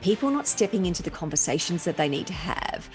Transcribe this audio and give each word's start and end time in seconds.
people 0.00 0.30
not 0.30 0.46
stepping 0.46 0.86
into 0.86 1.02
the 1.02 1.10
conversations 1.10 1.84
that 1.84 1.96
they 1.96 2.08
need 2.08 2.26
to 2.26 2.32
have. 2.32 2.88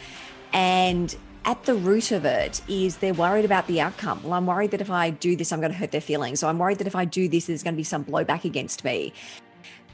And 0.54 1.16
at 1.46 1.64
the 1.64 1.76
root 1.76 2.12
of 2.12 2.26
it 2.26 2.62
is 2.68 2.98
they're 2.98 3.14
worried 3.14 3.46
about 3.46 3.68
the 3.68 3.80
outcome. 3.80 4.22
Well, 4.24 4.34
I'm 4.34 4.48
worried 4.48 4.72
that 4.72 4.82
if 4.82 4.90
I 4.90 5.12
do 5.12 5.36
this, 5.36 5.52
I'm 5.52 5.60
going 5.60 5.72
to 5.72 5.78
hurt 5.78 5.92
their 5.92 6.02
feelings. 6.02 6.40
So 6.40 6.48
I'm 6.48 6.58
worried 6.58 6.80
that 6.80 6.88
if 6.88 6.96
I 6.96 7.06
do 7.06 7.30
this, 7.30 7.46
there's 7.46 7.64
going 7.64 7.76
to 7.76 7.78
be 7.78 7.84
some 7.84 8.04
blowback 8.04 8.46
against 8.46 8.84
me. 8.84 9.14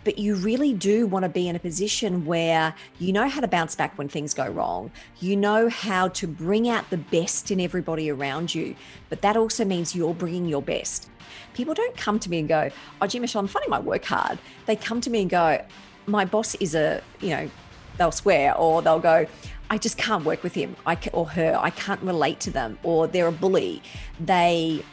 But 0.03 0.17
you 0.17 0.35
really 0.35 0.73
do 0.73 1.05
want 1.05 1.23
to 1.23 1.29
be 1.29 1.47
in 1.47 1.55
a 1.55 1.59
position 1.59 2.25
where 2.25 2.73
you 2.97 3.13
know 3.13 3.29
how 3.29 3.39
to 3.39 3.47
bounce 3.47 3.75
back 3.75 3.97
when 3.97 4.09
things 4.09 4.33
go 4.33 4.47
wrong. 4.47 4.91
You 5.19 5.35
know 5.35 5.69
how 5.69 6.07
to 6.07 6.27
bring 6.27 6.69
out 6.69 6.89
the 6.89 6.97
best 6.97 7.51
in 7.51 7.59
everybody 7.59 8.09
around 8.09 8.55
you. 8.55 8.75
But 9.09 9.21
that 9.21 9.37
also 9.37 9.63
means 9.63 9.95
you're 9.95 10.15
bringing 10.15 10.45
your 10.45 10.61
best. 10.61 11.09
People 11.53 11.73
don't 11.73 11.95
come 11.97 12.17
to 12.19 12.29
me 12.29 12.39
and 12.39 12.47
go, 12.47 12.71
Oh, 13.01 13.07
gee, 13.07 13.19
Michelle, 13.19 13.41
I'm 13.41 13.47
finding 13.47 13.69
my 13.69 13.79
work 13.79 14.05
hard. 14.05 14.39
They 14.65 14.75
come 14.75 15.01
to 15.01 15.09
me 15.09 15.21
and 15.21 15.29
go, 15.29 15.63
My 16.07 16.25
boss 16.25 16.55
is 16.55 16.75
a, 16.75 17.01
you 17.19 17.29
know, 17.29 17.49
they'll 17.97 18.11
swear 18.11 18.55
or 18.57 18.81
they'll 18.81 18.99
go, 18.99 19.25
I 19.69 19.77
just 19.77 19.97
can't 19.97 20.25
work 20.25 20.43
with 20.43 20.53
him 20.53 20.75
I 20.85 20.97
or 21.13 21.27
her. 21.29 21.57
I 21.59 21.69
can't 21.69 22.01
relate 22.01 22.39
to 22.41 22.51
them 22.51 22.77
or 22.83 23.07
they're 23.07 23.27
a 23.27 23.31
bully. 23.31 23.81
They, 24.19 24.83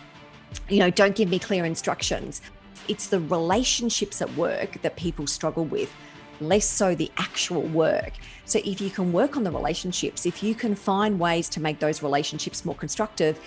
you 0.69 0.79
know, 0.79 0.91
don't 0.91 1.17
give 1.17 1.29
me 1.29 1.39
clear 1.39 1.65
instructions. 1.65 2.43
It's 2.87 3.09
the 3.09 3.21
relationships 3.21 4.23
at 4.23 4.33
work 4.37 4.81
that 4.83 4.97
people 4.97 5.27
struggle 5.27 5.65
with, 5.65 5.93
less 6.41 6.65
so 6.65 6.95
the 6.95 7.11
actual 7.17 7.63
work. 7.63 8.13
So 8.45 8.61
if 8.65 8.81
you 8.81 8.91
can 8.91 9.13
work 9.13 9.37
on 9.37 9.43
the 9.43 9.51
relationships, 9.51 10.27
if 10.27 10.43
you 10.43 10.55
can 10.55 10.75
find 10.75 11.19
ways 11.19 11.49
to 11.51 11.61
make 11.61 11.81
those 11.81 12.03
relationships 12.03 12.65
more 12.65 12.75
constructive, 12.75 13.41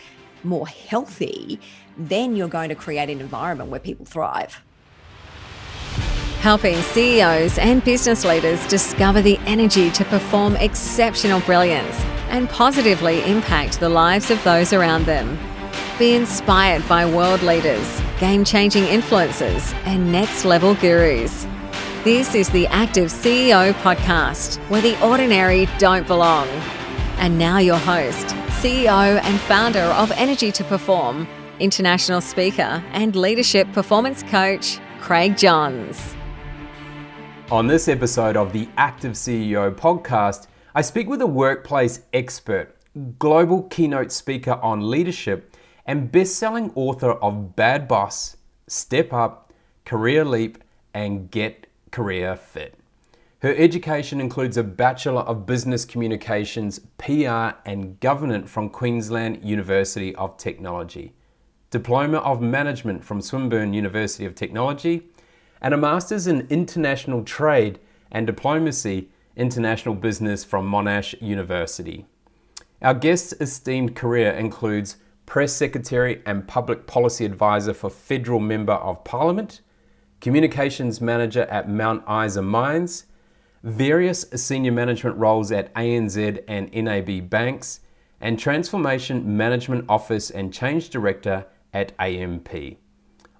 more 0.43 0.67
healthy, 0.67 1.59
then 1.97 2.35
you're 2.35 2.47
going 2.47 2.69
to 2.69 2.75
create 2.75 3.09
an 3.09 3.21
environment 3.21 3.69
where 3.69 3.79
people 3.79 4.05
thrive. 4.05 4.61
Helping 6.41 6.81
CEOs 6.81 7.59
and 7.59 7.83
business 7.83 8.25
leaders 8.25 8.65
discover 8.65 9.21
the 9.21 9.37
energy 9.45 9.91
to 9.91 10.03
perform 10.05 10.55
exceptional 10.55 11.39
brilliance 11.41 11.95
and 12.29 12.49
positively 12.49 13.23
impact 13.29 13.79
the 13.79 13.87
lives 13.87 14.31
of 14.31 14.43
those 14.43 14.73
around 14.73 15.05
them. 15.05 15.37
Be 15.99 16.15
inspired 16.15 16.87
by 16.89 17.05
world 17.05 17.43
leaders, 17.43 18.01
game 18.19 18.43
changing 18.43 18.85
influencers, 18.85 19.71
and 19.85 20.11
next 20.11 20.43
level 20.43 20.73
gurus. 20.73 21.45
This 22.03 22.33
is 22.33 22.49
the 22.49 22.65
Active 22.69 23.11
CEO 23.11 23.73
podcast, 23.73 24.57
where 24.67 24.81
the 24.81 24.99
ordinary 25.05 25.67
don't 25.77 26.07
belong. 26.07 26.47
And 27.19 27.37
now, 27.37 27.59
your 27.59 27.77
host, 27.77 28.25
CEO 28.63 29.21
and 29.21 29.39
founder 29.41 29.79
of 29.79 30.11
Energy 30.13 30.51
to 30.53 30.63
Perform, 30.63 31.27
international 31.59 32.19
speaker 32.19 32.83
and 32.93 33.15
leadership 33.15 33.71
performance 33.73 34.23
coach, 34.23 34.79
Craig 34.99 35.37
Johns. 35.37 36.15
On 37.51 37.67
this 37.67 37.89
episode 37.89 38.37
of 38.37 38.53
the 38.53 38.69
Active 38.77 39.11
CEO 39.11 39.75
podcast, 39.75 40.47
I 40.73 40.81
speak 40.81 41.09
with 41.09 41.21
a 41.21 41.27
workplace 41.27 41.99
expert, 42.13 42.77
global 43.19 43.63
keynote 43.63 44.13
speaker 44.13 44.53
on 44.53 44.89
leadership, 44.89 45.53
and 45.85 46.09
best 46.09 46.37
selling 46.37 46.71
author 46.75 47.11
of 47.11 47.57
Bad 47.57 47.89
Boss, 47.89 48.37
Step 48.67 49.11
Up, 49.11 49.51
Career 49.83 50.23
Leap, 50.23 50.63
and 50.93 51.29
Get 51.29 51.67
Career 51.91 52.37
Fit. 52.37 52.75
Her 53.39 53.53
education 53.53 54.21
includes 54.21 54.55
a 54.55 54.63
Bachelor 54.63 55.23
of 55.23 55.45
Business 55.45 55.83
Communications, 55.83 56.79
PR, 56.99 57.57
and 57.65 57.99
Governance 57.99 58.49
from 58.49 58.69
Queensland 58.69 59.43
University 59.43 60.15
of 60.15 60.37
Technology, 60.37 61.15
Diploma 61.69 62.19
of 62.19 62.41
Management 62.41 63.03
from 63.03 63.19
Swinburne 63.19 63.73
University 63.73 64.23
of 64.23 64.35
Technology, 64.35 65.10
and 65.61 65.73
a 65.73 65.77
Master's 65.77 66.27
in 66.27 66.47
International 66.49 67.23
Trade 67.23 67.79
and 68.11 68.25
Diplomacy, 68.25 69.09
International 69.35 69.95
Business 69.95 70.43
from 70.43 70.69
Monash 70.69 71.19
University. 71.21 72.05
Our 72.81 72.93
guest's 72.93 73.33
esteemed 73.39 73.95
career 73.95 74.31
includes 74.31 74.97
Press 75.25 75.53
Secretary 75.53 76.21
and 76.25 76.47
Public 76.47 76.87
Policy 76.87 77.25
Advisor 77.25 77.73
for 77.73 77.89
Federal 77.89 78.39
Member 78.39 78.73
of 78.73 79.03
Parliament, 79.03 79.61
Communications 80.19 80.99
Manager 80.99 81.43
at 81.43 81.69
Mount 81.69 82.03
Isa 82.09 82.41
Mines, 82.41 83.05
various 83.63 84.25
senior 84.35 84.71
management 84.71 85.17
roles 85.17 85.51
at 85.51 85.73
ANZ 85.75 86.43
and 86.47 86.73
NAB 86.73 87.29
Banks, 87.29 87.81
and 88.19 88.37
Transformation 88.37 89.37
Management 89.37 89.85
Office 89.87 90.29
and 90.29 90.53
Change 90.53 90.89
Director 90.89 91.45
at 91.73 91.93
AMP. 91.99 92.49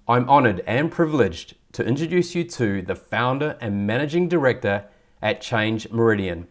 I'm 0.08 0.28
honoured 0.28 0.62
and 0.66 0.90
privileged 0.90 1.54
to 1.72 1.84
introduce 1.84 2.34
you 2.34 2.44
to 2.44 2.82
the 2.82 2.94
founder 2.94 3.56
and 3.60 3.86
managing 3.86 4.28
director 4.28 4.84
at 5.22 5.40
Change 5.40 5.90
Meridian, 5.90 6.46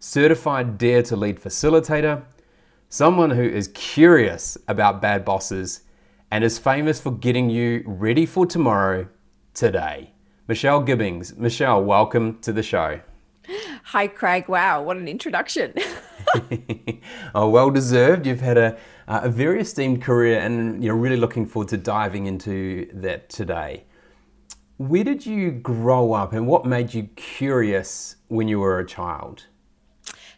certified 0.00 0.78
Dare 0.78 1.02
to 1.04 1.16
Lead 1.16 1.38
facilitator, 1.38 2.22
someone 2.88 3.30
who 3.30 3.42
is 3.42 3.68
curious 3.68 4.56
about 4.68 5.02
bad 5.02 5.24
bosses 5.24 5.82
and 6.30 6.42
is 6.42 6.58
famous 6.58 7.00
for 7.00 7.10
getting 7.10 7.50
you 7.50 7.82
ready 7.84 8.24
for 8.24 8.46
tomorrow 8.46 9.06
today. 9.52 10.10
Michelle 10.48 10.80
Gibbings. 10.80 11.36
Michelle, 11.36 11.84
welcome 11.84 12.38
to 12.40 12.52
the 12.52 12.62
show. 12.62 13.00
Hi, 13.84 14.06
Craig. 14.06 14.48
Wow, 14.48 14.82
what 14.82 14.96
an 14.96 15.08
introduction. 15.08 15.74
oh, 17.34 17.48
well 17.48 17.70
deserved. 17.70 18.26
You've 18.26 18.40
had 18.40 18.56
a, 18.56 18.78
a 19.06 19.28
very 19.28 19.60
esteemed 19.60 20.02
career, 20.02 20.38
and 20.38 20.82
you're 20.82 20.96
really 20.96 21.16
looking 21.16 21.44
forward 21.44 21.68
to 21.68 21.76
diving 21.76 22.26
into 22.26 22.88
that 22.94 23.28
today. 23.28 23.84
Where 24.78 25.04
did 25.04 25.26
you 25.26 25.50
grow 25.50 26.12
up, 26.12 26.32
and 26.32 26.46
what 26.46 26.64
made 26.66 26.94
you 26.94 27.04
curious 27.16 28.16
when 28.28 28.48
you 28.48 28.58
were 28.60 28.78
a 28.78 28.86
child? 28.86 29.44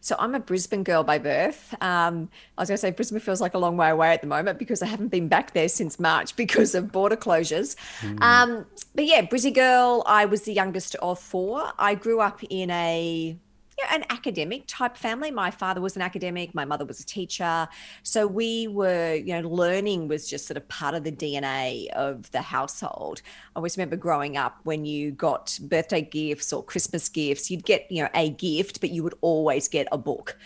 So 0.05 0.17
I'm 0.19 0.35
a 0.35 0.39
Brisbane 0.39 0.83
girl 0.83 1.03
by 1.03 1.17
birth. 1.17 1.75
Um, 1.81 2.29
I 2.59 2.63
was 2.63 2.69
going 2.69 2.77
to 2.77 2.81
say 2.81 2.91
Brisbane 2.91 3.21
feels 3.21 3.41
like 3.41 3.55
a 3.55 3.59
long 3.59 3.79
way 3.79 3.89
away 3.89 4.13
at 4.13 4.21
the 4.21 4.27
moment 4.27 4.59
because 4.59 4.83
I 4.83 4.87
haven't 4.87 5.09
been 5.09 5.29
back 5.29 5.55
there 5.55 5.67
since 5.67 5.99
March 5.99 6.37
because 6.45 6.75
of 6.75 6.93
border 6.93 7.17
closures. 7.17 7.75
Mm. 8.03 8.21
Um, 8.21 8.67
but 8.95 9.07
yeah, 9.07 9.23
Brizzy 9.23 9.55
girl. 9.55 10.03
I 10.05 10.27
was 10.27 10.43
the 10.43 10.53
youngest 10.53 10.95
of 10.97 11.19
four. 11.19 11.73
I 11.79 11.95
grew 11.95 12.21
up 12.21 12.43
in 12.51 12.71
a 12.71 13.39
you 13.79 13.85
know, 13.85 13.91
an 13.95 14.05
academic 14.11 14.65
type 14.67 14.97
family. 14.97 15.31
My 15.31 15.51
father 15.51 15.81
was 15.81 15.97
an 15.97 16.03
academic, 16.03 16.55
my 16.55 16.65
mother 16.65 16.85
was 16.85 17.01
a 17.01 17.07
teacher. 17.07 17.69
So 18.03 18.27
we 18.27 18.69
were, 18.69 19.15
you 19.15 19.41
know, 19.41 19.49
learning 19.49 20.09
was 20.09 20.29
just 20.29 20.47
sort 20.47 20.57
of 20.57 20.69
part 20.69 20.95
of 20.95 21.05
the 21.05 21.13
DNA 21.13 21.89
of 21.91 22.31
the 22.31 22.43
household. 22.43 23.23
I 23.25 23.59
always 23.59 23.77
remember 23.77 23.97
growing 23.97 24.37
up 24.37 24.61
when 24.65 24.85
you 24.85 25.11
got 25.11 25.59
birthday 25.63 26.03
gifts 26.03 26.53
or 26.53 26.63
Christmas 26.63 27.09
gifts, 27.09 27.51
you'd 27.51 27.65
get, 27.65 27.91
you 27.91 28.03
know, 28.03 28.09
a 28.15 28.31
gift, 28.31 28.81
but 28.81 28.91
you 28.91 29.03
would 29.03 29.15
always 29.21 29.69
get 29.69 29.89
a 29.91 29.99
book. 29.99 30.37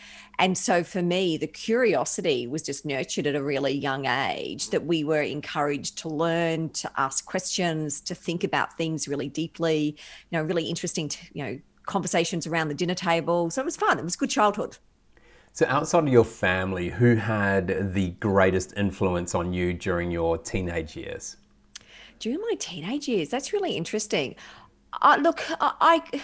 And 0.41 0.56
so 0.56 0.84
for 0.84 1.03
me, 1.03 1.37
the 1.37 1.49
curiosity 1.49 2.47
was 2.47 2.62
just 2.62 2.87
nurtured 2.87 3.27
at 3.27 3.34
a 3.34 3.43
really 3.43 3.72
young 3.72 4.06
age 4.06 4.71
that 4.71 4.87
we 4.87 5.03
were 5.03 5.21
encouraged 5.21 5.99
to 5.99 6.09
learn, 6.09 6.71
to 6.71 6.91
ask 6.97 7.27
questions, 7.27 8.00
to 8.03 8.15
think 8.15 8.44
about 8.44 8.77
things 8.77 9.09
really 9.09 9.28
deeply, 9.28 9.97
you 10.31 10.38
know, 10.38 10.43
really 10.44 10.67
interesting 10.67 11.09
to, 11.09 11.19
you 11.33 11.44
know, 11.44 11.61
conversations 11.88 12.47
around 12.47 12.69
the 12.69 12.75
dinner 12.75 12.94
table. 12.94 13.50
So 13.50 13.62
it 13.62 13.65
was 13.65 13.76
fun. 13.76 13.99
It 13.99 14.04
was 14.04 14.15
good 14.15 14.31
childhood. 14.31 14.78
So, 15.53 15.66
outside 15.66 16.04
of 16.04 16.09
your 16.09 16.25
family, 16.25 16.88
who 16.88 17.16
had 17.16 17.93
the 17.94 18.10
greatest 18.21 18.75
influence 18.76 19.34
on 19.34 19.53
you 19.53 19.72
during 19.72 20.10
your 20.12 20.38
teenage 20.38 20.94
years? 20.94 21.37
During 22.21 22.41
my 22.41 22.54
teenage 22.59 23.09
years, 23.09 23.28
that's 23.28 23.53
really 23.53 23.72
interesting. 23.72 24.37
Uh, 25.03 25.19
look, 25.21 25.43
I, 25.60 25.72
I 25.81 26.21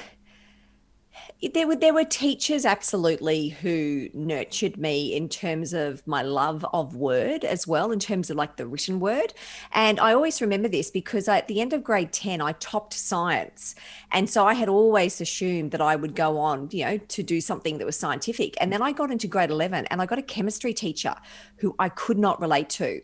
there 1.53 1.67
were 1.67 1.77
there 1.77 1.95
were 1.95 2.05
teachers 2.05 2.65
absolutely 2.65 3.51
who 3.51 4.09
nurtured 4.15 4.77
me 4.77 5.15
in 5.15 5.29
terms 5.29 5.73
of 5.73 6.07
my 6.07 6.23
love 6.23 6.65
of 6.73 6.97
word 6.97 7.45
as 7.45 7.67
well 7.67 7.93
in 7.93 7.99
terms 7.99 8.31
of 8.31 8.37
like 8.37 8.57
the 8.57 8.67
written 8.67 9.01
word. 9.01 9.35
And 9.73 10.01
i 10.01 10.13
always 10.13 10.41
remember 10.41 10.69
this 10.69 10.91
because 10.91 11.29
at 11.29 11.49
the 11.49 11.61
end 11.61 11.73
of 11.73 11.85
grade 11.85 12.13
10 12.13 12.41
i 12.41 12.53
topped 12.53 12.95
science. 12.95 13.75
And 14.13 14.29
so 14.29 14.47
i 14.47 14.55
had 14.55 14.69
always 14.69 15.21
assumed 15.21 15.71
that 15.73 15.81
i 15.81 15.97
would 15.97 16.15
go 16.15 16.39
on 16.39 16.69
you 16.73 16.85
know 16.85 16.99
to 16.99 17.23
do 17.23 17.41
something 17.41 17.79
that 17.79 17.85
was 17.85 17.99
scientific. 17.99 18.57
And 18.61 18.73
then 18.73 18.83
i 18.83 18.93
got 18.93 19.11
into 19.11 19.29
grade 19.29 19.51
11 19.51 19.87
and 19.87 20.01
i 20.01 20.07
got 20.07 20.19
a 20.19 20.23
chemistry 20.23 20.73
teacher 20.73 21.15
who 21.57 21.75
i 21.79 21.89
could 21.89 22.19
not 22.19 22.41
relate 22.41 22.69
to 22.71 23.01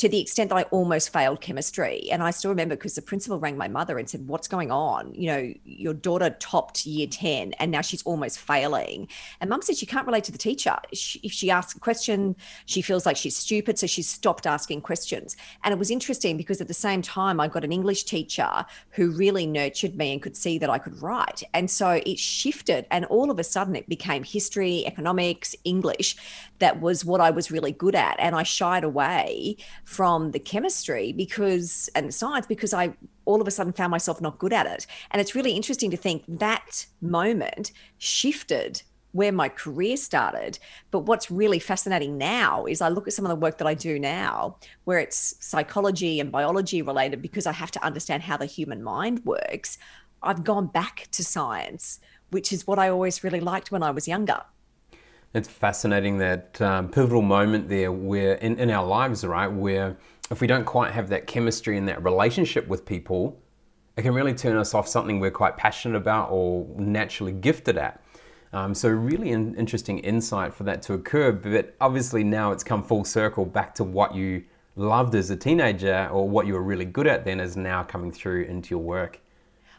to 0.00 0.08
the 0.08 0.18
extent 0.18 0.48
that 0.48 0.56
I 0.56 0.62
almost 0.70 1.12
failed 1.12 1.42
chemistry. 1.42 2.08
And 2.10 2.22
I 2.22 2.30
still 2.30 2.50
remember 2.50 2.74
because 2.74 2.94
the 2.94 3.02
principal 3.02 3.38
rang 3.38 3.58
my 3.58 3.68
mother 3.68 3.98
and 3.98 4.08
said, 4.08 4.26
What's 4.26 4.48
going 4.48 4.70
on? 4.70 5.12
You 5.12 5.26
know, 5.26 5.54
your 5.66 5.92
daughter 5.92 6.34
topped 6.40 6.86
year 6.86 7.06
10 7.06 7.52
and 7.58 7.70
now 7.70 7.82
she's 7.82 8.02
almost 8.04 8.38
failing. 8.38 9.08
And 9.42 9.50
mum 9.50 9.60
said 9.60 9.76
she 9.76 9.84
can't 9.84 10.06
relate 10.06 10.24
to 10.24 10.32
the 10.32 10.38
teacher. 10.38 10.74
She, 10.94 11.20
if 11.22 11.32
she 11.32 11.50
asks 11.50 11.76
a 11.76 11.80
question, 11.80 12.34
she 12.64 12.80
feels 12.80 13.04
like 13.04 13.18
she's 13.18 13.36
stupid. 13.36 13.78
So 13.78 13.86
she 13.86 14.00
stopped 14.00 14.46
asking 14.46 14.80
questions. 14.80 15.36
And 15.64 15.72
it 15.74 15.78
was 15.78 15.90
interesting 15.90 16.38
because 16.38 16.62
at 16.62 16.68
the 16.68 16.72
same 16.72 17.02
time, 17.02 17.38
I 17.38 17.48
got 17.48 17.62
an 17.62 17.70
English 17.70 18.04
teacher 18.04 18.64
who 18.92 19.10
really 19.10 19.46
nurtured 19.46 19.96
me 19.96 20.14
and 20.14 20.22
could 20.22 20.34
see 20.34 20.56
that 20.56 20.70
I 20.70 20.78
could 20.78 21.02
write. 21.02 21.42
And 21.52 21.70
so 21.70 22.00
it 22.06 22.18
shifted. 22.18 22.86
And 22.90 23.04
all 23.04 23.30
of 23.30 23.38
a 23.38 23.44
sudden, 23.44 23.76
it 23.76 23.86
became 23.86 24.24
history, 24.24 24.86
economics, 24.86 25.54
English. 25.64 26.16
That 26.58 26.80
was 26.80 27.04
what 27.04 27.20
I 27.20 27.30
was 27.30 27.50
really 27.50 27.72
good 27.72 27.94
at. 27.94 28.16
And 28.18 28.34
I 28.34 28.44
shied 28.44 28.82
away 28.82 29.58
from 29.90 30.30
the 30.30 30.38
chemistry 30.38 31.12
because 31.12 31.90
and 31.96 32.14
science 32.14 32.46
because 32.46 32.72
I 32.72 32.94
all 33.24 33.40
of 33.40 33.48
a 33.48 33.50
sudden 33.50 33.72
found 33.72 33.90
myself 33.90 34.20
not 34.20 34.38
good 34.38 34.52
at 34.52 34.64
it. 34.64 34.86
And 35.10 35.20
it's 35.20 35.34
really 35.34 35.50
interesting 35.50 35.90
to 35.90 35.96
think 35.96 36.22
that 36.28 36.86
moment 37.00 37.72
shifted 37.98 38.82
where 39.10 39.32
my 39.32 39.48
career 39.48 39.96
started. 39.96 40.60
But 40.92 41.00
what's 41.00 41.28
really 41.28 41.58
fascinating 41.58 42.16
now 42.16 42.66
is 42.66 42.80
I 42.80 42.88
look 42.88 43.08
at 43.08 43.14
some 43.14 43.24
of 43.24 43.30
the 43.30 43.34
work 43.44 43.58
that 43.58 43.66
I 43.66 43.74
do 43.74 43.98
now, 43.98 44.58
where 44.84 45.00
it's 45.00 45.34
psychology 45.44 46.20
and 46.20 46.30
biology 46.30 46.82
related, 46.82 47.20
because 47.20 47.46
I 47.48 47.52
have 47.52 47.72
to 47.72 47.84
understand 47.84 48.22
how 48.22 48.36
the 48.36 48.46
human 48.46 48.84
mind 48.84 49.24
works. 49.24 49.76
I've 50.22 50.44
gone 50.44 50.68
back 50.68 51.08
to 51.10 51.24
science, 51.24 51.98
which 52.30 52.52
is 52.52 52.64
what 52.64 52.78
I 52.78 52.90
always 52.90 53.24
really 53.24 53.40
liked 53.40 53.72
when 53.72 53.82
I 53.82 53.90
was 53.90 54.06
younger. 54.06 54.40
It's 55.32 55.48
fascinating 55.48 56.18
that 56.18 56.60
um, 56.60 56.88
pivotal 56.88 57.22
moment 57.22 57.68
there 57.68 57.92
where 57.92 58.34
in, 58.34 58.58
in 58.58 58.70
our 58.70 58.84
lives, 58.84 59.24
right, 59.24 59.46
where 59.46 59.96
if 60.30 60.40
we 60.40 60.46
don't 60.46 60.64
quite 60.64 60.92
have 60.92 61.08
that 61.10 61.26
chemistry 61.26 61.78
and 61.78 61.86
that 61.88 62.02
relationship 62.02 62.66
with 62.66 62.84
people, 62.84 63.40
it 63.96 64.02
can 64.02 64.14
really 64.14 64.34
turn 64.34 64.56
us 64.56 64.74
off 64.74 64.88
something 64.88 65.20
we're 65.20 65.30
quite 65.30 65.56
passionate 65.56 65.96
about 65.96 66.30
or 66.30 66.66
naturally 66.76 67.32
gifted 67.32 67.76
at. 67.78 68.02
Um, 68.52 68.74
so, 68.74 68.88
really 68.88 69.30
an 69.30 69.54
interesting 69.54 70.00
insight 70.00 70.52
for 70.52 70.64
that 70.64 70.82
to 70.82 70.94
occur. 70.94 71.30
But 71.30 71.76
obviously, 71.80 72.24
now 72.24 72.50
it's 72.50 72.64
come 72.64 72.82
full 72.82 73.04
circle 73.04 73.44
back 73.44 73.74
to 73.76 73.84
what 73.84 74.14
you 74.14 74.42
loved 74.74 75.14
as 75.14 75.30
a 75.30 75.36
teenager 75.36 76.08
or 76.10 76.28
what 76.28 76.46
you 76.46 76.54
were 76.54 76.62
really 76.62 76.84
good 76.84 77.06
at 77.06 77.24
then 77.24 77.38
is 77.38 77.56
now 77.56 77.82
coming 77.82 78.10
through 78.10 78.42
into 78.44 78.70
your 78.70 78.82
work. 78.82 79.20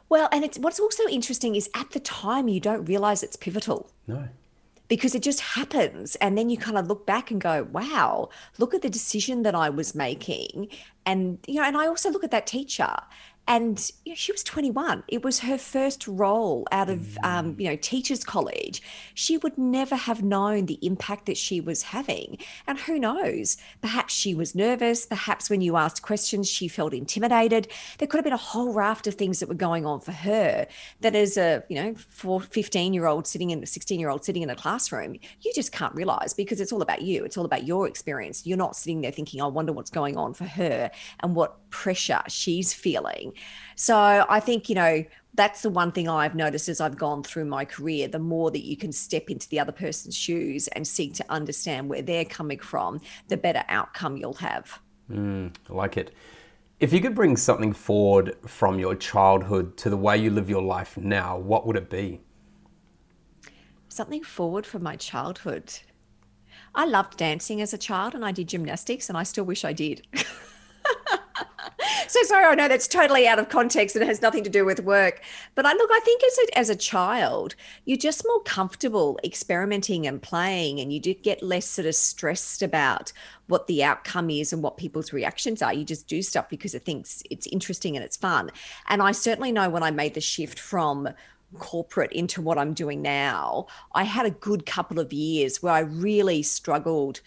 Well, 0.07 0.29
and 0.31 0.43
it's 0.43 0.59
what's 0.59 0.79
also 0.79 1.07
interesting 1.07 1.55
is 1.55 1.69
at 1.73 1.91
the 1.91 1.99
time 1.99 2.47
you 2.47 2.59
don't 2.59 2.85
realize 2.85 3.23
it's 3.23 3.35
pivotal. 3.35 3.89
No. 4.07 4.27
Because 4.91 5.15
it 5.15 5.23
just 5.23 5.39
happens. 5.39 6.17
And 6.17 6.37
then 6.37 6.49
you 6.49 6.57
kind 6.57 6.77
of 6.77 6.87
look 6.87 7.05
back 7.05 7.31
and 7.31 7.39
go, 7.39 7.63
wow, 7.71 8.27
look 8.57 8.73
at 8.73 8.81
the 8.81 8.89
decision 8.89 9.43
that 9.43 9.55
I 9.55 9.69
was 9.69 9.95
making. 9.95 10.67
And, 11.05 11.39
you 11.47 11.61
know, 11.61 11.63
and 11.63 11.77
I 11.77 11.87
also 11.87 12.11
look 12.11 12.25
at 12.25 12.31
that 12.31 12.45
teacher 12.45 12.93
and 13.47 13.91
you 14.05 14.11
know, 14.11 14.15
she 14.15 14.31
was 14.31 14.43
21 14.43 15.03
it 15.07 15.23
was 15.23 15.39
her 15.39 15.57
first 15.57 16.07
role 16.07 16.67
out 16.71 16.89
of 16.89 17.17
um, 17.23 17.55
mm. 17.55 17.59
you 17.59 17.69
know 17.69 17.75
teachers 17.75 18.23
college. 18.23 18.81
She 19.13 19.37
would 19.37 19.57
never 19.57 19.95
have 19.95 20.23
known 20.23 20.65
the 20.65 20.79
impact 20.81 21.25
that 21.25 21.37
she 21.37 21.59
was 21.59 21.83
having. 21.83 22.37
And 22.67 22.79
who 22.79 22.99
knows? 22.99 23.57
Perhaps 23.81 24.13
she 24.13 24.33
was 24.33 24.55
nervous. 24.55 25.05
Perhaps 25.05 25.49
when 25.49 25.61
you 25.61 25.75
asked 25.75 26.01
questions 26.01 26.49
she 26.49 26.67
felt 26.67 26.93
intimidated. 26.93 27.67
There 27.97 28.07
could 28.07 28.17
have 28.17 28.25
been 28.25 28.33
a 28.33 28.37
whole 28.37 28.73
raft 28.73 29.07
of 29.07 29.15
things 29.15 29.39
that 29.39 29.49
were 29.49 29.55
going 29.55 29.85
on 29.85 29.99
for 29.99 30.11
her 30.11 30.67
that 31.01 31.15
as 31.15 31.37
a 31.37 31.63
you 31.69 31.75
know 31.75 31.95
15 31.95 32.93
year 32.93 33.05
old 33.05 33.27
sitting 33.27 33.51
in 33.51 33.63
a 33.63 33.65
16 33.65 33.99
year 33.99 34.09
old 34.09 34.23
sitting 34.23 34.43
in 34.43 34.49
a 34.49 34.55
classroom 34.55 35.15
you 35.41 35.51
just 35.53 35.71
can't 35.71 35.93
realize 35.95 36.33
because 36.33 36.61
it's 36.61 36.71
all 36.71 36.81
about 36.81 37.01
you. 37.01 37.23
It's 37.25 37.37
all 37.37 37.45
about 37.45 37.65
your 37.65 37.87
experience. 37.87 38.45
You're 38.45 38.57
not 38.57 38.75
sitting 38.75 39.01
there 39.01 39.11
thinking 39.11 39.41
i 39.41 39.47
wonder 39.47 39.73
what's 39.73 39.89
going 39.89 40.17
on 40.17 40.33
for 40.33 40.45
her 40.45 40.91
and 41.21 41.35
what 41.35 41.69
pressure 41.69 42.21
she's 42.27 42.73
feeling. 42.73 43.30
So 43.75 44.25
I 44.27 44.39
think, 44.39 44.69
you 44.69 44.75
know, 44.75 45.03
that's 45.33 45.61
the 45.61 45.69
one 45.69 45.91
thing 45.91 46.09
I've 46.09 46.35
noticed 46.35 46.67
as 46.67 46.81
I've 46.81 46.97
gone 46.97 47.23
through 47.23 47.45
my 47.45 47.65
career. 47.65 48.07
The 48.07 48.19
more 48.19 48.51
that 48.51 48.65
you 48.65 48.75
can 48.75 48.91
step 48.91 49.29
into 49.29 49.47
the 49.49 49.59
other 49.59 49.71
person's 49.71 50.15
shoes 50.15 50.67
and 50.69 50.87
seek 50.87 51.13
to 51.15 51.25
understand 51.29 51.89
where 51.89 52.01
they're 52.01 52.25
coming 52.25 52.59
from, 52.59 52.99
the 53.27 53.37
better 53.37 53.63
outcome 53.69 54.17
you'll 54.17 54.33
have. 54.35 54.79
Mm, 55.09 55.53
I 55.69 55.73
like 55.73 55.97
it. 55.97 56.13
If 56.79 56.91
you 56.91 56.99
could 56.99 57.15
bring 57.15 57.37
something 57.37 57.73
forward 57.73 58.35
from 58.47 58.79
your 58.79 58.95
childhood 58.95 59.77
to 59.77 59.89
the 59.89 59.97
way 59.97 60.17
you 60.17 60.31
live 60.31 60.49
your 60.49 60.63
life 60.63 60.97
now, 60.97 61.37
what 61.37 61.67
would 61.67 61.75
it 61.75 61.89
be? 61.89 62.21
Something 63.87 64.23
forward 64.23 64.65
from 64.65 64.83
my 64.83 64.95
childhood. 64.95 65.71
I 66.73 66.85
loved 66.85 67.17
dancing 67.17 67.61
as 67.61 67.73
a 67.73 67.77
child 67.77 68.15
and 68.15 68.25
I 68.25 68.31
did 68.31 68.47
gymnastics 68.47 69.09
and 69.09 69.17
I 69.17 69.23
still 69.23 69.43
wish 69.43 69.63
I 69.63 69.73
did. 69.73 70.07
so 72.11 72.23
sorry. 72.23 72.45
I 72.45 72.55
know 72.55 72.67
that's 72.67 72.87
totally 72.87 73.27
out 73.27 73.39
of 73.39 73.49
context 73.49 73.95
and 73.95 74.05
has 74.05 74.21
nothing 74.21 74.43
to 74.43 74.49
do 74.49 74.65
with 74.65 74.81
work. 74.81 75.21
But 75.55 75.65
I 75.65 75.73
look, 75.73 75.89
I 75.91 75.99
think 76.01 76.23
as 76.23 76.37
a, 76.37 76.57
as 76.57 76.69
a 76.69 76.75
child, 76.75 77.55
you're 77.85 77.97
just 77.97 78.25
more 78.25 78.41
comfortable 78.43 79.19
experimenting 79.23 80.07
and 80.07 80.21
playing, 80.21 80.79
and 80.79 80.91
you 80.91 80.99
do 80.99 81.13
get 81.13 81.41
less 81.41 81.65
sort 81.65 81.85
of 81.85 81.95
stressed 81.95 82.61
about 82.61 83.11
what 83.47 83.67
the 83.67 83.83
outcome 83.83 84.29
is 84.29 84.53
and 84.53 84.63
what 84.63 84.77
people's 84.77 85.13
reactions 85.13 85.61
are. 85.61 85.73
You 85.73 85.83
just 85.83 86.07
do 86.07 86.21
stuff 86.21 86.49
because 86.49 86.73
it 86.73 86.85
thinks 86.85 87.23
it's 87.29 87.47
interesting 87.47 87.95
and 87.95 88.05
it's 88.05 88.17
fun. 88.17 88.51
And 88.87 89.01
I 89.01 89.11
certainly 89.11 89.51
know 89.51 89.69
when 89.69 89.83
I 89.83 89.91
made 89.91 90.13
the 90.13 90.21
shift 90.21 90.59
from 90.59 91.09
corporate 91.59 92.13
into 92.13 92.41
what 92.41 92.57
I'm 92.57 92.73
doing 92.73 93.01
now, 93.01 93.67
I 93.93 94.03
had 94.03 94.25
a 94.25 94.31
good 94.31 94.65
couple 94.65 94.99
of 94.99 95.11
years 95.11 95.61
where 95.61 95.73
I 95.73 95.79
really 95.79 96.43
struggled 96.43 97.21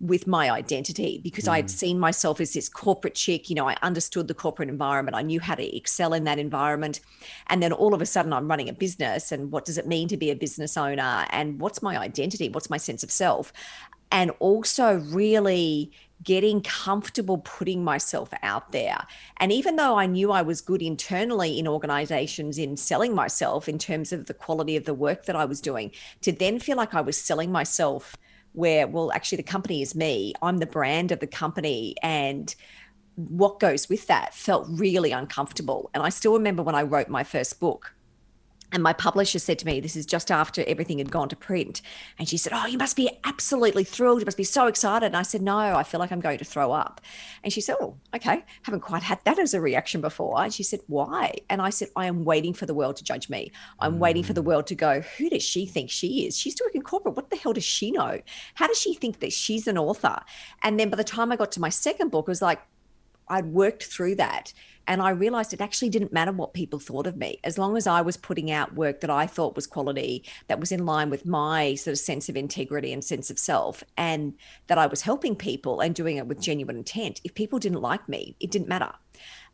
with 0.00 0.26
my 0.26 0.50
identity 0.50 1.20
because 1.22 1.44
mm. 1.44 1.52
I 1.52 1.56
had 1.56 1.66
mm. 1.66 1.70
seen 1.70 1.98
myself 1.98 2.40
as 2.40 2.52
this 2.52 2.68
corporate 2.68 3.14
chick. 3.14 3.50
You 3.50 3.56
know, 3.56 3.68
I 3.68 3.76
understood 3.82 4.28
the 4.28 4.34
corporate 4.34 4.68
environment. 4.68 5.16
I 5.16 5.22
knew 5.22 5.40
how 5.40 5.54
to 5.54 5.76
excel 5.76 6.14
in 6.14 6.24
that 6.24 6.38
environment. 6.38 7.00
And 7.48 7.62
then 7.62 7.72
all 7.72 7.94
of 7.94 8.02
a 8.02 8.06
sudden, 8.06 8.32
I'm 8.32 8.48
running 8.48 8.68
a 8.68 8.72
business. 8.72 9.32
And 9.32 9.50
what 9.50 9.64
does 9.64 9.78
it 9.78 9.86
mean 9.86 10.08
to 10.08 10.16
be 10.16 10.30
a 10.30 10.36
business 10.36 10.76
owner? 10.76 11.26
And 11.30 11.60
what's 11.60 11.82
my 11.82 11.98
identity? 11.98 12.48
What's 12.48 12.70
my 12.70 12.76
sense 12.76 13.02
of 13.02 13.10
self? 13.10 13.52
And 14.10 14.30
also, 14.38 14.98
really 14.98 15.90
getting 16.22 16.60
comfortable 16.62 17.38
putting 17.38 17.84
myself 17.84 18.30
out 18.42 18.72
there. 18.72 19.06
And 19.36 19.52
even 19.52 19.76
though 19.76 19.96
I 19.96 20.06
knew 20.06 20.32
I 20.32 20.42
was 20.42 20.60
good 20.60 20.82
internally 20.82 21.58
in 21.58 21.68
organizations 21.68 22.58
in 22.58 22.76
selling 22.76 23.14
myself 23.14 23.68
in 23.68 23.78
terms 23.78 24.12
of 24.12 24.26
the 24.26 24.34
quality 24.34 24.76
of 24.76 24.84
the 24.84 24.94
work 24.94 25.26
that 25.26 25.36
I 25.36 25.44
was 25.44 25.60
doing, 25.60 25.92
to 26.22 26.32
then 26.32 26.58
feel 26.58 26.76
like 26.76 26.94
I 26.94 27.00
was 27.00 27.20
selling 27.20 27.52
myself 27.52 28.16
where, 28.52 28.86
well, 28.86 29.12
actually, 29.12 29.36
the 29.36 29.42
company 29.44 29.82
is 29.82 29.94
me. 29.94 30.34
I'm 30.42 30.58
the 30.58 30.66
brand 30.66 31.12
of 31.12 31.20
the 31.20 31.26
company. 31.26 31.94
And 32.02 32.54
what 33.16 33.60
goes 33.60 33.88
with 33.88 34.06
that 34.06 34.34
felt 34.34 34.66
really 34.68 35.12
uncomfortable. 35.12 35.90
And 35.94 36.02
I 36.02 36.08
still 36.08 36.34
remember 36.34 36.62
when 36.62 36.74
I 36.74 36.82
wrote 36.82 37.08
my 37.08 37.24
first 37.24 37.58
book, 37.60 37.94
and 38.70 38.82
my 38.82 38.92
publisher 38.92 39.38
said 39.38 39.58
to 39.60 39.66
me, 39.66 39.80
this 39.80 39.96
is 39.96 40.04
just 40.04 40.30
after 40.30 40.62
everything 40.66 40.98
had 40.98 41.10
gone 41.10 41.28
to 41.30 41.36
print. 41.36 41.80
And 42.18 42.28
she 42.28 42.36
said, 42.36 42.52
Oh, 42.54 42.66
you 42.66 42.76
must 42.76 42.96
be 42.96 43.08
absolutely 43.24 43.84
thrilled. 43.84 44.20
You 44.20 44.26
must 44.26 44.36
be 44.36 44.44
so 44.44 44.66
excited. 44.66 45.06
And 45.06 45.16
I 45.16 45.22
said, 45.22 45.40
No, 45.40 45.56
I 45.56 45.82
feel 45.82 45.98
like 45.98 46.12
I'm 46.12 46.20
going 46.20 46.38
to 46.38 46.44
throw 46.44 46.72
up. 46.72 47.00
And 47.42 47.52
she 47.52 47.62
said, 47.62 47.76
Oh, 47.80 47.96
okay. 48.14 48.44
Haven't 48.62 48.80
quite 48.80 49.02
had 49.02 49.20
that 49.24 49.38
as 49.38 49.54
a 49.54 49.60
reaction 49.60 50.02
before. 50.02 50.42
And 50.42 50.52
she 50.52 50.62
said, 50.62 50.80
Why? 50.86 51.34
And 51.48 51.62
I 51.62 51.70
said, 51.70 51.88
I 51.96 52.06
am 52.06 52.24
waiting 52.24 52.52
for 52.52 52.66
the 52.66 52.74
world 52.74 52.96
to 52.96 53.04
judge 53.04 53.30
me. 53.30 53.52
I'm 53.80 53.96
mm. 53.96 53.98
waiting 53.98 54.22
for 54.22 54.34
the 54.34 54.42
world 54.42 54.66
to 54.66 54.74
go, 54.74 55.00
Who 55.00 55.30
does 55.30 55.42
she 55.42 55.64
think 55.64 55.90
she 55.90 56.26
is? 56.26 56.36
She's 56.36 56.54
doing 56.54 56.82
corporate. 56.82 57.16
What 57.16 57.30
the 57.30 57.36
hell 57.36 57.54
does 57.54 57.64
she 57.64 57.90
know? 57.90 58.20
How 58.54 58.66
does 58.66 58.78
she 58.78 58.94
think 58.94 59.20
that 59.20 59.32
she's 59.32 59.66
an 59.66 59.78
author? 59.78 60.20
And 60.62 60.78
then 60.78 60.90
by 60.90 60.96
the 60.96 61.04
time 61.04 61.32
I 61.32 61.36
got 61.36 61.52
to 61.52 61.60
my 61.60 61.70
second 61.70 62.10
book, 62.10 62.28
it 62.28 62.30
was 62.30 62.42
like, 62.42 62.60
I'd 63.30 63.46
worked 63.46 63.84
through 63.84 64.16
that 64.16 64.52
and 64.88 65.02
I 65.02 65.10
realized 65.10 65.52
it 65.52 65.60
actually 65.60 65.90
didn't 65.90 66.14
matter 66.14 66.32
what 66.32 66.54
people 66.54 66.78
thought 66.78 67.06
of 67.06 67.16
me. 67.16 67.38
As 67.44 67.58
long 67.58 67.76
as 67.76 67.86
I 67.86 68.00
was 68.00 68.16
putting 68.16 68.50
out 68.50 68.74
work 68.74 69.00
that 69.02 69.10
I 69.10 69.26
thought 69.26 69.54
was 69.54 69.66
quality, 69.66 70.24
that 70.48 70.58
was 70.58 70.72
in 70.72 70.86
line 70.86 71.10
with 71.10 71.26
my 71.26 71.74
sort 71.74 71.92
of 71.92 71.98
sense 71.98 72.30
of 72.30 72.36
integrity 72.36 72.92
and 72.92 73.04
sense 73.04 73.30
of 73.30 73.38
self, 73.38 73.84
and 73.98 74.32
that 74.66 74.78
I 74.78 74.86
was 74.86 75.02
helping 75.02 75.36
people 75.36 75.80
and 75.80 75.94
doing 75.94 76.16
it 76.16 76.26
with 76.26 76.40
genuine 76.40 76.78
intent, 76.78 77.20
if 77.22 77.34
people 77.34 77.58
didn't 77.58 77.82
like 77.82 78.08
me, 78.08 78.34
it 78.40 78.50
didn't 78.50 78.66
matter. 78.66 78.92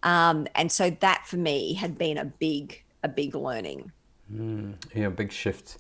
Um, 0.05 0.47
and 0.55 0.71
so 0.71 0.91
that 1.01 1.27
for 1.27 1.37
me 1.37 1.75
had 1.75 1.99
been 1.99 2.17
a 2.17 2.25
big, 2.25 2.83
a 3.03 3.09
big 3.09 3.35
learning. 3.35 3.91
Mm, 4.33 4.75
yeah, 4.95 5.09
big 5.09 5.33
shift. 5.33 5.79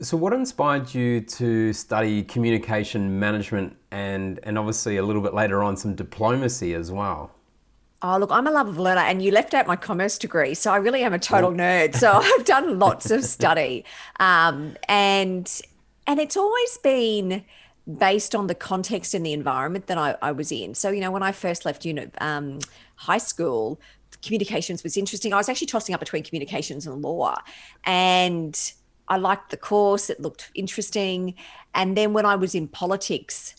So, 0.00 0.16
what 0.16 0.32
inspired 0.32 0.94
you 0.94 1.20
to 1.20 1.72
study 1.72 2.22
communication 2.22 3.18
management 3.18 3.76
and, 3.90 4.38
and 4.44 4.56
obviously 4.56 4.98
a 4.98 5.02
little 5.02 5.22
bit 5.22 5.34
later 5.34 5.64
on 5.64 5.76
some 5.76 5.96
diplomacy 5.96 6.74
as 6.74 6.92
well? 6.92 7.33
Oh, 8.06 8.18
look, 8.18 8.30
I'm 8.30 8.46
a 8.46 8.50
love 8.50 8.68
of 8.68 8.78
learner, 8.78 9.00
and 9.00 9.22
you 9.22 9.30
left 9.30 9.54
out 9.54 9.66
my 9.66 9.76
commerce 9.76 10.18
degree. 10.18 10.52
So 10.52 10.70
I 10.70 10.76
really 10.76 11.02
am 11.04 11.14
a 11.14 11.18
total 11.18 11.52
nerd. 11.52 11.94
So 11.94 12.12
I've 12.22 12.44
done 12.44 12.78
lots 12.78 13.10
of 13.10 13.24
study. 13.24 13.82
Um, 14.20 14.76
and 14.90 15.50
and 16.06 16.20
it's 16.20 16.36
always 16.36 16.78
been 16.82 17.42
based 17.96 18.34
on 18.34 18.46
the 18.46 18.54
context 18.54 19.14
and 19.14 19.24
the 19.24 19.32
environment 19.32 19.86
that 19.86 19.96
I, 19.96 20.16
I 20.20 20.32
was 20.32 20.52
in. 20.52 20.74
So, 20.74 20.90
you 20.90 21.00
know, 21.00 21.10
when 21.10 21.22
I 21.22 21.32
first 21.32 21.64
left 21.64 21.86
uni, 21.86 22.10
um, 22.18 22.58
high 22.96 23.18
school, 23.18 23.80
communications 24.20 24.82
was 24.82 24.98
interesting. 24.98 25.32
I 25.32 25.38
was 25.38 25.48
actually 25.48 25.68
tossing 25.68 25.94
up 25.94 26.00
between 26.00 26.24
communications 26.24 26.86
and 26.86 27.00
law. 27.00 27.36
And 27.84 28.72
I 29.08 29.16
liked 29.16 29.50
the 29.50 29.56
course, 29.56 30.10
it 30.10 30.20
looked 30.20 30.50
interesting. 30.54 31.34
And 31.74 31.96
then 31.96 32.12
when 32.12 32.26
I 32.26 32.36
was 32.36 32.54
in 32.54 32.68
politics, 32.68 33.54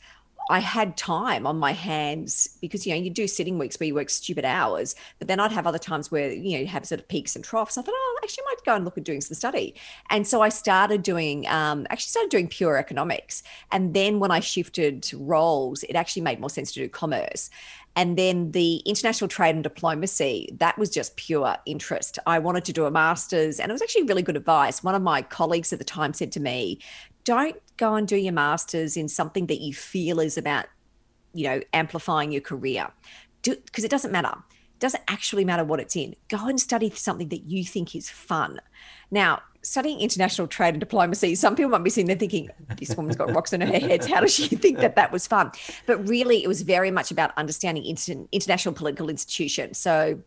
I 0.49 0.59
had 0.59 0.95
time 0.95 1.47
on 1.47 1.57
my 1.57 1.71
hands 1.71 2.57
because 2.61 2.85
you 2.85 2.93
know 2.93 3.01
you 3.01 3.09
do 3.09 3.27
sitting 3.27 3.57
weeks 3.57 3.79
where 3.79 3.87
you 3.87 3.95
work 3.95 4.09
stupid 4.09 4.45
hours, 4.45 4.95
but 5.17 5.27
then 5.27 5.39
I'd 5.39 5.51
have 5.51 5.65
other 5.65 5.79
times 5.79 6.11
where 6.11 6.31
you 6.31 6.53
know 6.53 6.59
you 6.59 6.67
have 6.67 6.85
sort 6.85 7.01
of 7.01 7.07
peaks 7.07 7.35
and 7.35 7.43
troughs. 7.43 7.77
I 7.77 7.81
thought, 7.81 7.95
oh, 7.95 8.19
actually, 8.23 8.43
I 8.43 8.51
might 8.51 8.65
go 8.65 8.75
and 8.75 8.85
look 8.85 8.97
at 8.97 9.03
doing 9.03 9.21
some 9.21 9.35
study, 9.35 9.75
and 10.09 10.27
so 10.27 10.41
I 10.41 10.49
started 10.49 11.01
doing 11.01 11.47
um, 11.47 11.87
actually 11.89 12.09
started 12.09 12.29
doing 12.29 12.47
pure 12.47 12.77
economics, 12.77 13.41
and 13.71 13.93
then 13.93 14.19
when 14.19 14.31
I 14.31 14.39
shifted 14.39 15.09
roles, 15.15 15.83
it 15.83 15.95
actually 15.95 16.21
made 16.21 16.39
more 16.39 16.49
sense 16.49 16.71
to 16.73 16.79
do 16.79 16.89
commerce. 16.89 17.49
And 17.97 18.17
then 18.17 18.51
the 18.51 18.77
international 18.79 19.29
trade 19.29 19.55
and 19.55 19.63
diplomacy, 19.63 20.49
that 20.59 20.77
was 20.77 20.89
just 20.89 21.15
pure 21.15 21.55
interest. 21.65 22.19
I 22.25 22.39
wanted 22.39 22.65
to 22.65 22.73
do 22.73 22.85
a 22.85 22.91
master's, 22.91 23.59
and 23.59 23.71
it 23.71 23.73
was 23.73 23.81
actually 23.81 24.03
really 24.03 24.21
good 24.21 24.35
advice. 24.35 24.83
One 24.83 24.95
of 24.95 25.01
my 25.01 25.21
colleagues 25.21 25.71
at 25.71 25.79
the 25.79 25.85
time 25.85 26.13
said 26.13 26.31
to 26.33 26.39
me, 26.41 26.79
Don't 27.23 27.55
go 27.77 27.96
and 27.96 28.08
do 28.08 28.15
your 28.15 28.34
master's 28.34 28.98
in 28.98 29.08
something 29.08 29.48
that 29.48 29.62
you 29.62 29.74
feel 29.74 30.20
is 30.20 30.38
about 30.38 30.65
you 31.36 31.44
know, 31.48 31.62
amplifying 31.74 32.32
your 32.32 32.41
career. 32.41 32.88
Because 33.44 33.84
it 33.84 33.91
doesn't 33.91 34.12
matter. 34.12 34.34
It 34.50 34.79
doesn't 34.79 35.03
actually 35.08 35.46
matter 35.46 35.63
what 35.63 35.79
it's 35.79 35.96
in. 35.96 36.15
Go 36.29 36.48
and 36.48 36.60
study 36.60 36.89
something 36.89 37.29
that 37.29 37.44
you 37.44 37.63
think 37.63 37.96
is 37.96 38.10
fun. 38.10 38.60
Now, 39.12 39.41
studying 39.62 40.00
international 40.00 40.48
trade 40.48 40.70
and 40.70 40.79
diplomacy, 40.79 41.36
some 41.36 41.55
people 41.55 41.70
might 41.70 41.84
be 41.84 41.89
sitting 41.89 42.08
there 42.08 42.15
thinking, 42.15 42.50
this 42.77 42.96
woman's 42.96 43.15
got 43.17 43.34
rocks 43.34 43.53
in 43.53 43.62
her 43.62 43.67
head. 43.67 44.05
How 44.05 44.22
does 44.22 44.34
she 44.34 44.48
think 44.48 44.79
that 44.79 44.96
that 44.96 45.12
was 45.12 45.27
fun? 45.27 45.51
But 45.86 46.08
really, 46.08 46.44
it 46.44 46.48
was 46.48 46.62
very 46.62 46.89
much 46.89 47.12
about 47.12 47.38
understanding 47.38 47.86
inter- 47.86 48.25
international 48.32 48.74
political 48.74 49.10
institutions. 49.10 49.77
So, 49.77 50.20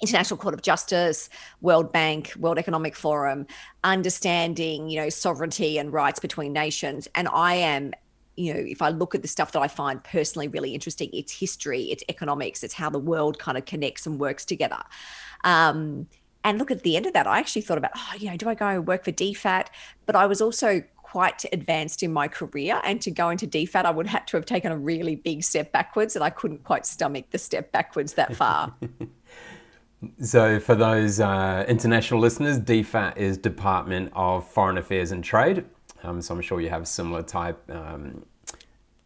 International 0.00 0.36
Court 0.36 0.54
of 0.54 0.62
Justice, 0.62 1.30
World 1.60 1.92
Bank, 1.92 2.32
World 2.38 2.58
Economic 2.58 2.96
Forum, 2.96 3.46
understanding, 3.84 4.88
you 4.88 5.00
know, 5.00 5.08
sovereignty 5.08 5.78
and 5.78 5.92
rights 5.92 6.18
between 6.20 6.52
nations. 6.52 7.08
And 7.14 7.28
I 7.28 7.54
am 7.54 7.92
you 8.36 8.52
know, 8.52 8.60
if 8.60 8.82
I 8.82 8.88
look 8.88 9.14
at 9.14 9.22
the 9.22 9.28
stuff 9.28 9.52
that 9.52 9.60
I 9.60 9.68
find 9.68 10.02
personally 10.02 10.48
really 10.48 10.74
interesting, 10.74 11.08
it's 11.12 11.32
history, 11.32 11.84
it's 11.84 12.02
economics, 12.08 12.64
it's 12.64 12.74
how 12.74 12.90
the 12.90 12.98
world 12.98 13.38
kind 13.38 13.56
of 13.56 13.64
connects 13.64 14.06
and 14.06 14.18
works 14.18 14.44
together. 14.44 14.82
Um, 15.44 16.08
and 16.42 16.58
look 16.58 16.70
at 16.70 16.82
the 16.82 16.96
end 16.96 17.06
of 17.06 17.12
that, 17.14 17.26
I 17.26 17.38
actually 17.38 17.62
thought 17.62 17.78
about, 17.78 17.92
oh, 17.96 18.12
you 18.18 18.30
know, 18.30 18.36
do 18.36 18.48
I 18.48 18.54
go 18.54 18.66
and 18.66 18.86
work 18.86 19.04
for 19.04 19.12
DFAT? 19.12 19.68
But 20.04 20.16
I 20.16 20.26
was 20.26 20.42
also 20.42 20.82
quite 21.14 21.44
advanced 21.52 22.02
in 22.02 22.12
my 22.12 22.26
career. 22.26 22.80
And 22.82 23.00
to 23.02 23.10
go 23.10 23.30
into 23.30 23.46
DFAT, 23.46 23.84
I 23.84 23.90
would 23.90 24.08
have 24.08 24.26
to 24.26 24.36
have 24.36 24.44
taken 24.44 24.72
a 24.72 24.76
really 24.76 25.14
big 25.14 25.44
step 25.44 25.70
backwards, 25.70 26.16
and 26.16 26.24
I 26.24 26.30
couldn't 26.30 26.64
quite 26.64 26.84
stomach 26.84 27.26
the 27.30 27.38
step 27.38 27.70
backwards 27.72 28.14
that 28.14 28.34
far. 28.34 28.74
so, 30.20 30.60
for 30.60 30.74
those 30.74 31.20
uh, 31.20 31.64
international 31.68 32.20
listeners, 32.20 32.58
DFAT 32.58 33.16
is 33.16 33.38
Department 33.38 34.12
of 34.14 34.48
Foreign 34.48 34.78
Affairs 34.78 35.12
and 35.12 35.24
Trade. 35.24 35.64
Um, 36.02 36.20
so, 36.20 36.34
I'm 36.34 36.40
sure 36.40 36.60
you 36.60 36.70
have 36.70 36.86
similar 36.86 37.22
type. 37.22 37.58
Um, 37.70 38.24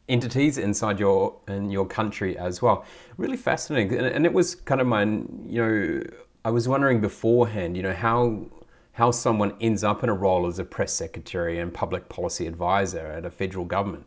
entities 0.08 0.56
inside 0.56 0.98
your 0.98 1.38
in 1.48 1.70
your 1.70 1.84
country 1.84 2.38
as 2.38 2.62
well 2.62 2.82
really 3.18 3.36
fascinating 3.36 3.94
and, 3.98 4.06
and 4.06 4.24
it 4.24 4.32
was 4.32 4.54
kind 4.54 4.80
of 4.80 4.86
my 4.86 5.02
you 5.02 5.60
know 5.60 6.02
I 6.48 6.50
was 6.50 6.66
wondering 6.66 7.02
beforehand, 7.02 7.76
you 7.76 7.82
know, 7.82 7.92
how 7.92 8.46
how 8.92 9.10
someone 9.10 9.54
ends 9.60 9.84
up 9.84 10.02
in 10.02 10.08
a 10.08 10.14
role 10.14 10.46
as 10.46 10.58
a 10.58 10.64
press 10.64 10.92
secretary 10.92 11.58
and 11.58 11.72
public 11.72 12.08
policy 12.08 12.46
advisor 12.46 13.06
at 13.06 13.24
a 13.24 13.30
federal 13.30 13.64
government. 13.64 14.06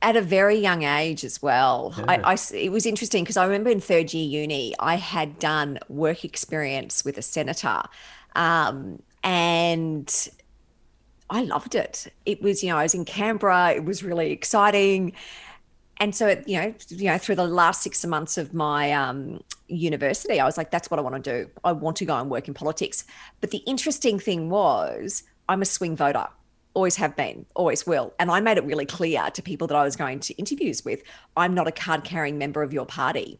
At 0.00 0.16
a 0.16 0.22
very 0.22 0.56
young 0.56 0.84
age 0.84 1.24
as 1.24 1.42
well. 1.42 1.94
Yeah. 1.98 2.04
I, 2.08 2.32
I, 2.32 2.38
it 2.54 2.70
was 2.70 2.86
interesting 2.86 3.24
because 3.24 3.36
I 3.36 3.44
remember 3.44 3.70
in 3.70 3.80
third 3.80 4.14
year 4.14 4.42
uni, 4.42 4.74
I 4.78 4.96
had 4.96 5.38
done 5.38 5.78
work 5.88 6.24
experience 6.24 7.04
with 7.04 7.18
a 7.18 7.22
senator. 7.22 7.82
Um, 8.36 9.02
and 9.24 10.28
I 11.30 11.42
loved 11.42 11.74
it. 11.74 12.06
It 12.24 12.40
was, 12.40 12.62
you 12.62 12.70
know, 12.70 12.76
I 12.78 12.84
was 12.84 12.94
in 12.94 13.04
Canberra, 13.04 13.72
it 13.72 13.84
was 13.84 14.02
really 14.02 14.30
exciting 14.30 15.14
and 16.00 16.14
so 16.14 16.26
it, 16.28 16.48
you 16.48 16.60
know 16.60 16.74
you 16.88 17.06
know 17.06 17.18
through 17.18 17.34
the 17.34 17.46
last 17.46 17.82
six 17.82 18.04
months 18.06 18.38
of 18.38 18.54
my 18.54 18.92
um, 18.92 19.42
university 19.68 20.40
i 20.40 20.44
was 20.44 20.56
like 20.56 20.70
that's 20.70 20.90
what 20.90 20.98
i 20.98 21.02
want 21.02 21.22
to 21.22 21.42
do 21.44 21.50
i 21.64 21.72
want 21.72 21.96
to 21.96 22.04
go 22.04 22.16
and 22.16 22.30
work 22.30 22.48
in 22.48 22.54
politics 22.54 23.04
but 23.40 23.50
the 23.50 23.58
interesting 23.58 24.18
thing 24.18 24.48
was 24.48 25.22
i'm 25.48 25.62
a 25.62 25.66
swing 25.66 25.96
voter 25.96 26.26
always 26.74 26.96
have 26.96 27.16
been 27.16 27.44
always 27.54 27.86
will 27.86 28.14
and 28.18 28.30
i 28.30 28.40
made 28.40 28.56
it 28.56 28.64
really 28.64 28.86
clear 28.86 29.28
to 29.30 29.42
people 29.42 29.66
that 29.66 29.76
i 29.76 29.82
was 29.82 29.96
going 29.96 30.20
to 30.20 30.34
interviews 30.34 30.84
with 30.84 31.02
i'm 31.36 31.54
not 31.54 31.66
a 31.66 31.72
card 31.72 32.04
carrying 32.04 32.38
member 32.38 32.62
of 32.62 32.72
your 32.72 32.86
party 32.86 33.38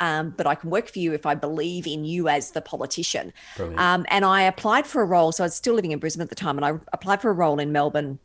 um, 0.00 0.30
but 0.36 0.46
I 0.46 0.54
can 0.54 0.70
work 0.70 0.88
for 0.88 0.98
you 0.98 1.12
if 1.12 1.26
I 1.26 1.34
believe 1.34 1.86
in 1.86 2.04
you 2.04 2.28
as 2.28 2.52
the 2.52 2.62
politician. 2.62 3.32
Um, 3.76 4.06
and 4.08 4.24
I 4.24 4.42
applied 4.42 4.86
for 4.86 5.02
a 5.02 5.04
role. 5.04 5.30
So 5.30 5.44
I 5.44 5.46
was 5.46 5.54
still 5.54 5.74
living 5.74 5.92
in 5.92 5.98
Brisbane 5.98 6.22
at 6.22 6.30
the 6.30 6.34
time, 6.34 6.56
and 6.56 6.64
I 6.64 6.80
applied 6.92 7.20
for 7.20 7.30
a 7.30 7.34
role 7.34 7.60
in 7.60 7.70
Melbourne 7.70 8.18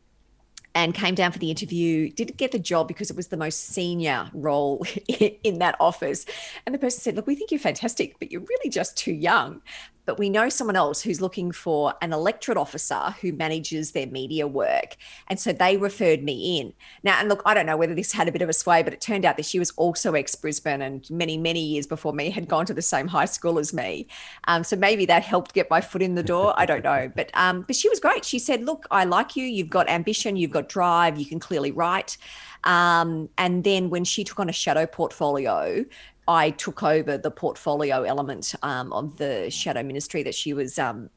and 0.74 0.94
came 0.94 1.14
down 1.14 1.32
for 1.32 1.38
the 1.38 1.50
interview. 1.50 2.10
Didn't 2.10 2.38
get 2.38 2.52
the 2.52 2.58
job 2.58 2.88
because 2.88 3.10
it 3.10 3.16
was 3.16 3.28
the 3.28 3.36
most 3.36 3.60
senior 3.66 4.30
role 4.32 4.84
in 5.08 5.58
that 5.58 5.76
office. 5.78 6.24
And 6.64 6.74
the 6.74 6.78
person 6.78 7.00
said, 7.00 7.14
Look, 7.14 7.26
we 7.26 7.34
think 7.34 7.50
you're 7.50 7.60
fantastic, 7.60 8.18
but 8.18 8.32
you're 8.32 8.42
really 8.42 8.70
just 8.70 8.96
too 8.96 9.12
young 9.12 9.60
but 10.06 10.18
we 10.18 10.30
know 10.30 10.48
someone 10.48 10.76
else 10.76 11.02
who's 11.02 11.20
looking 11.20 11.52
for 11.52 11.92
an 12.00 12.12
electorate 12.12 12.56
officer 12.56 13.14
who 13.20 13.32
manages 13.32 13.92
their 13.92 14.06
media 14.06 14.46
work. 14.46 14.96
And 15.28 15.38
so 15.38 15.52
they 15.52 15.76
referred 15.76 16.22
me 16.22 16.58
in. 16.58 16.72
Now, 17.02 17.18
and 17.18 17.28
look, 17.28 17.42
I 17.44 17.52
don't 17.52 17.66
know 17.66 17.76
whether 17.76 17.94
this 17.94 18.12
had 18.12 18.28
a 18.28 18.32
bit 18.32 18.42
of 18.42 18.48
a 18.48 18.52
sway, 18.52 18.82
but 18.82 18.92
it 18.92 19.00
turned 19.00 19.24
out 19.24 19.36
that 19.36 19.44
she 19.44 19.58
was 19.58 19.72
also 19.72 20.14
ex 20.14 20.34
Brisbane 20.34 20.80
and 20.80 21.08
many, 21.10 21.36
many 21.36 21.60
years 21.60 21.86
before 21.86 22.12
me 22.12 22.30
had 22.30 22.48
gone 22.48 22.64
to 22.66 22.74
the 22.74 22.82
same 22.82 23.08
high 23.08 23.24
school 23.24 23.58
as 23.58 23.74
me. 23.74 24.06
Um, 24.44 24.64
so 24.64 24.76
maybe 24.76 25.04
that 25.06 25.22
helped 25.22 25.52
get 25.52 25.68
my 25.68 25.80
foot 25.80 26.02
in 26.02 26.14
the 26.14 26.22
door. 26.22 26.54
I 26.56 26.64
don't 26.64 26.84
know. 26.84 27.10
But 27.14 27.30
um, 27.34 27.62
but 27.62 27.76
she 27.76 27.88
was 27.88 28.00
great. 28.00 28.24
She 28.24 28.38
said, 28.38 28.64
Look, 28.64 28.86
I 28.90 29.04
like 29.04 29.36
you. 29.36 29.44
You've 29.44 29.70
got 29.70 29.88
ambition, 29.88 30.36
you've 30.36 30.52
got 30.52 30.68
drive, 30.68 31.18
you 31.18 31.26
can 31.26 31.40
clearly 31.40 31.72
write. 31.72 32.16
Um, 32.64 33.28
and 33.38 33.62
then 33.64 33.90
when 33.90 34.04
she 34.04 34.24
took 34.24 34.40
on 34.40 34.48
a 34.48 34.52
shadow 34.52 34.86
portfolio, 34.86 35.84
I 36.28 36.50
took 36.50 36.82
over 36.82 37.16
the 37.18 37.30
portfolio 37.30 38.02
element 38.02 38.54
um, 38.62 38.92
of 38.92 39.16
the 39.16 39.50
shadow 39.50 39.82
ministry 39.82 40.22
that 40.24 40.34
she 40.34 40.52
was 40.52 40.78
um, 40.78 41.10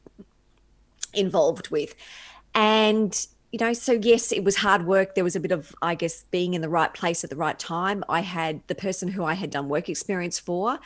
involved 1.13 1.69
with. 1.69 1.95
And, 2.53 3.27
you 3.51 3.59
know, 3.59 3.73
so 3.73 3.93
yes, 3.93 4.31
it 4.31 4.43
was 4.43 4.57
hard 4.57 4.85
work. 4.85 5.15
There 5.15 5.23
was 5.23 5.35
a 5.35 5.39
bit 5.39 5.51
of, 5.51 5.75
I 5.81 5.95
guess, 5.95 6.23
being 6.31 6.53
in 6.53 6.61
the 6.61 6.69
right 6.69 6.93
place 6.93 7.23
at 7.23 7.29
the 7.29 7.35
right 7.35 7.57
time. 7.57 8.03
I 8.07 8.21
had 8.21 8.61
the 8.67 8.75
person 8.75 9.09
who 9.09 9.23
I 9.23 9.33
had 9.33 9.49
done 9.49 9.69
work 9.69 9.89
experience 9.89 10.39
for 10.39 10.79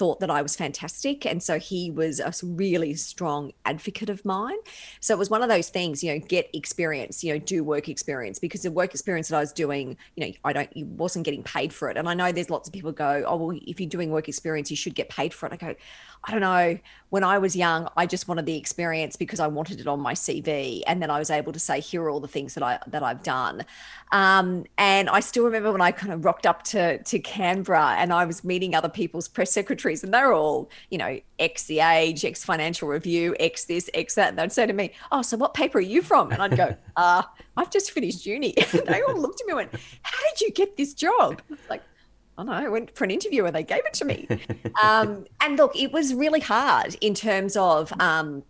thought 0.00 0.20
that 0.20 0.30
I 0.30 0.40
was 0.40 0.56
fantastic. 0.56 1.26
And 1.26 1.42
so 1.42 1.58
he 1.58 1.90
was 1.90 2.20
a 2.20 2.32
really 2.42 2.94
strong 2.94 3.52
advocate 3.66 4.08
of 4.08 4.24
mine. 4.24 4.56
So 5.00 5.12
it 5.12 5.18
was 5.18 5.28
one 5.28 5.42
of 5.42 5.50
those 5.50 5.68
things, 5.68 6.02
you 6.02 6.10
know, 6.10 6.18
get 6.26 6.48
experience, 6.54 7.22
you 7.22 7.34
know, 7.34 7.38
do 7.38 7.62
work 7.62 7.86
experience 7.86 8.38
because 8.38 8.62
the 8.62 8.70
work 8.70 8.92
experience 8.94 9.28
that 9.28 9.36
I 9.36 9.40
was 9.40 9.52
doing, 9.52 9.98
you 10.16 10.26
know, 10.26 10.32
I 10.42 10.54
don't, 10.54 10.74
you 10.74 10.86
wasn't 10.86 11.26
getting 11.26 11.42
paid 11.42 11.70
for 11.70 11.90
it. 11.90 11.98
And 11.98 12.08
I 12.08 12.14
know 12.14 12.32
there's 12.32 12.48
lots 12.48 12.66
of 12.66 12.72
people 12.72 12.92
go, 12.92 13.24
oh, 13.26 13.36
well, 13.36 13.58
if 13.66 13.78
you're 13.78 13.90
doing 13.90 14.10
work 14.10 14.26
experience, 14.26 14.70
you 14.70 14.76
should 14.78 14.94
get 14.94 15.10
paid 15.10 15.34
for 15.34 15.44
it. 15.44 15.52
I 15.52 15.56
go, 15.56 15.74
I 16.24 16.32
don't 16.32 16.40
know. 16.40 16.78
When 17.08 17.24
I 17.24 17.38
was 17.38 17.56
young, 17.56 17.88
I 17.96 18.06
just 18.06 18.28
wanted 18.28 18.46
the 18.46 18.56
experience 18.56 19.16
because 19.16 19.40
I 19.40 19.48
wanted 19.48 19.80
it 19.80 19.88
on 19.88 19.98
my 20.00 20.12
CV, 20.12 20.82
and 20.86 21.02
then 21.02 21.10
I 21.10 21.18
was 21.18 21.30
able 21.30 21.52
to 21.52 21.58
say, 21.58 21.80
"Here 21.80 22.02
are 22.02 22.10
all 22.10 22.20
the 22.20 22.28
things 22.28 22.54
that 22.54 22.62
I 22.62 22.78
that 22.86 23.02
I've 23.02 23.22
done." 23.22 23.64
Um, 24.12 24.64
and 24.76 25.08
I 25.08 25.20
still 25.20 25.44
remember 25.44 25.72
when 25.72 25.80
I 25.80 25.92
kind 25.92 26.12
of 26.12 26.24
rocked 26.24 26.46
up 26.46 26.62
to 26.64 27.02
to 27.02 27.18
Canberra, 27.18 27.96
and 27.98 28.12
I 28.12 28.26
was 28.26 28.44
meeting 28.44 28.74
other 28.74 28.88
people's 28.88 29.28
press 29.28 29.50
secretaries, 29.50 30.04
and 30.04 30.12
they're 30.12 30.32
all, 30.32 30.70
you 30.90 30.98
know, 30.98 31.18
ex 31.38 31.64
the 31.64 31.80
Age, 31.80 32.24
ex 32.24 32.44
Financial 32.44 32.86
Review, 32.86 33.34
ex 33.40 33.64
this, 33.64 33.88
ex 33.94 34.14
that, 34.14 34.28
and 34.28 34.38
they'd 34.38 34.52
say 34.52 34.66
to 34.66 34.72
me, 34.72 34.92
"Oh, 35.10 35.22
so 35.22 35.36
what 35.36 35.54
paper 35.54 35.78
are 35.78 35.80
you 35.80 36.02
from?" 36.02 36.30
And 36.32 36.42
I'd 36.42 36.56
go, 36.56 36.76
"Uh, 36.96 37.22
I've 37.56 37.70
just 37.70 37.90
finished 37.92 38.26
uni." 38.26 38.54
they 38.86 39.02
all 39.02 39.16
looked 39.16 39.40
at 39.40 39.46
me 39.46 39.52
and 39.52 39.56
went, 39.56 39.72
"How 40.02 40.18
did 40.30 40.40
you 40.42 40.52
get 40.52 40.76
this 40.76 40.94
job?" 40.94 41.42
Like 41.68 41.82
I 42.40 42.44
know, 42.44 42.52
I 42.52 42.68
went 42.68 42.96
for 42.96 43.04
an 43.04 43.10
interview 43.10 43.44
and 43.44 43.54
they 43.54 43.62
gave 43.62 43.84
it 43.84 43.92
to 43.94 44.04
me. 44.04 44.26
um, 44.82 45.26
and 45.40 45.58
look, 45.58 45.76
it 45.76 45.92
was 45.92 46.14
really 46.14 46.40
hard 46.40 46.96
in 47.00 47.14
terms 47.14 47.56
of 47.56 47.92
um, 48.00 48.42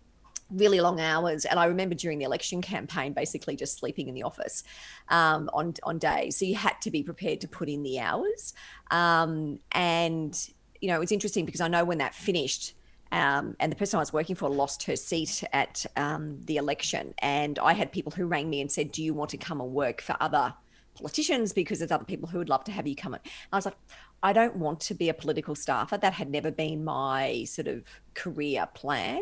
really 0.49 0.79
long 0.79 0.99
hours. 0.99 1.45
And 1.45 1.59
I 1.59 1.65
remember 1.65 1.95
during 1.95 2.17
the 2.17 2.25
election 2.25 2.61
campaign, 2.61 3.13
basically 3.13 3.55
just 3.55 3.77
sleeping 3.77 4.07
in 4.07 4.13
the 4.13 4.23
office 4.23 4.63
um, 5.09 5.49
on 5.53 5.73
on 5.83 5.97
days. 5.97 6.37
So 6.37 6.45
you 6.45 6.55
had 6.55 6.79
to 6.81 6.91
be 6.91 7.03
prepared 7.03 7.41
to 7.41 7.47
put 7.47 7.67
in 7.67 7.83
the 7.83 7.99
hours. 7.99 8.53
Um, 8.91 9.59
and 9.73 10.37
you 10.79 10.87
know, 10.87 10.95
it 10.95 10.99
was 10.99 11.11
interesting 11.11 11.45
because 11.45 11.61
I 11.61 11.67
know 11.67 11.83
when 11.83 11.97
that 11.99 12.15
finished. 12.15 12.75
Um, 13.13 13.57
and 13.59 13.69
the 13.69 13.75
person 13.75 13.97
I 13.97 14.01
was 14.01 14.13
working 14.13 14.37
for 14.37 14.49
lost 14.49 14.83
her 14.83 14.95
seat 14.95 15.43
at 15.51 15.85
um, 15.97 16.39
the 16.45 16.55
election. 16.55 17.13
And 17.19 17.59
I 17.59 17.73
had 17.73 17.91
people 17.91 18.13
who 18.13 18.25
rang 18.25 18.49
me 18.49 18.61
and 18.61 18.71
said, 18.71 18.93
Do 18.93 19.03
you 19.03 19.13
want 19.13 19.31
to 19.31 19.37
come 19.37 19.59
and 19.59 19.73
work 19.73 19.99
for 19.99 20.15
other 20.21 20.53
politicians 21.01 21.53
because 21.53 21.79
there's 21.79 21.91
other 21.91 22.05
people 22.05 22.29
who 22.29 22.37
would 22.37 22.49
love 22.49 22.63
to 22.65 22.71
have 22.71 22.87
you 22.87 22.95
come 22.95 23.13
in. 23.13 23.19
I 23.51 23.55
was 23.55 23.65
like, 23.65 23.77
I 24.23 24.33
don't 24.33 24.57
want 24.57 24.79
to 24.81 24.93
be 24.93 25.09
a 25.09 25.13
political 25.13 25.55
staffer. 25.55 25.97
That 25.97 26.13
had 26.13 26.29
never 26.29 26.51
been 26.51 26.83
my 26.83 27.43
sort 27.45 27.67
of 27.67 27.83
career 28.13 28.67
plan. 28.73 29.21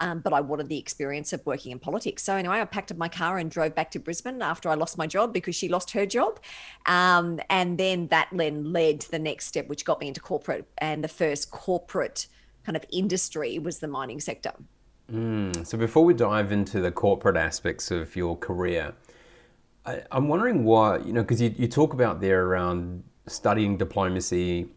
Um, 0.00 0.20
but 0.20 0.32
I 0.32 0.40
wanted 0.40 0.68
the 0.68 0.78
experience 0.78 1.32
of 1.32 1.44
working 1.44 1.72
in 1.72 1.78
politics. 1.78 2.22
So 2.22 2.34
anyway, 2.34 2.60
I 2.60 2.64
packed 2.64 2.90
up 2.90 2.96
my 2.96 3.08
car 3.08 3.38
and 3.38 3.50
drove 3.50 3.74
back 3.74 3.90
to 3.90 3.98
Brisbane 3.98 4.40
after 4.40 4.68
I 4.68 4.74
lost 4.74 4.96
my 4.96 5.06
job 5.06 5.32
because 5.32 5.56
she 5.56 5.68
lost 5.68 5.90
her 5.90 6.06
job, 6.06 6.38
um, 6.86 7.40
and 7.50 7.76
then 7.76 8.06
that 8.08 8.28
then 8.32 8.72
led 8.72 9.00
to 9.00 9.10
the 9.10 9.18
next 9.18 9.46
step, 9.46 9.68
which 9.68 9.84
got 9.84 10.00
me 10.00 10.08
into 10.08 10.20
corporate. 10.20 10.66
And 10.78 11.02
the 11.02 11.08
first 11.08 11.50
corporate 11.50 12.28
kind 12.64 12.76
of 12.76 12.84
industry 12.92 13.58
was 13.58 13.80
the 13.80 13.88
mining 13.88 14.20
sector. 14.20 14.52
Mm, 15.12 15.66
so 15.66 15.76
before 15.78 16.04
we 16.04 16.14
dive 16.14 16.52
into 16.52 16.80
the 16.80 16.92
corporate 16.92 17.36
aspects 17.36 17.90
of 17.90 18.14
your 18.14 18.36
career, 18.36 18.94
I, 19.88 20.02
am 20.12 20.28
wondering 20.28 20.64
why, 20.64 20.98
you 20.98 21.12
know, 21.12 21.22
because 21.22 21.40
you, 21.40 21.54
you 21.56 21.66
talk 21.66 21.94
about 21.94 22.20
there 22.20 22.44
around 22.44 23.02
studying 23.26 23.78
diplomacy, 23.78 24.68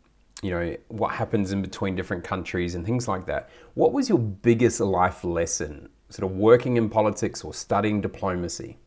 you 0.41 0.51
know, 0.51 0.75
what 0.87 1.11
happens 1.11 1.51
in 1.51 1.61
between 1.61 1.95
different 1.95 2.23
countries 2.23 2.75
and 2.75 2.85
things 2.85 3.07
like 3.07 3.25
that. 3.25 3.49
What 3.73 3.91
was 3.91 4.07
your 4.07 4.19
biggest 4.19 4.79
life 4.79 5.23
lesson, 5.23 5.89
sort 6.09 6.31
of 6.31 6.37
working 6.37 6.77
in 6.77 6.89
politics 6.89 7.43
or 7.43 7.53
studying 7.53 7.99
diplomacy? 7.99 8.77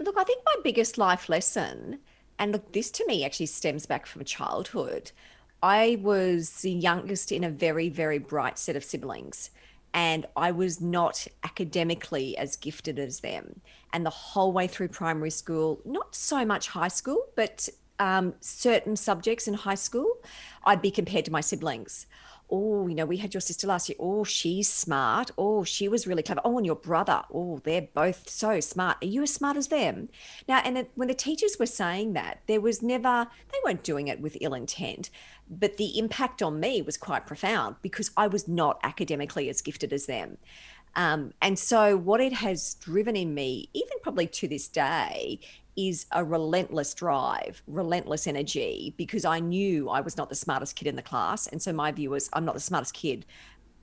Look, 0.00 0.16
I 0.18 0.24
think 0.24 0.42
my 0.44 0.56
biggest 0.64 0.98
life 0.98 1.28
lesson, 1.28 2.00
and 2.38 2.52
look, 2.52 2.72
this 2.72 2.90
to 2.92 3.06
me 3.06 3.24
actually 3.24 3.46
stems 3.46 3.86
back 3.86 4.06
from 4.06 4.24
childhood. 4.24 5.12
I 5.62 5.98
was 6.02 6.50
the 6.62 6.70
youngest 6.70 7.30
in 7.30 7.44
a 7.44 7.50
very, 7.50 7.88
very 7.88 8.18
bright 8.18 8.58
set 8.58 8.76
of 8.76 8.84
siblings. 8.84 9.50
And 9.92 10.26
I 10.36 10.50
was 10.52 10.80
not 10.80 11.26
academically 11.42 12.36
as 12.36 12.56
gifted 12.56 12.98
as 12.98 13.20
them. 13.20 13.60
And 13.92 14.06
the 14.06 14.10
whole 14.10 14.52
way 14.52 14.66
through 14.66 14.88
primary 14.88 15.30
school, 15.30 15.80
not 15.84 16.14
so 16.14 16.44
much 16.44 16.68
high 16.68 16.88
school, 16.88 17.24
but 17.34 17.68
um, 17.98 18.34
certain 18.40 18.96
subjects 18.96 19.48
in 19.48 19.54
high 19.54 19.74
school, 19.74 20.08
I'd 20.64 20.82
be 20.82 20.90
compared 20.90 21.24
to 21.26 21.32
my 21.32 21.40
siblings 21.40 22.06
oh, 22.50 22.86
you 22.86 22.94
know, 22.94 23.06
we 23.06 23.18
had 23.18 23.34
your 23.34 23.40
sister 23.40 23.66
last 23.66 23.88
year. 23.88 23.96
Oh, 24.00 24.24
she's 24.24 24.68
smart. 24.68 25.30
Oh, 25.38 25.64
she 25.64 25.88
was 25.88 26.06
really 26.06 26.22
clever. 26.22 26.40
Oh, 26.44 26.56
and 26.56 26.66
your 26.66 26.76
brother. 26.76 27.22
Oh, 27.32 27.60
they're 27.64 27.88
both 27.94 28.28
so 28.28 28.60
smart. 28.60 28.98
Are 29.02 29.06
you 29.06 29.22
as 29.22 29.32
smart 29.32 29.56
as 29.56 29.68
them? 29.68 30.08
Now, 30.48 30.60
and 30.64 30.86
when 30.94 31.08
the 31.08 31.14
teachers 31.14 31.56
were 31.58 31.66
saying 31.66 32.12
that, 32.14 32.40
there 32.46 32.60
was 32.60 32.82
never, 32.82 33.28
they 33.52 33.58
weren't 33.64 33.82
doing 33.82 34.08
it 34.08 34.20
with 34.20 34.36
ill 34.40 34.54
intent, 34.54 35.10
but 35.48 35.76
the 35.76 35.98
impact 35.98 36.42
on 36.42 36.60
me 36.60 36.80
was 36.82 36.96
quite 36.96 37.26
profound 37.26 37.76
because 37.82 38.10
I 38.16 38.28
was 38.28 38.46
not 38.46 38.78
academically 38.82 39.48
as 39.48 39.62
gifted 39.62 39.92
as 39.92 40.06
them. 40.06 40.38
Um, 40.96 41.32
and 41.40 41.58
so, 41.58 41.96
what 41.96 42.20
it 42.20 42.32
has 42.32 42.74
driven 42.74 43.16
in 43.16 43.34
me, 43.34 43.68
even 43.74 43.98
probably 44.02 44.26
to 44.26 44.48
this 44.48 44.68
day, 44.68 45.40
is 45.76 46.06
a 46.12 46.24
relentless 46.24 46.94
drive, 46.94 47.62
relentless 47.66 48.26
energy, 48.26 48.94
because 48.96 49.24
I 49.24 49.40
knew 49.40 49.88
I 49.88 50.00
was 50.00 50.16
not 50.16 50.28
the 50.28 50.34
smartest 50.34 50.76
kid 50.76 50.88
in 50.88 50.96
the 50.96 51.02
class. 51.02 51.46
And 51.46 51.60
so 51.62 51.72
my 51.72 51.92
view 51.92 52.10
was 52.10 52.28
I'm 52.32 52.44
not 52.44 52.54
the 52.54 52.60
smartest 52.60 52.94
kid, 52.94 53.24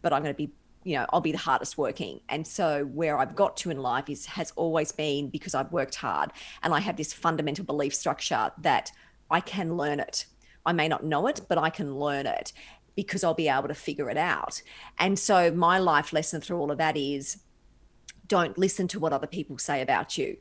but 0.01 0.13
I'm 0.13 0.21
going 0.21 0.33
to 0.33 0.37
be, 0.37 0.51
you 0.83 0.97
know, 0.97 1.05
I'll 1.11 1.21
be 1.21 1.31
the 1.31 1.37
hardest 1.37 1.77
working. 1.77 2.19
And 2.29 2.45
so 2.45 2.85
where 2.85 3.17
I've 3.17 3.35
got 3.35 3.57
to 3.57 3.71
in 3.71 3.77
life 3.77 4.09
is 4.09 4.25
has 4.27 4.51
always 4.55 4.91
been 4.91 5.29
because 5.29 5.55
I've 5.55 5.71
worked 5.71 5.95
hard 5.95 6.31
and 6.61 6.73
I 6.73 6.79
have 6.79 6.97
this 6.97 7.13
fundamental 7.13 7.65
belief 7.65 7.95
structure 7.95 8.51
that 8.59 8.91
I 9.31 9.39
can 9.39 9.77
learn 9.77 9.99
it. 9.99 10.25
I 10.65 10.73
may 10.73 10.89
not 10.89 11.05
know 11.05 11.27
it, 11.27 11.41
but 11.47 11.57
I 11.57 11.69
can 11.69 11.97
learn 11.97 12.25
it 12.27 12.51
because 12.97 13.23
I'll 13.23 13.33
be 13.33 13.47
able 13.47 13.69
to 13.69 13.75
figure 13.75 14.09
it 14.09 14.17
out. 14.17 14.61
And 14.97 15.17
so 15.17 15.51
my 15.51 15.77
life 15.77 16.11
lesson 16.11 16.41
through 16.41 16.57
all 16.57 16.71
of 16.71 16.79
that 16.79 16.97
is 16.97 17.37
don't 18.27 18.57
listen 18.57 18.89
to 18.89 18.99
what 18.99 19.13
other 19.13 19.27
people 19.27 19.57
say 19.57 19.81
about 19.81 20.17
you 20.17 20.35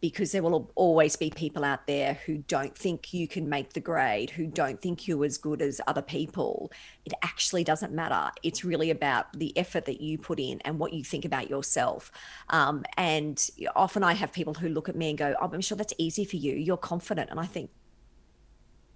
because 0.00 0.32
there 0.32 0.42
will 0.42 0.70
always 0.74 1.16
be 1.16 1.30
people 1.30 1.64
out 1.64 1.86
there 1.86 2.14
who 2.24 2.38
don't 2.48 2.76
think 2.76 3.12
you 3.12 3.26
can 3.26 3.48
make 3.48 3.72
the 3.72 3.80
grade, 3.80 4.30
who 4.30 4.46
don't 4.46 4.80
think 4.80 5.08
you're 5.08 5.24
as 5.24 5.36
good 5.36 5.60
as 5.60 5.80
other 5.86 6.02
people. 6.02 6.70
It 7.04 7.12
actually 7.22 7.64
doesn't 7.64 7.92
matter. 7.92 8.30
It's 8.42 8.64
really 8.64 8.90
about 8.90 9.32
the 9.32 9.56
effort 9.58 9.86
that 9.86 10.00
you 10.00 10.16
put 10.16 10.38
in 10.38 10.60
and 10.60 10.78
what 10.78 10.92
you 10.92 11.02
think 11.02 11.24
about 11.24 11.50
yourself. 11.50 12.12
Um, 12.50 12.84
and 12.96 13.44
often 13.74 14.04
I 14.04 14.12
have 14.12 14.32
people 14.32 14.54
who 14.54 14.68
look 14.68 14.88
at 14.88 14.96
me 14.96 15.10
and 15.10 15.18
go, 15.18 15.34
Oh, 15.40 15.50
I'm 15.52 15.60
sure 15.60 15.76
that's 15.76 15.94
easy 15.98 16.24
for 16.24 16.36
you. 16.36 16.54
You're 16.54 16.76
confident. 16.76 17.30
And 17.30 17.40
I 17.40 17.46
think, 17.46 17.70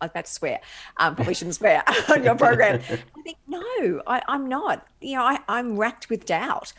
I 0.02 0.06
was 0.06 0.10
about 0.10 0.24
to 0.24 0.32
swear. 0.32 0.60
Um, 0.96 1.14
probably 1.14 1.34
shouldn't 1.34 1.54
swear 1.54 1.84
on 2.10 2.24
your 2.24 2.34
program. 2.34 2.80
I 2.90 3.22
think, 3.22 3.38
no, 3.46 4.02
I, 4.04 4.20
am 4.26 4.48
not. 4.48 4.88
You 5.00 5.14
know, 5.14 5.22
I, 5.22 5.38
I'm 5.48 5.76
racked 5.76 6.10
with 6.10 6.26
doubt. 6.26 6.72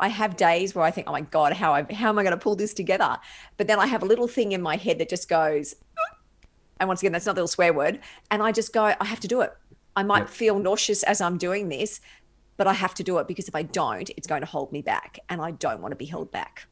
I 0.00 0.08
have 0.08 0.36
days 0.36 0.74
where 0.74 0.82
I 0.82 0.90
think, 0.90 1.06
oh 1.06 1.12
my 1.12 1.20
God, 1.20 1.52
how, 1.52 1.74
I, 1.74 1.84
how 1.92 2.08
am 2.08 2.18
I 2.18 2.22
going 2.22 2.32
to 2.32 2.42
pull 2.42 2.56
this 2.56 2.72
together? 2.72 3.18
But 3.58 3.66
then 3.66 3.78
I 3.78 3.86
have 3.86 4.02
a 4.02 4.06
little 4.06 4.26
thing 4.26 4.52
in 4.52 4.62
my 4.62 4.76
head 4.76 4.98
that 4.98 5.10
just 5.10 5.28
goes, 5.28 5.74
and 6.80 6.88
once 6.88 7.02
again, 7.02 7.12
that's 7.12 7.26
not 7.26 7.32
a 7.32 7.34
little 7.34 7.48
swear 7.48 7.74
word. 7.74 8.00
And 8.30 8.42
I 8.42 8.50
just 8.50 8.72
go, 8.72 8.94
I 8.98 9.04
have 9.04 9.20
to 9.20 9.28
do 9.28 9.42
it. 9.42 9.52
I 9.94 10.02
might 10.02 10.20
yep. 10.20 10.28
feel 10.30 10.58
nauseous 10.58 11.02
as 11.02 11.20
I'm 11.20 11.36
doing 11.36 11.68
this, 11.68 12.00
but 12.56 12.66
I 12.66 12.72
have 12.72 12.94
to 12.94 13.02
do 13.02 13.18
it 13.18 13.28
because 13.28 13.46
if 13.46 13.54
I 13.54 13.62
don't, 13.62 14.08
it's 14.16 14.26
going 14.26 14.40
to 14.40 14.46
hold 14.46 14.72
me 14.72 14.80
back. 14.80 15.18
And 15.28 15.42
I 15.42 15.50
don't 15.50 15.82
want 15.82 15.92
to 15.92 15.96
be 15.96 16.06
held 16.06 16.32
back. 16.32 16.66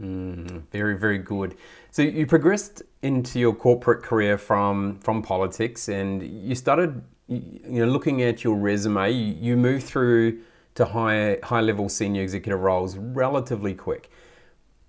Mm, 0.00 0.64
very, 0.72 0.98
very 0.98 1.18
good. 1.18 1.54
So 1.92 2.00
you 2.00 2.26
progressed 2.26 2.82
into 3.02 3.38
your 3.38 3.54
corporate 3.54 4.02
career 4.02 4.38
from 4.38 4.98
from 5.00 5.20
politics, 5.20 5.90
and 5.90 6.22
you 6.22 6.54
started, 6.54 7.02
you 7.28 7.60
know, 7.64 7.84
looking 7.84 8.22
at 8.22 8.42
your 8.42 8.56
resume. 8.56 9.10
You, 9.12 9.58
moved 9.58 9.84
through 9.84 10.40
to 10.76 10.86
high 10.86 11.36
high 11.42 11.60
level 11.60 11.90
senior 11.90 12.22
executive 12.22 12.60
roles 12.60 12.96
relatively 12.96 13.74
quick. 13.74 14.10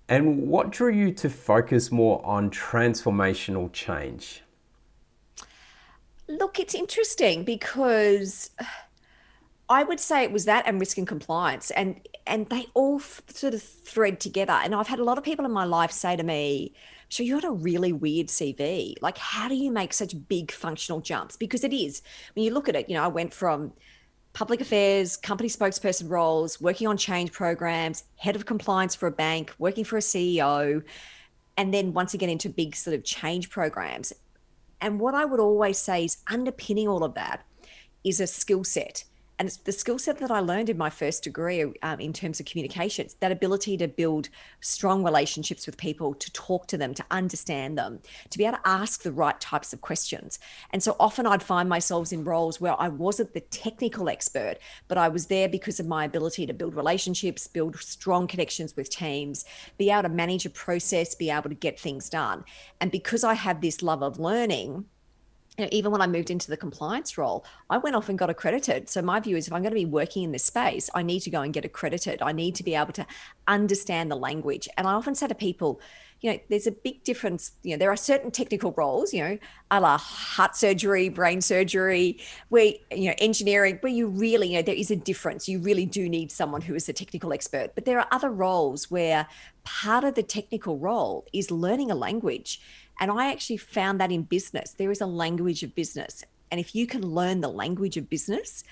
And 0.08 0.48
what 0.48 0.70
drew 0.70 0.90
you 0.90 1.12
to 1.12 1.28
focus 1.28 1.92
more 1.92 2.24
on 2.24 2.48
transformational 2.48 3.70
change? 3.70 4.42
Look, 6.26 6.58
it's 6.58 6.74
interesting 6.74 7.44
because 7.44 8.50
I 9.68 9.82
would 9.82 10.00
say 10.00 10.22
it 10.22 10.32
was 10.32 10.44
that 10.44 10.66
and 10.66 10.78
risk 10.78 10.98
and 10.98 11.06
compliance, 11.06 11.70
and 11.70 12.00
and 12.26 12.48
they 12.48 12.66
all 12.74 12.96
f- 12.96 13.22
sort 13.28 13.54
of 13.54 13.62
thread 13.62 14.20
together. 14.20 14.52
And 14.52 14.74
I've 14.74 14.88
had 14.88 14.98
a 14.98 15.04
lot 15.04 15.18
of 15.18 15.24
people 15.24 15.44
in 15.44 15.52
my 15.52 15.64
life 15.64 15.90
say 15.90 16.16
to 16.16 16.22
me, 16.22 16.74
"So 17.08 17.22
you 17.22 17.40
got 17.40 17.48
a 17.48 17.52
really 17.52 17.92
weird 17.92 18.28
CV. 18.28 18.94
Like, 19.00 19.18
how 19.18 19.48
do 19.48 19.54
you 19.54 19.70
make 19.70 19.92
such 19.92 20.14
big 20.28 20.52
functional 20.52 21.00
jumps? 21.00 21.36
Because 21.36 21.64
it 21.64 21.72
is 21.72 22.02
when 22.34 22.44
you 22.44 22.52
look 22.52 22.68
at 22.68 22.76
it. 22.76 22.88
You 22.88 22.96
know, 22.96 23.04
I 23.04 23.08
went 23.08 23.32
from 23.32 23.72
public 24.34 24.60
affairs, 24.60 25.16
company 25.16 25.48
spokesperson 25.48 26.10
roles, 26.10 26.60
working 26.60 26.88
on 26.88 26.96
change 26.96 27.32
programs, 27.32 28.04
head 28.16 28.36
of 28.36 28.44
compliance 28.46 28.94
for 28.94 29.06
a 29.06 29.12
bank, 29.12 29.54
working 29.58 29.84
for 29.84 29.96
a 29.96 30.00
CEO, 30.00 30.82
and 31.56 31.72
then 31.72 31.92
once 31.92 32.14
again 32.14 32.28
into 32.28 32.48
big 32.48 32.74
sort 32.74 32.94
of 32.94 33.04
change 33.04 33.48
programs. 33.48 34.12
And 34.80 35.00
what 35.00 35.14
I 35.14 35.24
would 35.24 35.40
always 35.40 35.78
say 35.78 36.04
is 36.04 36.18
underpinning 36.26 36.88
all 36.88 37.04
of 37.04 37.14
that 37.14 37.46
is 38.02 38.20
a 38.20 38.26
skill 38.26 38.64
set 38.64 39.04
and 39.38 39.48
it's 39.48 39.56
the 39.56 39.72
skill 39.72 39.98
set 39.98 40.18
that 40.18 40.30
I 40.30 40.40
learned 40.40 40.68
in 40.68 40.78
my 40.78 40.90
first 40.90 41.24
degree 41.24 41.64
um, 41.82 42.00
in 42.00 42.12
terms 42.12 42.38
of 42.38 42.46
communications 42.46 43.14
that 43.20 43.32
ability 43.32 43.76
to 43.78 43.88
build 43.88 44.28
strong 44.60 45.02
relationships 45.02 45.66
with 45.66 45.76
people, 45.76 46.14
to 46.14 46.32
talk 46.32 46.66
to 46.68 46.76
them, 46.76 46.94
to 46.94 47.04
understand 47.10 47.76
them, 47.76 48.00
to 48.30 48.38
be 48.38 48.44
able 48.44 48.58
to 48.58 48.68
ask 48.68 49.02
the 49.02 49.12
right 49.12 49.40
types 49.40 49.72
of 49.72 49.80
questions. 49.80 50.38
And 50.70 50.82
so 50.82 50.96
often 51.00 51.26
I'd 51.26 51.42
find 51.42 51.68
myself 51.68 52.12
in 52.12 52.24
roles 52.24 52.60
where 52.60 52.80
I 52.80 52.88
wasn't 52.88 53.34
the 53.34 53.40
technical 53.40 54.08
expert, 54.08 54.56
but 54.88 54.98
I 54.98 55.08
was 55.08 55.26
there 55.26 55.48
because 55.48 55.80
of 55.80 55.86
my 55.86 56.04
ability 56.04 56.46
to 56.46 56.54
build 56.54 56.74
relationships, 56.74 57.46
build 57.46 57.76
strong 57.76 58.26
connections 58.26 58.76
with 58.76 58.90
teams, 58.90 59.44
be 59.78 59.90
able 59.90 60.02
to 60.02 60.08
manage 60.08 60.46
a 60.46 60.50
process, 60.50 61.14
be 61.14 61.30
able 61.30 61.48
to 61.48 61.54
get 61.54 61.78
things 61.78 62.08
done. 62.08 62.44
And 62.80 62.90
because 62.90 63.24
I 63.24 63.34
have 63.34 63.60
this 63.60 63.82
love 63.82 64.02
of 64.02 64.18
learning, 64.18 64.84
you 65.56 65.64
know, 65.64 65.68
even 65.72 65.92
when 65.92 66.00
I 66.00 66.06
moved 66.06 66.30
into 66.30 66.50
the 66.50 66.56
compliance 66.56 67.16
role, 67.16 67.44
I 67.70 67.78
went 67.78 67.94
off 67.94 68.08
and 68.08 68.18
got 68.18 68.30
accredited. 68.30 68.88
So 68.88 69.02
my 69.02 69.20
view 69.20 69.36
is 69.36 69.46
if 69.46 69.52
I'm 69.52 69.62
going 69.62 69.72
to 69.72 69.76
be 69.76 69.84
working 69.84 70.24
in 70.24 70.32
this 70.32 70.44
space, 70.44 70.90
I 70.94 71.02
need 71.02 71.20
to 71.20 71.30
go 71.30 71.42
and 71.42 71.52
get 71.52 71.64
accredited. 71.64 72.22
I 72.22 72.32
need 72.32 72.56
to 72.56 72.64
be 72.64 72.74
able 72.74 72.92
to 72.94 73.06
understand 73.46 74.10
the 74.10 74.16
language. 74.16 74.68
And 74.76 74.86
I 74.86 74.92
often 74.94 75.14
say 75.14 75.28
to 75.28 75.34
people, 75.34 75.80
you 76.20 76.32
know, 76.32 76.38
there's 76.48 76.66
a 76.66 76.72
big 76.72 77.04
difference. 77.04 77.52
You 77.62 77.72
know, 77.72 77.76
there 77.76 77.90
are 77.90 77.96
certain 77.96 78.30
technical 78.30 78.72
roles, 78.76 79.12
you 79.12 79.22
know, 79.22 79.38
a 79.70 79.80
la 79.80 79.98
heart 79.98 80.56
surgery, 80.56 81.08
brain 81.08 81.40
surgery, 81.40 82.18
where, 82.48 82.72
you 82.90 83.10
know, 83.10 83.14
engineering, 83.18 83.78
where 83.80 83.92
you 83.92 84.08
really, 84.08 84.48
you 84.48 84.56
know, 84.56 84.62
there 84.62 84.74
is 84.74 84.90
a 84.90 84.96
difference. 84.96 85.48
You 85.48 85.58
really 85.58 85.86
do 85.86 86.08
need 86.08 86.32
someone 86.32 86.62
who 86.62 86.74
is 86.74 86.88
a 86.88 86.94
technical 86.94 87.32
expert. 87.32 87.74
But 87.74 87.84
there 87.84 87.98
are 87.98 88.08
other 88.10 88.30
roles 88.30 88.90
where 88.90 89.26
part 89.64 90.02
of 90.02 90.14
the 90.14 90.22
technical 90.22 90.78
role 90.78 91.26
is 91.32 91.50
learning 91.50 91.90
a 91.90 91.94
language 91.94 92.60
and 93.00 93.10
I 93.10 93.30
actually 93.30 93.56
found 93.56 94.00
that 94.00 94.12
in 94.12 94.22
business, 94.22 94.72
there 94.72 94.90
is 94.90 95.00
a 95.00 95.06
language 95.06 95.62
of 95.62 95.74
business. 95.74 96.24
And 96.50 96.60
if 96.60 96.74
you 96.74 96.86
can 96.86 97.02
learn 97.02 97.40
the 97.40 97.48
language 97.48 97.96
of 97.96 98.08
business, 98.08 98.64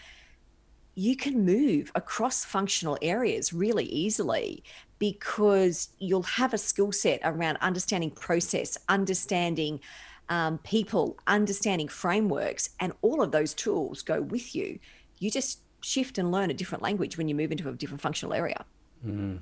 you 0.95 1.17
can 1.17 1.45
move 1.45 1.91
across 1.95 2.45
functional 2.45 2.99
areas 3.03 3.53
really 3.53 3.87
easily 3.87 4.63
because 4.99 5.89
you'll 5.99 6.23
have 6.23 6.55
a 6.55 6.59
skill 6.59 6.93
set 6.93 7.21
around 7.25 7.57
understanding 7.61 8.11
process, 8.11 8.79
understanding 8.89 9.81
um, 10.29 10.59
people, 10.59 11.17
understanding 11.27 11.89
frameworks, 11.89 12.71
and 12.79 12.93
all 13.03 13.23
of 13.23 13.33
those 13.33 13.55
tools 13.55 14.03
go 14.03 14.21
with 14.21 14.55
you. 14.55 14.79
You 15.19 15.31
just 15.31 15.61
shift 15.81 16.19
and 16.19 16.31
learn 16.31 16.51
a 16.51 16.55
different 16.55 16.83
language 16.83 17.19
when 17.19 17.27
you 17.27 17.35
move 17.35 17.51
into 17.51 17.69
a 17.69 17.73
different 17.73 18.01
functional 18.01 18.33
area. 18.33 18.65
Mm 19.05 19.41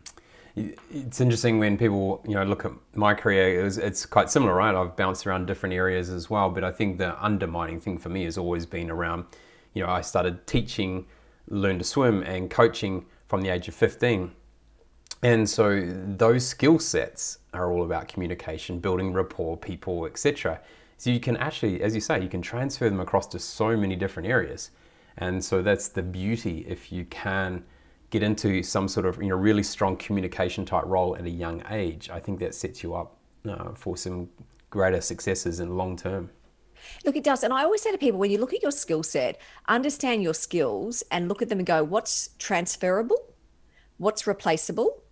it's 0.57 1.21
interesting 1.21 1.59
when 1.59 1.79
people 1.79 2.23
you 2.27 2.35
know 2.35 2.45
look 2.45 2.65
at 2.65 2.73
my 2.95 3.15
career 3.15 3.61
it 3.61 3.63
was, 3.63 3.79
it's 3.79 4.05
quite 4.05 4.31
similar 4.31 4.55
right? 4.55 4.75
I've 4.75 4.97
bounced 4.97 5.27
around 5.27 5.47
different 5.47 5.75
areas 5.75 6.11
as 6.11 6.29
well 6.29 6.51
but 6.51 6.65
i 6.65 6.73
think 6.73 6.99
the 6.99 7.23
undermining 7.25 7.81
thing 7.81 7.99
for 7.99 8.09
me 8.09 8.25
has 8.25 8.37
always 8.37 8.67
been 8.67 8.91
around 8.91 9.25
you 9.75 9.83
know 9.83 9.91
i 9.91 10.01
started 10.01 10.47
teaching 10.47 11.07
learn 11.49 11.79
to 11.79 11.85
swim 11.85 12.23
and 12.23 12.51
coaching 12.51 13.07
from 13.29 13.43
the 13.43 13.49
age 13.49 13.69
of 13.69 13.75
15 13.75 14.33
and 15.23 15.49
so 15.49 15.87
those 16.17 16.47
skill 16.47 16.79
sets 16.79 17.39
are 17.53 17.71
all 17.73 17.85
about 17.85 18.09
communication 18.09 18.79
building 18.81 19.13
rapport 19.13 19.57
people 19.57 20.07
etc 20.07 20.61
so 21.01 21.09
you 21.09 21.19
can 21.19 21.39
actually 21.39 21.83
as 21.83 21.95
you 21.95 22.01
say 22.03 22.21
you 22.21 22.29
can 22.29 22.43
transfer 22.43 22.91
them 22.91 23.01
across 23.01 23.27
to 23.29 23.39
so 23.39 23.75
many 23.75 23.97
different 23.97 24.29
areas. 24.29 24.71
And 25.17 25.43
so 25.43 25.63
that's 25.63 25.89
the 25.89 26.03
beauty 26.03 26.67
if 26.69 26.93
you 26.93 27.07
can 27.07 27.65
get 28.11 28.23
into 28.23 28.63
some 28.63 28.89
sort 28.89 29.07
of 29.07 29.23
you 29.23 29.29
know 29.29 29.37
really 29.37 29.63
strong 29.63 29.97
communication 29.97 30.65
type 30.65 30.85
role 30.87 31.17
at 31.17 31.25
a 31.25 31.31
young 31.31 31.63
age, 31.71 32.11
I 32.11 32.21
think 32.21 32.41
that 32.41 32.55
sets 32.55 32.83
you 32.83 32.95
up 32.95 33.17
uh, 33.49 33.73
for 33.75 33.97
some 33.97 34.29
greater 34.69 35.01
successes 35.01 35.61
in 35.61 35.77
long 35.77 35.97
term. 35.97 36.31
Look, 37.05 37.17
it 37.17 37.25
does. 37.25 37.45
And 37.45 37.53
I 37.53 37.65
always 37.65 37.83
say 37.83 37.93
to 37.93 37.99
people 37.99 38.19
when 38.19 38.31
you 38.31 38.39
look 38.39 38.55
at 38.55 38.63
your 38.63 38.71
skill 38.71 39.03
set, 39.03 39.41
understand 39.69 40.23
your 40.23 40.35
skills 40.35 41.03
and 41.11 41.29
look 41.29 41.43
at 41.43 41.49
them 41.49 41.59
and 41.59 41.67
go, 41.67 41.85
what's 41.85 42.31
transferable? 42.39 43.19
What's 43.99 44.27
replaceable? 44.27 45.03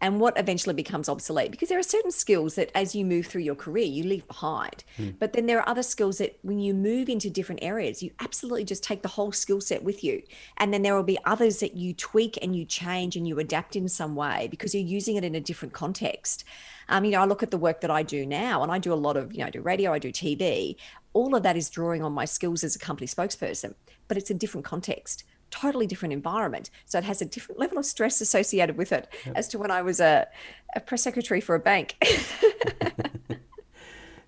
And 0.00 0.20
what 0.20 0.38
eventually 0.38 0.74
becomes 0.74 1.08
obsolete. 1.08 1.50
Because 1.50 1.68
there 1.68 1.78
are 1.78 1.82
certain 1.82 2.10
skills 2.10 2.54
that 2.54 2.70
as 2.74 2.94
you 2.94 3.04
move 3.04 3.26
through 3.26 3.42
your 3.42 3.54
career 3.54 3.84
you 3.84 4.04
leave 4.04 4.26
behind. 4.26 4.84
Mm. 4.98 5.18
but 5.18 5.32
then 5.32 5.46
there 5.46 5.58
are 5.58 5.68
other 5.68 5.82
skills 5.82 6.18
that 6.18 6.38
when 6.42 6.58
you 6.58 6.74
move 6.74 7.08
into 7.08 7.30
different 7.30 7.62
areas 7.62 8.02
you 8.02 8.10
absolutely 8.20 8.64
just 8.64 8.82
take 8.82 9.02
the 9.02 9.08
whole 9.08 9.32
skill 9.32 9.60
set 9.60 9.82
with 9.82 10.02
you. 10.02 10.22
And 10.56 10.72
then 10.72 10.82
there 10.82 10.94
will 10.94 11.02
be 11.02 11.18
others 11.24 11.60
that 11.60 11.76
you 11.76 11.94
tweak 11.94 12.38
and 12.42 12.56
you 12.56 12.64
change 12.64 13.16
and 13.16 13.26
you 13.26 13.38
adapt 13.38 13.76
in 13.76 13.88
some 13.88 14.14
way 14.14 14.48
because 14.50 14.74
you're 14.74 14.82
using 14.82 15.16
it 15.16 15.24
in 15.24 15.34
a 15.34 15.40
different 15.40 15.74
context. 15.74 16.44
Um, 16.88 17.04
you 17.04 17.12
know 17.12 17.20
i 17.20 17.24
look 17.24 17.44
at 17.44 17.52
the 17.52 17.58
work 17.58 17.82
that 17.82 17.90
i 17.90 18.02
do 18.02 18.26
now 18.26 18.64
and 18.64 18.72
i 18.72 18.78
do 18.78 18.92
a 18.92 18.94
lot 18.94 19.16
of 19.16 19.32
you 19.32 19.38
know 19.38 19.46
I 19.46 19.50
do 19.50 19.60
radio 19.60 19.92
i 19.92 20.00
do 20.00 20.10
tv 20.10 20.74
all 21.12 21.36
of 21.36 21.44
that 21.44 21.56
is 21.56 21.70
drawing 21.70 22.02
on 22.02 22.12
my 22.12 22.24
skills 22.24 22.64
as 22.64 22.74
a 22.74 22.80
company 22.80 23.06
spokesperson 23.06 23.74
but 24.08 24.16
it's 24.16 24.30
a 24.30 24.34
different 24.34 24.64
context 24.64 25.22
totally 25.50 25.86
different 25.86 26.12
environment. 26.12 26.70
So 26.86 26.98
it 26.98 27.04
has 27.04 27.20
a 27.20 27.24
different 27.24 27.58
level 27.58 27.78
of 27.78 27.84
stress 27.84 28.20
associated 28.20 28.76
with 28.76 28.92
it 28.92 29.08
yep. 29.26 29.36
as 29.36 29.48
to 29.48 29.58
when 29.58 29.70
I 29.70 29.82
was 29.82 30.00
a, 30.00 30.26
a 30.74 30.80
press 30.80 31.02
secretary 31.02 31.40
for 31.40 31.54
a 31.54 31.60
bank. 31.60 31.96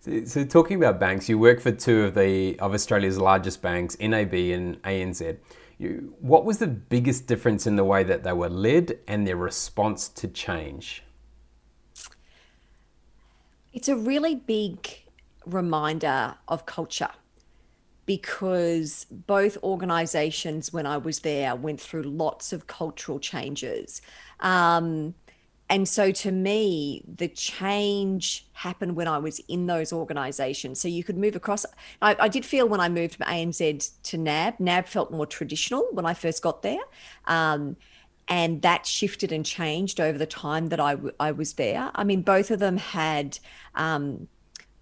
so, 0.00 0.24
so, 0.24 0.44
talking 0.44 0.76
about 0.76 1.00
banks, 1.00 1.28
you 1.28 1.38
work 1.38 1.61
for 1.61 1.72
two 1.72 2.04
of 2.04 2.14
the 2.14 2.58
of 2.58 2.74
Australia's 2.74 3.18
largest 3.18 3.62
banks, 3.62 3.96
NAB 4.00 4.35
and 4.35 4.82
ANZ. 4.82 5.38
You, 5.78 6.14
what 6.20 6.44
was 6.44 6.58
the 6.58 6.68
biggest 6.68 7.26
difference 7.26 7.66
in 7.66 7.76
the 7.76 7.85
way 7.85 8.04
that 8.04 8.22
they 8.22 8.32
were 8.32 8.50
led 8.50 8.98
and 9.08 9.26
their 9.26 9.37
response 9.37 10.08
to 10.11 10.28
change? 10.28 11.02
It's 13.72 13.88
a 13.88 13.96
really 13.96 14.35
big 14.35 14.88
reminder 15.46 16.37
of 16.46 16.66
culture 16.66 17.08
because 18.06 19.06
both 19.10 19.56
organizations, 19.62 20.72
when 20.72 20.86
I 20.86 20.96
was 20.96 21.20
there, 21.20 21.54
went 21.54 21.80
through 21.80 22.02
lots 22.02 22.52
of 22.52 22.66
cultural 22.66 23.18
changes. 23.18 24.02
Um, 24.40 25.14
and 25.72 25.88
so 25.88 26.10
to 26.10 26.30
me, 26.30 27.02
the 27.16 27.28
change 27.28 28.46
happened 28.52 28.94
when 28.94 29.08
I 29.08 29.16
was 29.18 29.38
in 29.48 29.66
those 29.66 29.90
organizations. 29.90 30.80
So 30.80 30.88
you 30.88 31.02
could 31.02 31.16
move 31.16 31.34
across. 31.34 31.64
I, 32.02 32.14
I, 32.20 32.28
did 32.28 32.44
feel 32.44 32.68
when 32.68 32.80
I 32.80 32.90
moved 32.90 33.14
from 33.14 33.26
ANZ 33.26 33.92
to 34.02 34.18
NAB, 34.18 34.60
NAB 34.60 34.86
felt 34.86 35.10
more 35.10 35.24
traditional 35.24 35.88
when 35.92 36.04
I 36.04 36.12
first 36.12 36.42
got 36.42 36.60
there. 36.60 36.80
Um, 37.26 37.76
and 38.28 38.60
that 38.62 38.84
shifted 38.84 39.32
and 39.32 39.46
changed 39.46 39.98
over 39.98 40.18
the 40.18 40.26
time 40.26 40.68
that 40.68 40.80
I, 40.80 40.92
w- 40.92 41.14
I 41.18 41.32
was 41.32 41.54
there. 41.54 41.90
I 41.94 42.04
mean, 42.04 42.20
both 42.22 42.50
of 42.50 42.58
them 42.58 42.76
had, 42.76 43.38
um, 43.74 44.28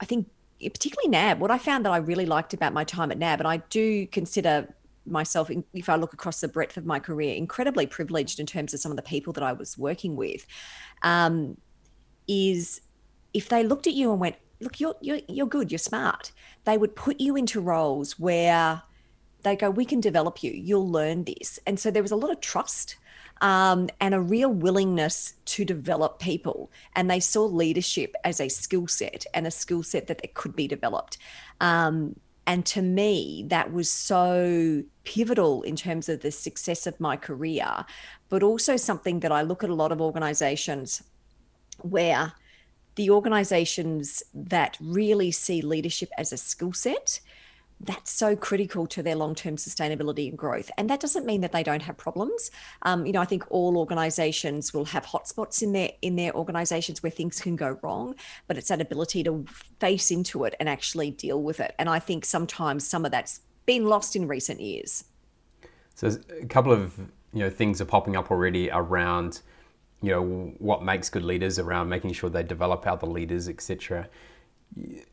I 0.00 0.06
think, 0.06 0.28
particularly 0.60 1.08
NAB, 1.08 1.40
what 1.40 1.50
I 1.50 1.58
found 1.58 1.84
that 1.84 1.92
I 1.92 1.98
really 1.98 2.26
liked 2.26 2.54
about 2.54 2.72
my 2.72 2.84
time 2.84 3.10
at 3.10 3.18
NAB, 3.18 3.40
and 3.40 3.48
I 3.48 3.58
do 3.70 4.06
consider 4.08 4.74
myself, 5.06 5.50
if 5.72 5.88
I 5.88 5.96
look 5.96 6.12
across 6.12 6.40
the 6.40 6.48
breadth 6.48 6.76
of 6.76 6.84
my 6.84 6.98
career, 6.98 7.34
incredibly 7.34 7.86
privileged 7.86 8.38
in 8.38 8.46
terms 8.46 8.74
of 8.74 8.80
some 8.80 8.92
of 8.92 8.96
the 8.96 9.02
people 9.02 9.32
that 9.32 9.42
I 9.42 9.52
was 9.52 9.78
working 9.78 10.16
with, 10.16 10.46
um, 11.02 11.56
is 12.28 12.80
if 13.32 13.48
they 13.48 13.64
looked 13.64 13.86
at 13.86 13.94
you 13.94 14.10
and 14.10 14.20
went, 14.20 14.36
"Look, 14.60 14.80
you're 14.80 14.94
you're 15.00 15.20
you're 15.28 15.46
good, 15.46 15.72
you're 15.72 15.78
smart," 15.78 16.32
they 16.64 16.76
would 16.76 16.94
put 16.94 17.20
you 17.20 17.36
into 17.36 17.60
roles 17.60 18.18
where 18.18 18.82
they 19.42 19.56
go, 19.56 19.70
"We 19.70 19.84
can 19.84 20.00
develop 20.00 20.42
you. 20.42 20.52
You'll 20.52 20.90
learn 20.90 21.24
this," 21.24 21.58
and 21.66 21.80
so 21.80 21.90
there 21.90 22.02
was 22.02 22.12
a 22.12 22.16
lot 22.16 22.30
of 22.30 22.40
trust 22.40 22.96
um, 23.40 23.88
and 24.00 24.14
a 24.14 24.20
real 24.20 24.50
willingness 24.50 25.34
to 25.46 25.64
develop 25.64 26.18
people. 26.18 26.70
And 26.94 27.10
they 27.10 27.20
saw 27.20 27.44
leadership 27.44 28.14
as 28.24 28.40
a 28.40 28.48
skill 28.48 28.86
set 28.86 29.24
and 29.34 29.46
a 29.46 29.50
skill 29.50 29.82
set 29.82 30.06
that 30.08 30.34
could 30.34 30.54
be 30.54 30.68
developed. 30.68 31.18
Um, 31.60 32.16
and 32.46 32.66
to 32.66 32.82
me, 32.82 33.44
that 33.48 33.72
was 33.72 33.88
so 33.88 34.82
pivotal 35.04 35.62
in 35.62 35.76
terms 35.76 36.08
of 36.08 36.20
the 36.20 36.30
success 36.30 36.86
of 36.86 36.98
my 36.98 37.16
career, 37.16 37.84
but 38.28 38.42
also 38.42 38.76
something 38.76 39.20
that 39.20 39.30
I 39.30 39.42
look 39.42 39.62
at 39.62 39.70
a 39.70 39.74
lot 39.74 39.92
of 39.92 40.00
organizations 40.00 41.02
where 41.82 42.32
the 42.96 43.10
organizations 43.10 44.22
that 44.34 44.76
really 44.80 45.30
see 45.30 45.62
leadership 45.62 46.10
as 46.18 46.32
a 46.32 46.36
skill 46.36 46.72
set 46.72 47.20
that's 47.82 48.10
so 48.10 48.36
critical 48.36 48.86
to 48.86 49.02
their 49.02 49.16
long-term 49.16 49.56
sustainability 49.56 50.28
and 50.28 50.36
growth. 50.36 50.70
And 50.76 50.90
that 50.90 51.00
doesn't 51.00 51.24
mean 51.24 51.40
that 51.40 51.52
they 51.52 51.62
don't 51.62 51.82
have 51.82 51.96
problems. 51.96 52.50
Um, 52.82 53.06
you 53.06 53.12
know, 53.12 53.20
I 53.20 53.24
think 53.24 53.44
all 53.50 53.78
organisations 53.78 54.74
will 54.74 54.84
have 54.86 55.06
hotspots 55.06 55.62
in 55.62 55.72
their 55.72 55.90
in 56.02 56.16
their 56.16 56.34
organisations 56.34 57.02
where 57.02 57.10
things 57.10 57.40
can 57.40 57.56
go 57.56 57.78
wrong, 57.82 58.14
but 58.46 58.58
it's 58.58 58.68
that 58.68 58.80
ability 58.80 59.24
to 59.24 59.44
face 59.78 60.10
into 60.10 60.44
it 60.44 60.54
and 60.60 60.68
actually 60.68 61.10
deal 61.10 61.42
with 61.42 61.60
it. 61.60 61.74
And 61.78 61.88
I 61.88 61.98
think 61.98 62.24
sometimes 62.24 62.86
some 62.86 63.04
of 63.04 63.12
that's 63.12 63.40
been 63.64 63.86
lost 63.86 64.14
in 64.14 64.28
recent 64.28 64.60
years. 64.60 65.04
So 65.94 66.18
a 66.40 66.46
couple 66.46 66.72
of 66.72 66.98
you 67.32 67.40
know 67.40 67.50
things 67.50 67.80
are 67.80 67.86
popping 67.86 68.16
up 68.16 68.30
already 68.30 68.70
around 68.70 69.40
you 70.02 70.10
know 70.10 70.54
what 70.58 70.82
makes 70.82 71.08
good 71.08 71.24
leaders 71.24 71.58
around 71.58 71.88
making 71.88 72.12
sure 72.12 72.30
they 72.30 72.42
develop 72.42 72.86
other 72.86 73.06
leaders 73.06 73.48
etc 73.48 74.08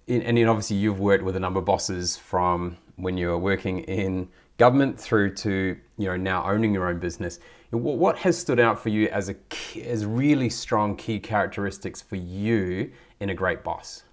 and 0.07 0.49
obviously 0.49 0.77
you've 0.77 0.99
worked 0.99 1.23
with 1.23 1.35
a 1.35 1.39
number 1.39 1.59
of 1.59 1.65
bosses 1.65 2.17
from 2.17 2.77
when 2.95 3.17
you 3.17 3.27
were 3.27 3.37
working 3.37 3.79
in 3.79 4.27
government 4.57 4.99
through 4.99 5.33
to 5.35 5.77
you 5.97 6.05
know 6.05 6.17
now 6.17 6.43
owning 6.49 6.73
your 6.73 6.87
own 6.87 6.99
business. 6.99 7.39
What 7.71 8.17
has 8.19 8.37
stood 8.37 8.59
out 8.59 8.79
for 8.79 8.89
you 8.89 9.07
as 9.09 9.29
a 9.29 9.35
as 9.83 10.05
really 10.05 10.49
strong 10.49 10.95
key 10.95 11.19
characteristics 11.19 12.01
for 12.01 12.15
you 12.15 12.91
in 13.19 13.29
a 13.29 13.35
great 13.35 13.63
boss? 13.63 14.03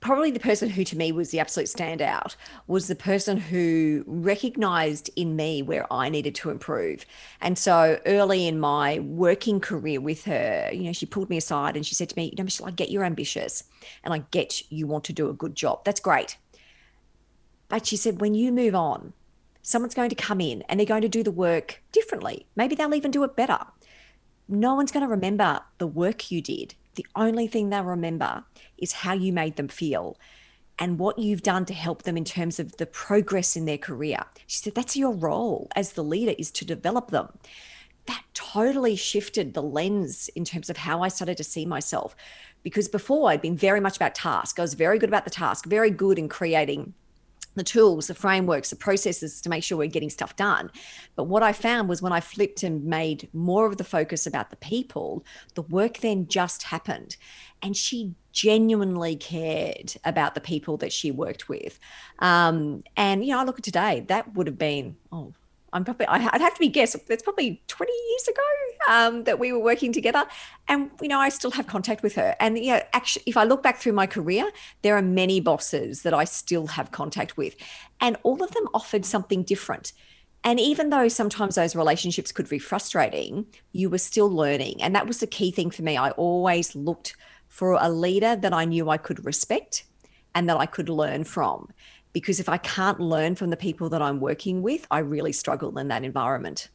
Probably 0.00 0.30
the 0.30 0.40
person 0.40 0.68
who 0.68 0.84
to 0.84 0.96
me 0.96 1.10
was 1.12 1.30
the 1.30 1.40
absolute 1.40 1.68
standout 1.68 2.36
was 2.66 2.86
the 2.86 2.94
person 2.94 3.36
who 3.36 4.04
recognized 4.06 5.10
in 5.16 5.36
me 5.36 5.62
where 5.62 5.90
I 5.92 6.08
needed 6.08 6.34
to 6.36 6.50
improve. 6.50 7.06
And 7.40 7.56
so 7.58 7.98
early 8.06 8.46
in 8.46 8.60
my 8.60 8.98
working 9.00 9.60
career 9.60 10.00
with 10.00 10.24
her, 10.24 10.70
you 10.72 10.82
know, 10.82 10.92
she 10.92 11.06
pulled 11.06 11.30
me 11.30 11.38
aside 11.38 11.76
and 11.76 11.86
she 11.86 11.94
said 11.94 12.10
to 12.10 12.16
me, 12.16 12.26
you 12.26 12.36
know, 12.36 12.44
Michelle, 12.44 12.68
I 12.68 12.72
get 12.72 12.90
you're 12.90 13.04
ambitious 13.04 13.64
and 14.02 14.12
I 14.12 14.18
get 14.30 14.70
you 14.70 14.86
want 14.86 15.04
to 15.04 15.12
do 15.12 15.30
a 15.30 15.34
good 15.34 15.54
job. 15.54 15.84
That's 15.84 16.00
great. 16.00 16.36
But 17.68 17.86
she 17.86 17.96
said, 17.96 18.20
when 18.20 18.34
you 18.34 18.52
move 18.52 18.74
on, 18.74 19.14
someone's 19.62 19.94
going 19.94 20.10
to 20.10 20.16
come 20.16 20.40
in 20.40 20.62
and 20.68 20.78
they're 20.78 20.86
going 20.86 21.02
to 21.02 21.08
do 21.08 21.22
the 21.22 21.30
work 21.30 21.82
differently. 21.90 22.46
Maybe 22.54 22.74
they'll 22.74 22.94
even 22.94 23.10
do 23.10 23.24
it 23.24 23.34
better. 23.34 23.58
No 24.46 24.74
one's 24.74 24.92
going 24.92 25.06
to 25.06 25.10
remember 25.10 25.60
the 25.78 25.86
work 25.86 26.30
you 26.30 26.42
did 26.42 26.74
the 26.94 27.06
only 27.16 27.46
thing 27.46 27.70
they'll 27.70 27.84
remember 27.84 28.44
is 28.78 28.92
how 28.92 29.12
you 29.12 29.32
made 29.32 29.56
them 29.56 29.68
feel 29.68 30.18
and 30.78 30.98
what 30.98 31.18
you've 31.18 31.42
done 31.42 31.64
to 31.66 31.74
help 31.74 32.02
them 32.02 32.16
in 32.16 32.24
terms 32.24 32.58
of 32.58 32.76
the 32.76 32.86
progress 32.86 33.56
in 33.56 33.64
their 33.64 33.78
career. 33.78 34.18
She 34.46 34.58
said, 34.58 34.74
That's 34.74 34.96
your 34.96 35.12
role 35.12 35.68
as 35.76 35.92
the 35.92 36.04
leader 36.04 36.34
is 36.38 36.50
to 36.52 36.64
develop 36.64 37.10
them. 37.10 37.28
That 38.06 38.22
totally 38.34 38.96
shifted 38.96 39.54
the 39.54 39.62
lens 39.62 40.28
in 40.34 40.44
terms 40.44 40.68
of 40.68 40.76
how 40.76 41.02
I 41.02 41.08
started 41.08 41.36
to 41.38 41.44
see 41.44 41.64
myself. 41.64 42.14
Because 42.62 42.88
before 42.88 43.30
I'd 43.30 43.40
been 43.40 43.56
very 43.56 43.80
much 43.80 43.96
about 43.96 44.14
task. 44.14 44.58
I 44.58 44.62
was 44.62 44.74
very 44.74 44.98
good 44.98 45.08
about 45.08 45.24
the 45.24 45.30
task, 45.30 45.66
very 45.66 45.90
good 45.90 46.18
in 46.18 46.28
creating 46.28 46.94
the 47.54 47.64
tools, 47.64 48.06
the 48.06 48.14
frameworks, 48.14 48.70
the 48.70 48.76
processes 48.76 49.40
to 49.40 49.48
make 49.48 49.62
sure 49.62 49.78
we're 49.78 49.88
getting 49.88 50.10
stuff 50.10 50.36
done. 50.36 50.70
But 51.16 51.24
what 51.24 51.42
I 51.42 51.52
found 51.52 51.88
was 51.88 52.02
when 52.02 52.12
I 52.12 52.20
flipped 52.20 52.62
and 52.62 52.84
made 52.84 53.28
more 53.32 53.66
of 53.66 53.76
the 53.76 53.84
focus 53.84 54.26
about 54.26 54.50
the 54.50 54.56
people, 54.56 55.24
the 55.54 55.62
work 55.62 55.98
then 55.98 56.26
just 56.26 56.64
happened. 56.64 57.16
And 57.62 57.76
she 57.76 58.14
genuinely 58.32 59.16
cared 59.16 59.94
about 60.04 60.34
the 60.34 60.40
people 60.40 60.76
that 60.78 60.92
she 60.92 61.10
worked 61.10 61.48
with. 61.48 61.78
Um, 62.18 62.82
and, 62.96 63.24
you 63.24 63.32
know, 63.32 63.40
I 63.40 63.44
look 63.44 63.58
at 63.58 63.64
today, 63.64 64.04
that 64.08 64.34
would 64.34 64.46
have 64.46 64.58
been, 64.58 64.96
oh, 65.12 65.32
I'm 65.74 65.84
probably 65.84 66.06
I'd 66.06 66.40
have 66.40 66.54
to 66.54 66.60
be 66.60 66.68
guess. 66.68 66.94
It's 66.94 67.22
probably 67.22 67.60
20 67.66 67.92
years 67.92 68.28
ago 68.28 68.42
um, 68.88 69.24
that 69.24 69.40
we 69.40 69.52
were 69.52 69.58
working 69.58 69.92
together, 69.92 70.24
and 70.68 70.90
you 71.02 71.08
know 71.08 71.18
I 71.18 71.28
still 71.28 71.50
have 71.50 71.66
contact 71.66 72.02
with 72.02 72.14
her. 72.14 72.36
And 72.38 72.56
you 72.56 72.72
know, 72.72 72.80
actually, 72.92 73.24
if 73.26 73.36
I 73.36 73.42
look 73.42 73.62
back 73.62 73.78
through 73.78 73.92
my 73.92 74.06
career, 74.06 74.50
there 74.82 74.96
are 74.96 75.02
many 75.02 75.40
bosses 75.40 76.02
that 76.02 76.14
I 76.14 76.24
still 76.24 76.68
have 76.68 76.92
contact 76.92 77.36
with, 77.36 77.56
and 78.00 78.16
all 78.22 78.42
of 78.42 78.52
them 78.52 78.68
offered 78.72 79.04
something 79.04 79.42
different. 79.42 79.92
And 80.44 80.60
even 80.60 80.90
though 80.90 81.08
sometimes 81.08 81.56
those 81.56 81.74
relationships 81.74 82.30
could 82.30 82.48
be 82.48 82.58
frustrating, 82.58 83.46
you 83.72 83.90
were 83.90 83.98
still 83.98 84.30
learning, 84.30 84.80
and 84.80 84.94
that 84.94 85.08
was 85.08 85.18
the 85.18 85.26
key 85.26 85.50
thing 85.50 85.70
for 85.70 85.82
me. 85.82 85.96
I 85.96 86.10
always 86.10 86.76
looked 86.76 87.16
for 87.48 87.72
a 87.80 87.88
leader 87.88 88.36
that 88.36 88.52
I 88.52 88.64
knew 88.64 88.90
I 88.90 88.96
could 88.96 89.24
respect 89.24 89.84
and 90.34 90.48
that 90.48 90.56
I 90.56 90.66
could 90.66 90.88
learn 90.88 91.24
from 91.24 91.68
because 92.14 92.40
if 92.40 92.48
I 92.48 92.56
can't 92.56 93.00
learn 93.00 93.34
from 93.34 93.50
the 93.50 93.56
people 93.56 93.90
that 93.90 94.00
I'm 94.00 94.20
working 94.20 94.62
with, 94.62 94.86
I 94.90 95.00
really 95.00 95.32
struggle 95.32 95.76
in 95.78 95.88
that 95.88 96.04
environment. 96.04 96.68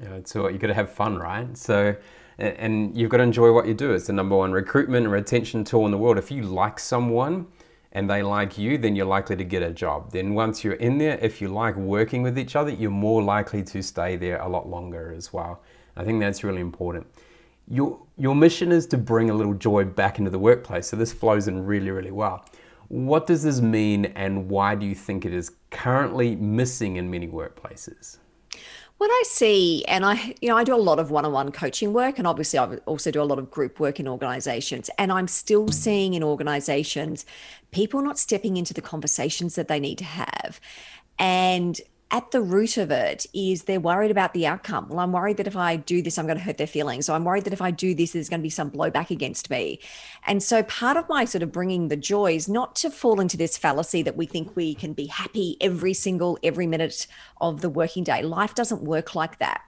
Yeah, 0.00 0.20
so 0.24 0.48
you 0.48 0.58
got 0.58 0.68
to 0.68 0.74
have 0.74 0.90
fun, 0.90 1.18
right? 1.18 1.56
So, 1.58 1.94
and 2.38 2.96
you've 2.96 3.10
got 3.10 3.18
to 3.18 3.24
enjoy 3.24 3.52
what 3.52 3.66
you 3.66 3.74
do. 3.74 3.92
It's 3.92 4.06
the 4.06 4.12
number 4.12 4.36
one 4.36 4.52
recruitment 4.52 5.04
and 5.04 5.12
retention 5.12 5.64
tool 5.64 5.84
in 5.84 5.90
the 5.90 5.98
world. 5.98 6.18
If 6.18 6.30
you 6.30 6.42
like 6.42 6.78
someone 6.78 7.48
and 7.92 8.08
they 8.08 8.22
like 8.22 8.56
you, 8.56 8.78
then 8.78 8.94
you're 8.96 9.06
likely 9.06 9.36
to 9.36 9.44
get 9.44 9.62
a 9.62 9.70
job. 9.70 10.12
Then 10.12 10.34
once 10.34 10.62
you're 10.64 10.74
in 10.74 10.98
there, 10.98 11.18
if 11.20 11.40
you 11.40 11.48
like 11.48 11.76
working 11.76 12.22
with 12.22 12.38
each 12.38 12.54
other, 12.56 12.70
you're 12.70 12.90
more 12.90 13.22
likely 13.22 13.62
to 13.64 13.82
stay 13.82 14.16
there 14.16 14.38
a 14.38 14.48
lot 14.48 14.68
longer 14.68 15.12
as 15.16 15.32
well. 15.32 15.62
I 15.96 16.04
think 16.04 16.20
that's 16.20 16.42
really 16.42 16.60
important. 16.60 17.06
Your 17.68 18.00
your 18.16 18.34
mission 18.34 18.70
is 18.70 18.86
to 18.88 18.98
bring 18.98 19.30
a 19.30 19.34
little 19.34 19.54
joy 19.54 19.84
back 19.84 20.18
into 20.18 20.30
the 20.30 20.38
workplace. 20.38 20.86
So 20.88 20.96
this 20.96 21.12
flows 21.12 21.48
in 21.48 21.64
really, 21.64 21.90
really 21.90 22.10
well. 22.10 22.44
What 22.94 23.26
does 23.26 23.42
this 23.42 23.60
mean, 23.60 24.04
and 24.14 24.48
why 24.48 24.76
do 24.76 24.86
you 24.86 24.94
think 24.94 25.24
it 25.24 25.34
is 25.34 25.50
currently 25.70 26.36
missing 26.36 26.94
in 26.94 27.10
many 27.10 27.26
workplaces? 27.26 28.18
what 28.98 29.08
I 29.10 29.22
see, 29.26 29.84
and 29.86 30.04
I, 30.06 30.34
you 30.40 30.48
know, 30.48 30.56
I 30.56 30.64
do 30.64 30.74
a 30.74 30.76
lot 30.76 30.98
of 31.00 31.10
one-on-one 31.10 31.50
coaching 31.50 31.92
work, 31.92 32.16
and 32.18 32.26
obviously 32.26 32.58
I 32.58 32.76
also 32.86 33.10
do 33.10 33.20
a 33.20 33.24
lot 33.24 33.38
of 33.38 33.50
group 33.50 33.80
work 33.80 33.98
in 33.98 34.06
organizations, 34.06 34.88
and 34.96 35.12
I'm 35.12 35.26
still 35.26 35.68
seeing 35.68 36.14
in 36.14 36.22
organizations 36.22 37.26
people 37.72 38.00
not 38.00 38.18
stepping 38.18 38.56
into 38.56 38.72
the 38.72 38.80
conversations 38.80 39.56
that 39.56 39.66
they 39.66 39.80
need 39.80 39.98
to 39.98 40.04
have, 40.04 40.60
and 41.18 41.80
at 42.14 42.30
the 42.30 42.40
root 42.40 42.76
of 42.76 42.92
it 42.92 43.26
is 43.34 43.64
they're 43.64 43.80
worried 43.80 44.12
about 44.12 44.34
the 44.34 44.46
outcome. 44.46 44.88
Well, 44.88 45.00
I'm 45.00 45.10
worried 45.10 45.36
that 45.38 45.48
if 45.48 45.56
I 45.56 45.74
do 45.74 46.00
this, 46.00 46.16
I'm 46.16 46.26
going 46.26 46.38
to 46.38 46.44
hurt 46.44 46.58
their 46.58 46.66
feelings. 46.68 47.06
So 47.06 47.12
I'm 47.12 47.24
worried 47.24 47.42
that 47.42 47.52
if 47.52 47.60
I 47.60 47.72
do 47.72 47.92
this, 47.92 48.12
there's 48.12 48.28
going 48.28 48.38
to 48.38 48.44
be 48.44 48.50
some 48.50 48.70
blowback 48.70 49.10
against 49.10 49.50
me. 49.50 49.80
And 50.24 50.40
so 50.40 50.62
part 50.62 50.96
of 50.96 51.08
my 51.08 51.24
sort 51.24 51.42
of 51.42 51.50
bringing 51.50 51.88
the 51.88 51.96
joy 51.96 52.36
is 52.36 52.48
not 52.48 52.76
to 52.76 52.90
fall 52.90 53.20
into 53.20 53.36
this 53.36 53.58
fallacy 53.58 54.02
that 54.02 54.16
we 54.16 54.26
think 54.26 54.54
we 54.54 54.76
can 54.76 54.92
be 54.92 55.06
happy 55.06 55.56
every 55.60 55.92
single, 55.92 56.38
every 56.44 56.68
minute 56.68 57.08
of 57.40 57.62
the 57.62 57.68
working 57.68 58.04
day. 58.04 58.22
Life 58.22 58.54
doesn't 58.54 58.82
work 58.82 59.16
like 59.16 59.40
that 59.40 59.62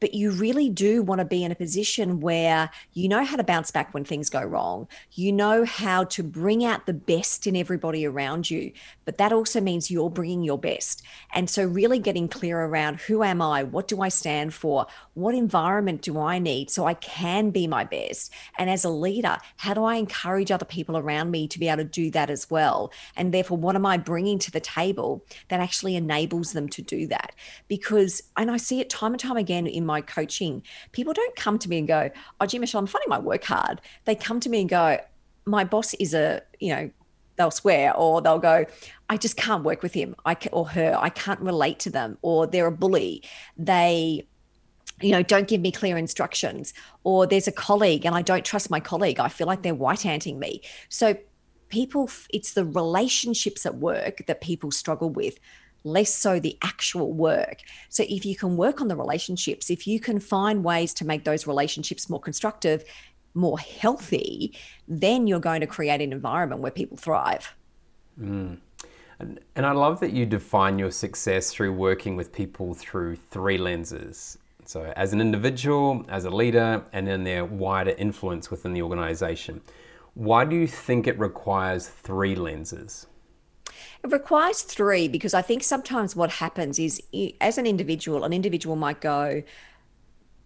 but 0.00 0.14
you 0.14 0.30
really 0.30 0.68
do 0.68 1.02
want 1.02 1.20
to 1.20 1.24
be 1.24 1.44
in 1.44 1.52
a 1.52 1.56
position 1.56 2.20
where 2.20 2.70
you 2.92 3.08
know 3.08 3.24
how 3.24 3.36
to 3.36 3.44
bounce 3.44 3.70
back 3.70 3.92
when 3.92 4.04
things 4.04 4.30
go 4.30 4.42
wrong. 4.42 4.88
You 5.12 5.32
know 5.32 5.64
how 5.64 6.04
to 6.04 6.22
bring 6.22 6.64
out 6.64 6.86
the 6.86 6.92
best 6.92 7.46
in 7.46 7.56
everybody 7.56 8.06
around 8.06 8.50
you, 8.50 8.72
but 9.04 9.18
that 9.18 9.32
also 9.32 9.60
means 9.60 9.90
you're 9.90 10.10
bringing 10.10 10.42
your 10.42 10.58
best. 10.58 11.02
And 11.32 11.48
so, 11.48 11.64
really 11.64 11.98
getting 11.98 12.28
clear 12.28 12.60
around 12.60 13.00
who 13.00 13.22
am 13.22 13.42
I? 13.42 13.62
What 13.62 13.88
do 13.88 14.00
I 14.00 14.08
stand 14.08 14.54
for? 14.54 14.86
What 15.14 15.34
environment 15.34 16.02
do 16.02 16.18
I 16.18 16.38
need 16.38 16.70
so 16.70 16.86
I 16.86 16.94
can 16.94 17.50
be 17.50 17.66
my 17.66 17.84
best? 17.84 18.32
And 18.58 18.70
as 18.70 18.84
a 18.84 18.90
leader, 18.90 19.38
how 19.56 19.74
do 19.74 19.84
I 19.84 19.96
encourage 19.96 20.50
other 20.50 20.64
people 20.64 20.96
around 20.96 21.30
me 21.30 21.48
to 21.48 21.58
be 21.58 21.68
able 21.68 21.78
to 21.78 21.84
do 21.84 22.10
that 22.12 22.30
as 22.30 22.50
well? 22.50 22.92
And 23.16 23.32
therefore, 23.32 23.58
what 23.58 23.74
am 23.74 23.86
I 23.86 23.96
bringing 23.96 24.38
to 24.40 24.50
the 24.50 24.60
table 24.60 25.24
that 25.48 25.60
actually 25.60 25.96
enables 25.96 26.52
them 26.52 26.68
to 26.70 26.82
do 26.82 27.06
that? 27.08 27.34
Because, 27.66 28.22
and 28.36 28.50
I 28.50 28.56
see 28.56 28.80
it 28.80 28.90
time 28.90 29.12
and 29.12 29.20
time 29.20 29.36
again 29.36 29.66
in 29.66 29.87
my 29.88 30.00
coaching, 30.00 30.62
people 30.92 31.12
don't 31.12 31.36
come 31.36 31.58
to 31.58 31.68
me 31.68 31.78
and 31.78 31.88
go, 31.88 32.10
"Oh, 32.40 32.46
gee, 32.46 32.60
Michelle, 32.60 32.80
I'm 32.80 32.86
finding 32.86 33.08
my 33.08 33.18
work 33.18 33.44
hard." 33.44 33.80
They 34.04 34.14
come 34.14 34.38
to 34.40 34.48
me 34.48 34.60
and 34.60 34.68
go, 34.68 34.98
"My 35.46 35.64
boss 35.64 35.94
is 35.94 36.14
a, 36.14 36.42
you 36.60 36.74
know." 36.74 36.90
They'll 37.36 37.52
swear, 37.52 37.96
or 37.96 38.20
they'll 38.20 38.40
go, 38.40 38.66
"I 39.08 39.16
just 39.16 39.36
can't 39.36 39.62
work 39.62 39.80
with 39.84 39.94
him, 39.94 40.16
I 40.24 40.36
or 40.50 40.66
her. 40.70 40.98
I 41.00 41.08
can't 41.08 41.40
relate 41.40 41.78
to 41.80 41.90
them, 41.90 42.18
or 42.20 42.48
they're 42.48 42.66
a 42.66 42.72
bully. 42.72 43.22
They 43.56 44.26
you 45.00 45.12
know, 45.12 45.22
don't 45.22 45.48
give 45.48 45.60
me 45.60 45.70
clear 45.70 45.96
instructions. 45.96 46.74
Or 47.04 47.26
there's 47.26 47.48
a 47.48 47.52
colleague 47.52 48.04
and 48.04 48.14
I 48.14 48.22
don't 48.22 48.44
trust 48.44 48.70
my 48.70 48.80
colleague. 48.80 49.20
I 49.20 49.28
feel 49.28 49.46
like 49.46 49.62
they're 49.62 49.74
white 49.74 50.02
handing 50.02 50.38
me. 50.38 50.62
So 50.88 51.16
people, 51.68 52.10
it's 52.30 52.54
the 52.54 52.64
relationships 52.64 53.64
at 53.66 53.76
work 53.76 54.26
that 54.26 54.40
people 54.40 54.70
struggle 54.70 55.10
with 55.10 55.38
less 55.84 56.12
so 56.12 56.38
the 56.38 56.56
actual 56.62 57.12
work. 57.12 57.58
So 57.88 58.04
if 58.08 58.24
you 58.24 58.36
can 58.36 58.56
work 58.56 58.80
on 58.80 58.88
the 58.88 58.96
relationships, 58.96 59.70
if 59.70 59.86
you 59.86 60.00
can 60.00 60.20
find 60.20 60.64
ways 60.64 60.92
to 60.94 61.06
make 61.06 61.24
those 61.24 61.46
relationships 61.46 62.10
more 62.10 62.20
constructive, 62.20 62.84
more 63.34 63.58
healthy, 63.58 64.54
then 64.86 65.26
you're 65.26 65.40
going 65.40 65.60
to 65.60 65.66
create 65.66 66.00
an 66.00 66.12
environment 66.12 66.60
where 66.60 66.72
people 66.72 66.96
thrive. 66.96 67.54
Mm. 68.20 68.58
And, 69.20 69.40
and 69.56 69.66
I 69.66 69.72
love 69.72 70.00
that 70.00 70.12
you 70.12 70.26
define 70.26 70.78
your 70.78 70.90
success 70.90 71.52
through 71.52 71.72
working 71.72 72.16
with 72.16 72.32
people 72.32 72.74
through 72.74 73.16
three 73.16 73.58
lenses. 73.58 74.38
So, 74.64 74.92
as 74.96 75.12
an 75.12 75.20
individual, 75.20 76.04
as 76.08 76.24
a 76.24 76.30
leader, 76.30 76.84
and 76.92 77.06
then 77.06 77.24
their 77.24 77.44
wider 77.44 77.92
influence 77.92 78.50
within 78.50 78.74
the 78.74 78.82
organization. 78.82 79.62
Why 80.14 80.44
do 80.44 80.56
you 80.56 80.66
think 80.66 81.06
it 81.06 81.18
requires 81.18 81.88
three 81.88 82.34
lenses? 82.34 83.06
It 84.04 84.12
requires 84.12 84.62
three 84.62 85.08
because 85.08 85.34
I 85.34 85.42
think 85.42 85.62
sometimes 85.62 86.14
what 86.14 86.30
happens 86.30 86.78
is, 86.78 87.02
as 87.40 87.58
an 87.58 87.66
individual, 87.66 88.24
an 88.24 88.32
individual 88.32 88.76
might 88.76 89.00
go, 89.00 89.42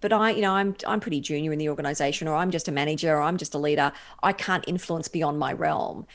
but 0.00 0.12
I, 0.12 0.30
you 0.30 0.40
know, 0.42 0.52
I'm 0.52 0.74
I'm 0.86 1.00
pretty 1.00 1.20
junior 1.20 1.52
in 1.52 1.58
the 1.58 1.68
organization, 1.68 2.28
or 2.28 2.34
I'm 2.34 2.50
just 2.50 2.66
a 2.66 2.72
manager, 2.72 3.14
or 3.16 3.22
I'm 3.22 3.36
just 3.36 3.54
a 3.54 3.58
leader. 3.58 3.92
I 4.22 4.32
can't 4.32 4.64
influence 4.66 5.06
beyond 5.08 5.38
my 5.38 5.52
realm, 5.52 6.06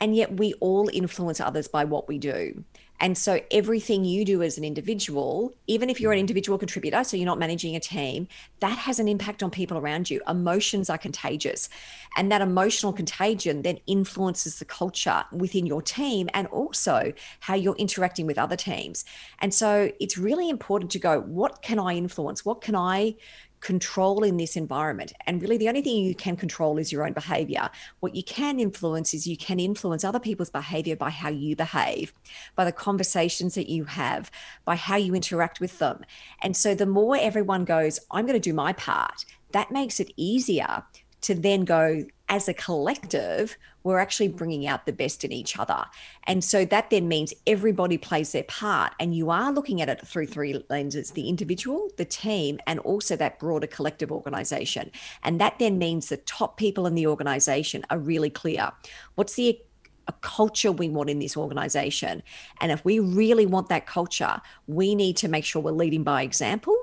and 0.00 0.16
yet 0.16 0.36
we 0.36 0.54
all 0.54 0.90
influence 0.92 1.38
others 1.40 1.68
by 1.68 1.84
what 1.84 2.08
we 2.08 2.18
do. 2.18 2.64
And 3.00 3.16
so 3.16 3.40
everything 3.50 4.04
you 4.04 4.24
do 4.24 4.42
as 4.42 4.58
an 4.58 4.64
individual, 4.64 5.54
even 5.66 5.88
if 5.88 6.00
you're 6.00 6.12
an 6.12 6.18
individual 6.18 6.58
contributor, 6.58 7.02
so 7.02 7.16
you're 7.16 7.26
not 7.26 7.38
managing 7.38 7.74
a 7.74 7.80
team, 7.80 8.28
that 8.60 8.76
has 8.76 8.98
an 8.98 9.08
impact 9.08 9.42
on 9.42 9.50
people 9.50 9.78
around 9.78 10.10
you. 10.10 10.20
Emotions 10.28 10.90
are 10.90 10.98
contagious. 10.98 11.70
And 12.16 12.30
that 12.30 12.42
emotional 12.42 12.92
contagion 12.92 13.62
then 13.62 13.78
influences 13.86 14.58
the 14.58 14.64
culture 14.64 15.24
within 15.32 15.64
your 15.64 15.80
team 15.80 16.28
and 16.34 16.46
also 16.48 17.12
how 17.40 17.54
you're 17.54 17.76
interacting 17.76 18.26
with 18.26 18.38
other 18.38 18.56
teams. 18.56 19.04
And 19.38 19.54
so 19.54 19.90
it's 19.98 20.18
really 20.18 20.50
important 20.50 20.90
to 20.92 20.98
go, 20.98 21.20
what 21.22 21.62
can 21.62 21.78
I 21.78 21.94
influence? 21.94 22.44
What 22.44 22.60
can 22.60 22.76
I 22.76 23.14
control 23.60 24.22
in 24.22 24.36
this 24.36 24.56
environment. 24.56 25.12
And 25.26 25.40
really, 25.40 25.56
the 25.56 25.68
only 25.68 25.82
thing 25.82 26.04
you 26.04 26.14
can 26.14 26.36
control 26.36 26.78
is 26.78 26.90
your 26.90 27.06
own 27.06 27.12
behavior. 27.12 27.68
What 28.00 28.14
you 28.14 28.22
can 28.22 28.58
influence 28.58 29.14
is 29.14 29.26
you 29.26 29.36
can 29.36 29.60
influence 29.60 30.04
other 30.04 30.20
people's 30.20 30.50
behavior 30.50 30.96
by 30.96 31.10
how 31.10 31.28
you 31.28 31.56
behave, 31.56 32.12
by 32.56 32.64
the 32.64 32.72
conversations 32.72 33.54
that 33.54 33.68
you 33.68 33.84
have, 33.84 34.30
by 34.64 34.76
how 34.76 34.96
you 34.96 35.14
interact 35.14 35.60
with 35.60 35.78
them. 35.78 36.04
And 36.42 36.56
so, 36.56 36.74
the 36.74 36.86
more 36.86 37.16
everyone 37.16 37.64
goes, 37.64 38.00
I'm 38.10 38.26
going 38.26 38.40
to 38.40 38.40
do 38.40 38.54
my 38.54 38.72
part, 38.72 39.24
that 39.52 39.70
makes 39.70 40.00
it 40.00 40.12
easier 40.16 40.84
to 41.22 41.34
then 41.34 41.64
go 41.64 42.04
as 42.30 42.48
a 42.48 42.54
collective, 42.54 43.58
we're 43.82 43.98
actually 43.98 44.28
bringing 44.28 44.66
out 44.66 44.86
the 44.86 44.92
best 44.92 45.24
in 45.24 45.32
each 45.32 45.58
other. 45.58 45.84
And 46.24 46.44
so 46.44 46.64
that 46.66 46.90
then 46.90 47.08
means 47.08 47.34
everybody 47.46 47.98
plays 47.98 48.30
their 48.32 48.44
part. 48.44 48.92
And 49.00 49.14
you 49.14 49.30
are 49.30 49.52
looking 49.52 49.82
at 49.82 49.88
it 49.88 50.06
through 50.06 50.28
three 50.28 50.64
lenses 50.70 51.10
the 51.10 51.28
individual, 51.28 51.90
the 51.96 52.04
team, 52.04 52.60
and 52.66 52.78
also 52.80 53.16
that 53.16 53.40
broader 53.40 53.66
collective 53.66 54.12
organization. 54.12 54.92
And 55.24 55.40
that 55.40 55.58
then 55.58 55.76
means 55.76 56.08
the 56.08 56.18
top 56.18 56.56
people 56.56 56.86
in 56.86 56.94
the 56.94 57.08
organization 57.08 57.84
are 57.90 57.98
really 57.98 58.30
clear. 58.30 58.70
What's 59.16 59.34
the 59.34 59.60
a 60.08 60.12
culture 60.20 60.72
we 60.72 60.88
want 60.88 61.10
in 61.10 61.18
this 61.18 61.36
organization. 61.36 62.22
And 62.60 62.72
if 62.72 62.84
we 62.84 62.98
really 62.98 63.46
want 63.46 63.68
that 63.68 63.86
culture, 63.86 64.40
we 64.66 64.94
need 64.94 65.16
to 65.18 65.28
make 65.28 65.44
sure 65.44 65.62
we're 65.62 65.72
leading 65.72 66.02
by 66.02 66.22
example. 66.22 66.76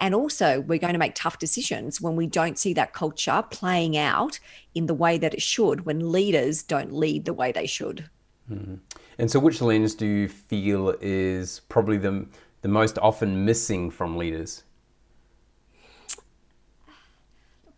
And 0.00 0.14
also, 0.14 0.60
we're 0.60 0.78
going 0.78 0.92
to 0.92 0.98
make 0.98 1.14
tough 1.14 1.38
decisions 1.38 2.00
when 2.00 2.16
we 2.16 2.26
don't 2.26 2.58
see 2.58 2.74
that 2.74 2.92
culture 2.92 3.44
playing 3.50 3.96
out 3.96 4.40
in 4.74 4.86
the 4.86 4.94
way 4.94 5.18
that 5.18 5.34
it 5.34 5.42
should, 5.42 5.86
when 5.86 6.12
leaders 6.12 6.62
don't 6.62 6.92
lead 6.92 7.24
the 7.24 7.34
way 7.34 7.52
they 7.52 7.66
should. 7.66 8.08
Mm-hmm. 8.50 8.74
And 9.18 9.30
so, 9.30 9.38
which 9.38 9.60
lens 9.60 9.94
do 9.94 10.06
you 10.06 10.28
feel 10.28 10.94
is 11.00 11.60
probably 11.68 11.98
the, 11.98 12.26
the 12.62 12.68
most 12.68 12.98
often 12.98 13.44
missing 13.44 13.90
from 13.90 14.16
leaders? 14.16 14.64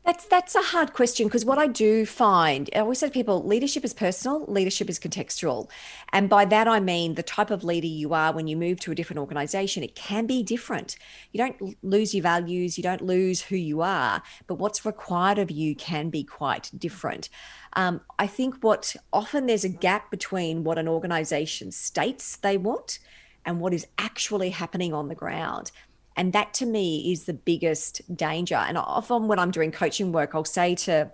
That's 0.06 0.24
that's 0.26 0.54
a 0.54 0.62
hard 0.62 0.92
question 0.92 1.26
because 1.26 1.44
what 1.44 1.58
I 1.58 1.66
do 1.66 2.06
find, 2.06 2.70
I 2.76 2.78
always 2.78 3.00
say 3.00 3.08
to 3.08 3.12
people, 3.12 3.42
leadership 3.44 3.84
is 3.84 3.92
personal, 3.92 4.44
leadership 4.46 4.88
is 4.88 5.00
contextual. 5.00 5.68
And 6.12 6.28
by 6.28 6.44
that 6.44 6.68
I 6.68 6.78
mean 6.78 7.14
the 7.16 7.24
type 7.24 7.50
of 7.50 7.64
leader 7.64 7.88
you 7.88 8.14
are 8.14 8.32
when 8.32 8.46
you 8.46 8.56
move 8.56 8.78
to 8.80 8.92
a 8.92 8.94
different 8.94 9.18
organization, 9.18 9.82
it 9.82 9.96
can 9.96 10.24
be 10.26 10.44
different. 10.44 10.96
You 11.32 11.38
don't 11.38 11.76
lose 11.82 12.14
your 12.14 12.22
values, 12.22 12.78
you 12.78 12.84
don't 12.84 13.00
lose 13.00 13.40
who 13.42 13.56
you 13.56 13.80
are, 13.80 14.22
but 14.46 14.60
what's 14.60 14.86
required 14.86 15.38
of 15.38 15.50
you 15.50 15.74
can 15.74 16.08
be 16.08 16.22
quite 16.22 16.70
different. 16.78 17.28
Um, 17.72 18.00
I 18.16 18.28
think 18.28 18.58
what 18.60 18.94
often 19.12 19.46
there's 19.46 19.64
a 19.64 19.68
gap 19.68 20.12
between 20.12 20.62
what 20.62 20.78
an 20.78 20.86
organization 20.86 21.72
states 21.72 22.36
they 22.36 22.56
want 22.56 23.00
and 23.44 23.58
what 23.58 23.74
is 23.74 23.88
actually 23.98 24.50
happening 24.50 24.94
on 24.94 25.08
the 25.08 25.16
ground. 25.16 25.72
And 26.16 26.32
that 26.32 26.54
to 26.54 26.66
me 26.66 27.12
is 27.12 27.24
the 27.24 27.34
biggest 27.34 28.00
danger. 28.16 28.56
And 28.56 28.78
often 28.78 29.28
when 29.28 29.38
I'm 29.38 29.50
doing 29.50 29.70
coaching 29.70 30.12
work, 30.12 30.34
I'll 30.34 30.44
say 30.44 30.74
to 30.76 31.10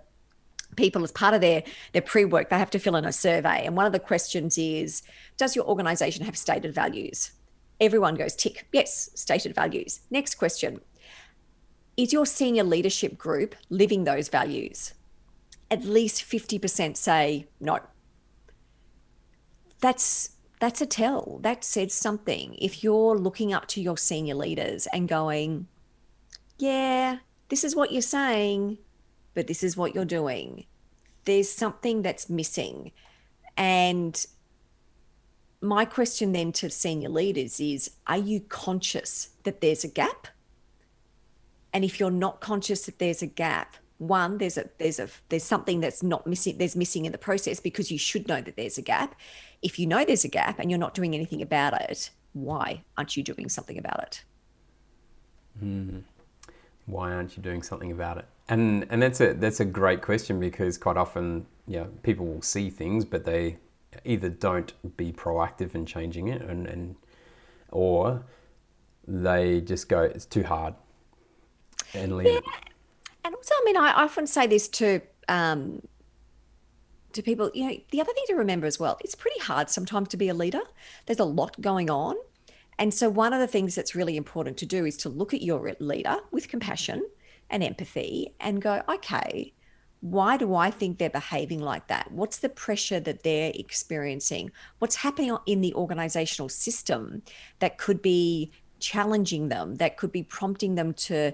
people 0.75 1.03
as 1.03 1.11
part 1.11 1.35
of 1.35 1.41
their 1.41 1.61
their 1.91 2.01
pre-work 2.01 2.49
they 2.49 2.57
have 2.57 2.71
to 2.71 2.79
fill 2.79 2.95
in 2.95 3.05
a 3.05 3.11
survey. 3.11 3.65
And 3.65 3.75
one 3.75 3.85
of 3.85 3.91
the 3.91 3.99
questions 3.99 4.57
is 4.57 5.03
does 5.37 5.55
your 5.55 5.65
organization 5.65 6.25
have 6.25 6.37
stated 6.37 6.73
values? 6.73 7.31
Everyone 7.79 8.15
goes 8.15 8.35
tick 8.35 8.67
yes 8.71 9.09
stated 9.15 9.53
values. 9.53 9.99
Next 10.09 10.35
question. 10.35 10.81
Is 11.95 12.11
your 12.11 12.25
senior 12.25 12.63
leadership 12.63 13.17
group 13.17 13.55
living 13.69 14.03
those 14.03 14.29
values? 14.29 14.93
At 15.69 15.83
least 15.83 16.23
50% 16.23 16.97
say 16.97 17.47
no. 17.59 17.79
That's 19.79 20.31
that's 20.59 20.81
a 20.81 20.85
tell. 20.85 21.39
That 21.41 21.63
says 21.63 21.93
something. 21.93 22.55
If 22.59 22.83
you're 22.83 23.17
looking 23.17 23.53
up 23.53 23.67
to 23.69 23.81
your 23.81 23.97
senior 23.97 24.35
leaders 24.35 24.87
and 24.93 25.07
going, 25.07 25.67
yeah, 26.57 27.17
this 27.49 27.63
is 27.63 27.75
what 27.75 27.91
you're 27.91 28.01
saying, 28.01 28.77
but 29.33 29.47
this 29.47 29.63
is 29.63 29.75
what 29.75 29.93
you're 29.93 30.05
doing, 30.05 30.65
there's 31.25 31.49
something 31.49 32.01
that's 32.01 32.29
missing. 32.29 32.91
And 33.57 34.25
my 35.61 35.85
question 35.85 36.33
then 36.33 36.51
to 36.53 36.69
senior 36.69 37.09
leaders 37.09 37.59
is 37.59 37.91
are 38.07 38.17
you 38.17 38.41
conscious 38.41 39.29
that 39.43 39.61
there's 39.61 39.83
a 39.83 39.87
gap? 39.87 40.27
And 41.73 41.83
if 41.83 41.99
you're 41.99 42.11
not 42.11 42.41
conscious 42.41 42.85
that 42.85 42.99
there's 42.99 43.21
a 43.21 43.27
gap, 43.27 43.75
one 43.97 44.37
there's 44.37 44.57
a 44.57 44.69
there's 44.79 44.99
a 44.99 45.07
there's 45.29 45.43
something 45.43 45.79
that's 45.79 46.03
not 46.03 46.27
missing 46.27 46.57
there's 46.57 46.75
missing 46.75 47.05
in 47.05 47.11
the 47.11 47.17
process 47.17 47.59
because 47.59 47.91
you 47.91 47.97
should 47.97 48.27
know 48.27 48.41
that 48.41 48.57
there's 48.57 48.77
a 48.77 48.81
gap 48.81 49.15
if 49.63 49.79
you 49.79 49.87
know 49.87 50.03
there's 50.05 50.25
a 50.25 50.29
gap 50.29 50.59
and 50.59 50.69
you're 50.69 50.79
not 50.79 50.93
doing 50.93 51.15
anything 51.15 51.41
about 51.41 51.73
it 51.81 52.09
why 52.33 52.83
aren't 52.97 53.15
you 53.17 53.23
doing 53.23 53.49
something 53.49 53.77
about 53.77 54.01
it 54.03 54.23
Mm. 55.61 56.03
Why 56.85 57.13
aren't 57.13 57.37
you 57.37 57.43
doing 57.43 57.61
something 57.61 57.91
about 57.91 58.17
it? 58.17 58.25
And 58.49 58.85
and 58.89 59.01
that's 59.01 59.21
a 59.21 59.33
that's 59.33 59.59
a 59.59 59.65
great 59.65 60.01
question 60.01 60.39
because 60.39 60.77
quite 60.77 60.97
often, 60.97 61.45
yeah, 61.67 61.85
people 62.03 62.25
will 62.25 62.41
see 62.41 62.69
things, 62.69 63.05
but 63.05 63.25
they 63.25 63.57
either 64.03 64.29
don't 64.29 64.73
be 64.97 65.11
proactive 65.11 65.75
in 65.75 65.85
changing 65.85 66.27
it, 66.27 66.41
and, 66.41 66.67
and 66.67 66.95
or 67.71 68.25
they 69.07 69.61
just 69.61 69.87
go, 69.87 70.01
it's 70.01 70.25
too 70.25 70.43
hard, 70.43 70.73
and 71.93 72.17
leave 72.17 72.27
yeah. 72.27 72.37
it. 72.37 72.43
And 73.23 73.33
also, 73.33 73.53
I 73.55 73.61
mean, 73.63 73.77
I 73.77 73.93
often 73.93 74.27
say 74.27 74.47
this 74.47 74.67
to 74.69 74.99
um, 75.29 75.81
to 77.13 77.21
people. 77.21 77.51
You 77.53 77.67
know, 77.67 77.77
the 77.91 78.01
other 78.01 78.13
thing 78.13 78.25
to 78.27 78.35
remember 78.35 78.67
as 78.67 78.79
well, 78.79 78.97
it's 79.03 79.15
pretty 79.15 79.39
hard 79.39 79.69
sometimes 79.69 80.09
to 80.09 80.17
be 80.17 80.29
a 80.29 80.33
leader. 80.33 80.61
There's 81.05 81.19
a 81.19 81.25
lot 81.25 81.59
going 81.61 81.89
on, 81.89 82.15
and 82.77 82.93
so 82.93 83.09
one 83.09 83.33
of 83.33 83.39
the 83.39 83.47
things 83.47 83.75
that's 83.75 83.95
really 83.95 84.17
important 84.17 84.57
to 84.57 84.65
do 84.65 84.85
is 84.85 84.97
to 84.97 85.09
look 85.09 85.33
at 85.33 85.41
your 85.41 85.73
leader 85.79 86.17
with 86.31 86.47
compassion 86.47 87.05
and 87.49 87.61
empathy, 87.63 88.33
and 88.39 88.61
go, 88.61 88.81
okay, 88.89 89.53
why 89.99 90.37
do 90.37 90.55
I 90.55 90.71
think 90.71 90.97
they're 90.97 91.09
behaving 91.09 91.61
like 91.61 91.87
that? 91.87 92.11
What's 92.11 92.39
the 92.39 92.49
pressure 92.49 92.99
that 93.01 93.23
they're 93.23 93.51
experiencing? 93.53 94.51
What's 94.79 94.95
happening 94.95 95.37
in 95.45 95.61
the 95.61 95.73
organizational 95.75 96.49
system 96.49 97.21
that 97.59 97.77
could 97.77 98.01
be 98.01 98.51
challenging 98.79 99.49
them, 99.49 99.75
that 99.75 99.97
could 99.97 100.11
be 100.11 100.23
prompting 100.23 100.75
them 100.75 100.93
to 100.93 101.33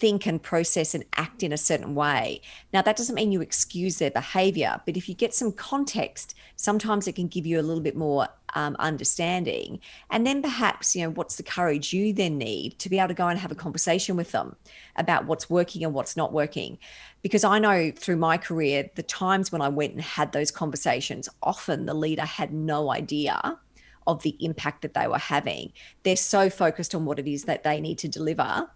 think 0.00 0.26
and 0.26 0.42
process 0.42 0.94
and 0.94 1.04
act 1.16 1.42
in 1.42 1.52
a 1.52 1.58
certain 1.58 1.94
way. 1.94 2.40
Now, 2.72 2.80
that 2.82 2.96
doesn't 2.96 3.14
mean 3.14 3.32
you 3.32 3.42
excuse 3.42 3.98
their 3.98 4.10
behavior, 4.10 4.80
but 4.86 4.96
if 4.96 5.08
you 5.08 5.14
get 5.14 5.34
some 5.34 5.52
context, 5.52 6.34
sometimes 6.56 7.06
it 7.06 7.14
can 7.14 7.28
give 7.28 7.46
you 7.46 7.60
a 7.60 7.62
little 7.62 7.82
bit 7.82 7.96
more 7.96 8.26
um, 8.54 8.76
understanding. 8.78 9.78
And 10.10 10.26
then 10.26 10.42
perhaps, 10.42 10.96
you 10.96 11.04
know, 11.04 11.10
what's 11.10 11.36
the 11.36 11.42
courage 11.42 11.92
you 11.92 12.12
then 12.12 12.38
need 12.38 12.78
to 12.78 12.88
be 12.88 12.98
able 12.98 13.08
to 13.08 13.14
go 13.14 13.28
and 13.28 13.38
have 13.38 13.52
a 13.52 13.54
conversation 13.54 14.16
with 14.16 14.32
them 14.32 14.56
about 14.96 15.26
what's 15.26 15.50
working 15.50 15.84
and 15.84 15.94
what's 15.94 16.16
not 16.16 16.32
working. 16.32 16.78
Because 17.22 17.44
I 17.44 17.58
know 17.58 17.92
through 17.94 18.16
my 18.16 18.38
career, 18.38 18.90
the 18.94 19.02
times 19.02 19.52
when 19.52 19.60
I 19.60 19.68
went 19.68 19.92
and 19.92 20.02
had 20.02 20.32
those 20.32 20.50
conversations, 20.50 21.28
often 21.42 21.84
the 21.84 21.94
leader 21.94 22.24
had 22.24 22.52
no 22.52 22.90
idea 22.90 23.58
of 24.06 24.22
the 24.22 24.36
impact 24.40 24.82
that 24.82 24.94
they 24.94 25.06
were 25.06 25.18
having. 25.18 25.72
They're 26.02 26.16
so 26.16 26.48
focused 26.48 26.94
on 26.94 27.04
what 27.04 27.18
it 27.18 27.28
is 27.28 27.44
that 27.44 27.64
they 27.64 27.80
need 27.80 27.98
to 27.98 28.08
deliver 28.08 28.68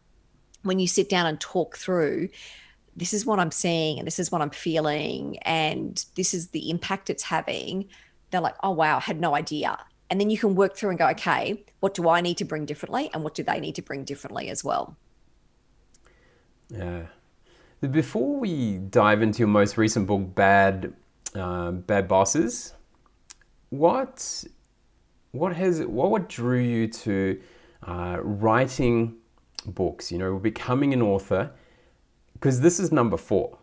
when 0.64 0.78
you 0.78 0.86
sit 0.86 1.08
down 1.08 1.26
and 1.26 1.40
talk 1.40 1.76
through 1.76 2.28
this 2.96 3.12
is 3.12 3.26
what 3.26 3.38
I'm 3.38 3.50
seeing 3.50 3.98
and 3.98 4.06
this 4.06 4.18
is 4.18 4.30
what 4.30 4.40
I'm 4.40 4.50
feeling 4.50 5.38
and 5.38 6.04
this 6.16 6.32
is 6.32 6.48
the 6.48 6.70
impact 6.70 7.10
it's 7.10 7.24
having, 7.24 7.88
they're 8.30 8.40
like, 8.40 8.56
oh, 8.62 8.70
wow, 8.70 8.98
I 8.98 9.00
had 9.00 9.20
no 9.20 9.34
idea. 9.34 9.78
And 10.10 10.20
then 10.20 10.30
you 10.30 10.38
can 10.38 10.54
work 10.54 10.76
through 10.76 10.90
and 10.90 10.98
go, 10.98 11.08
okay, 11.08 11.64
what 11.80 11.94
do 11.94 12.08
I 12.08 12.20
need 12.20 12.36
to 12.38 12.44
bring 12.44 12.66
differently? 12.66 13.10
And 13.12 13.24
what 13.24 13.34
do 13.34 13.42
they 13.42 13.58
need 13.58 13.74
to 13.76 13.82
bring 13.82 14.04
differently 14.04 14.48
as 14.48 14.62
well? 14.62 14.96
Yeah. 16.68 17.06
Before 17.80 18.38
we 18.38 18.76
dive 18.76 19.22
into 19.22 19.40
your 19.40 19.48
most 19.48 19.76
recent 19.76 20.06
book, 20.06 20.34
Bad, 20.34 20.94
uh, 21.34 21.72
Bad 21.72 22.06
Bosses, 22.06 22.74
what, 23.70 24.44
what 25.32 25.54
has, 25.56 25.80
what, 25.80 26.10
what 26.10 26.28
drew 26.28 26.60
you 26.60 26.88
to 26.88 27.40
uh, 27.82 28.18
writing 28.22 29.16
books, 29.64 30.12
you 30.12 30.18
know, 30.18 30.38
becoming 30.38 30.92
an 30.92 31.02
author, 31.02 31.50
because 32.34 32.60
this 32.60 32.78
is 32.78 32.92
number 32.92 33.16
four. 33.16 33.58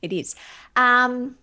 It 0.00 0.12
is. 0.12 0.36
Um, 0.76 1.36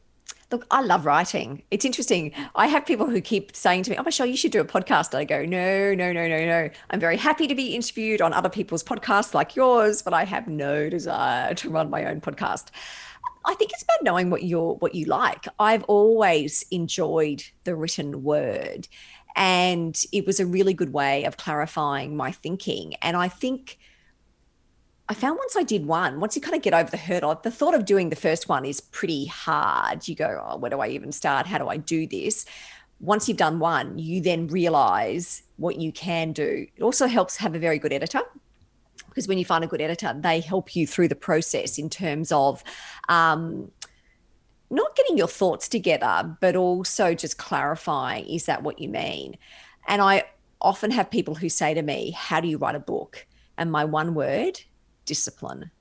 look, 0.51 0.65
I 0.71 0.81
love 0.81 1.05
writing. 1.05 1.63
It's 1.71 1.83
interesting. 1.83 2.31
I 2.55 2.67
have 2.67 2.85
people 2.85 3.07
who 3.07 3.19
keep 3.19 3.55
saying 3.55 3.83
to 3.83 3.91
me, 3.91 3.97
Oh, 3.97 4.03
Michelle, 4.03 4.25
you 4.25 4.38
should 4.38 4.51
do 4.51 4.61
a 4.61 4.65
podcast. 4.65 5.13
I 5.13 5.25
go, 5.25 5.43
No, 5.43 5.93
no, 5.93 6.13
no, 6.13 6.27
no, 6.27 6.45
no. 6.45 6.69
I'm 6.89 6.99
very 6.99 7.17
happy 7.17 7.47
to 7.47 7.55
be 7.55 7.75
interviewed 7.75 8.21
on 8.21 8.33
other 8.33 8.49
people's 8.49 8.83
podcasts 8.83 9.33
like 9.33 9.55
yours, 9.55 10.01
but 10.01 10.13
I 10.13 10.23
have 10.23 10.47
no 10.47 10.89
desire 10.89 11.53
to 11.55 11.69
run 11.69 11.89
my 11.89 12.05
own 12.05 12.21
podcast. 12.21 12.67
I 13.47 13.53
think 13.53 13.71
it's 13.73 13.83
about 13.83 14.03
knowing 14.03 14.29
what 14.29 14.43
you're 14.43 14.73
what 14.75 14.95
you 14.95 15.05
like. 15.05 15.45
I've 15.59 15.83
always 15.83 16.65
enjoyed 16.71 17.43
the 17.63 17.75
written 17.75 18.23
word. 18.23 18.88
And 19.35 19.99
it 20.11 20.25
was 20.25 20.39
a 20.39 20.45
really 20.45 20.73
good 20.73 20.93
way 20.93 21.25
of 21.25 21.37
clarifying 21.37 22.15
my 22.15 22.31
thinking. 22.31 22.95
And 23.01 23.17
I 23.17 23.27
think 23.27 23.77
I 25.07 25.13
found 25.13 25.37
once 25.37 25.55
I 25.55 25.63
did 25.63 25.85
one, 25.85 26.19
once 26.19 26.35
you 26.35 26.41
kind 26.41 26.55
of 26.55 26.61
get 26.61 26.73
over 26.73 26.89
the 26.89 26.97
hurdle, 26.97 27.39
the 27.43 27.51
thought 27.51 27.75
of 27.75 27.85
doing 27.85 28.09
the 28.09 28.15
first 28.15 28.49
one 28.49 28.65
is 28.65 28.81
pretty 28.81 29.25
hard. 29.25 30.07
You 30.07 30.15
go, 30.15 30.43
oh, 30.47 30.57
where 30.57 30.71
do 30.71 30.79
I 30.79 30.87
even 30.87 31.11
start? 31.11 31.45
How 31.45 31.57
do 31.57 31.67
I 31.67 31.77
do 31.77 32.07
this? 32.07 32.45
Once 32.99 33.27
you've 33.27 33.37
done 33.37 33.59
one, 33.59 33.99
you 33.99 34.21
then 34.21 34.47
realize 34.47 35.43
what 35.57 35.79
you 35.79 35.91
can 35.91 36.31
do. 36.31 36.65
It 36.75 36.81
also 36.81 37.07
helps 37.07 37.37
have 37.37 37.53
a 37.53 37.59
very 37.59 37.77
good 37.77 37.93
editor 37.93 38.21
because 39.09 39.27
when 39.27 39.37
you 39.37 39.45
find 39.45 39.63
a 39.63 39.67
good 39.67 39.81
editor, 39.81 40.13
they 40.17 40.39
help 40.39 40.75
you 40.75 40.87
through 40.87 41.07
the 41.07 41.15
process 41.15 41.77
in 41.77 41.89
terms 41.89 42.31
of 42.31 42.63
um, 43.07 43.71
not 44.75 44.95
getting 44.95 45.17
your 45.17 45.27
thoughts 45.27 45.67
together, 45.67 46.38
but 46.39 46.55
also 46.55 47.13
just 47.13 47.38
clarifying 47.38 48.25
is 48.25 48.45
that 48.45 48.63
what 48.63 48.79
you 48.79 48.89
mean? 48.89 49.38
And 49.88 50.01
I 50.01 50.25
often 50.61 50.91
have 50.91 51.09
people 51.09 51.35
who 51.35 51.49
say 51.49 51.73
to 51.73 51.81
me, 51.81 52.11
How 52.11 52.41
do 52.41 52.47
you 52.47 52.57
write 52.57 52.75
a 52.75 52.79
book? 52.79 53.25
And 53.57 53.71
my 53.71 53.85
one 53.85 54.13
word, 54.13 54.61
discipline. 55.05 55.71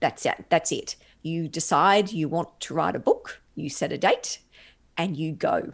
That's 0.00 0.24
it. 0.24 0.46
That's 0.48 0.72
it. 0.72 0.96
You 1.22 1.48
decide 1.48 2.12
you 2.12 2.28
want 2.28 2.60
to 2.60 2.74
write 2.74 2.96
a 2.96 3.00
book, 3.00 3.40
you 3.54 3.68
set 3.68 3.92
a 3.92 3.98
date, 3.98 4.38
and 4.96 5.16
you 5.16 5.32
go. 5.32 5.72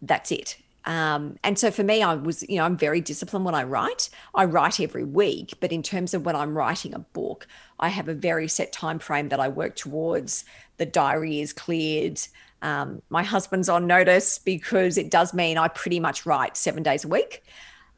That's 0.00 0.32
it. 0.32 0.56
Um, 0.86 1.38
and 1.42 1.58
so 1.58 1.70
for 1.70 1.82
me, 1.82 2.02
I 2.02 2.14
was, 2.14 2.42
you 2.48 2.56
know, 2.56 2.64
I'm 2.64 2.76
very 2.76 3.00
disciplined 3.00 3.44
when 3.44 3.54
I 3.54 3.62
write. 3.62 4.10
I 4.34 4.44
write 4.44 4.80
every 4.80 5.04
week, 5.04 5.54
but 5.60 5.72
in 5.72 5.82
terms 5.82 6.12
of 6.12 6.26
when 6.26 6.36
I'm 6.36 6.56
writing 6.56 6.94
a 6.94 6.98
book, 6.98 7.46
I 7.78 7.88
have 7.88 8.08
a 8.08 8.14
very 8.14 8.48
set 8.48 8.72
time 8.72 8.98
frame 8.98 9.30
that 9.30 9.40
I 9.40 9.48
work 9.48 9.76
towards. 9.76 10.44
The 10.76 10.86
diary 10.86 11.40
is 11.40 11.52
cleared. 11.52 12.20
Um, 12.62 13.02
my 13.10 13.22
husband's 13.22 13.68
on 13.68 13.86
notice 13.86 14.38
because 14.38 14.96
it 14.96 15.10
does 15.10 15.34
mean 15.34 15.58
I 15.58 15.68
pretty 15.68 16.00
much 16.00 16.24
write 16.24 16.56
seven 16.56 16.82
days 16.82 17.04
a 17.04 17.08
week. 17.08 17.44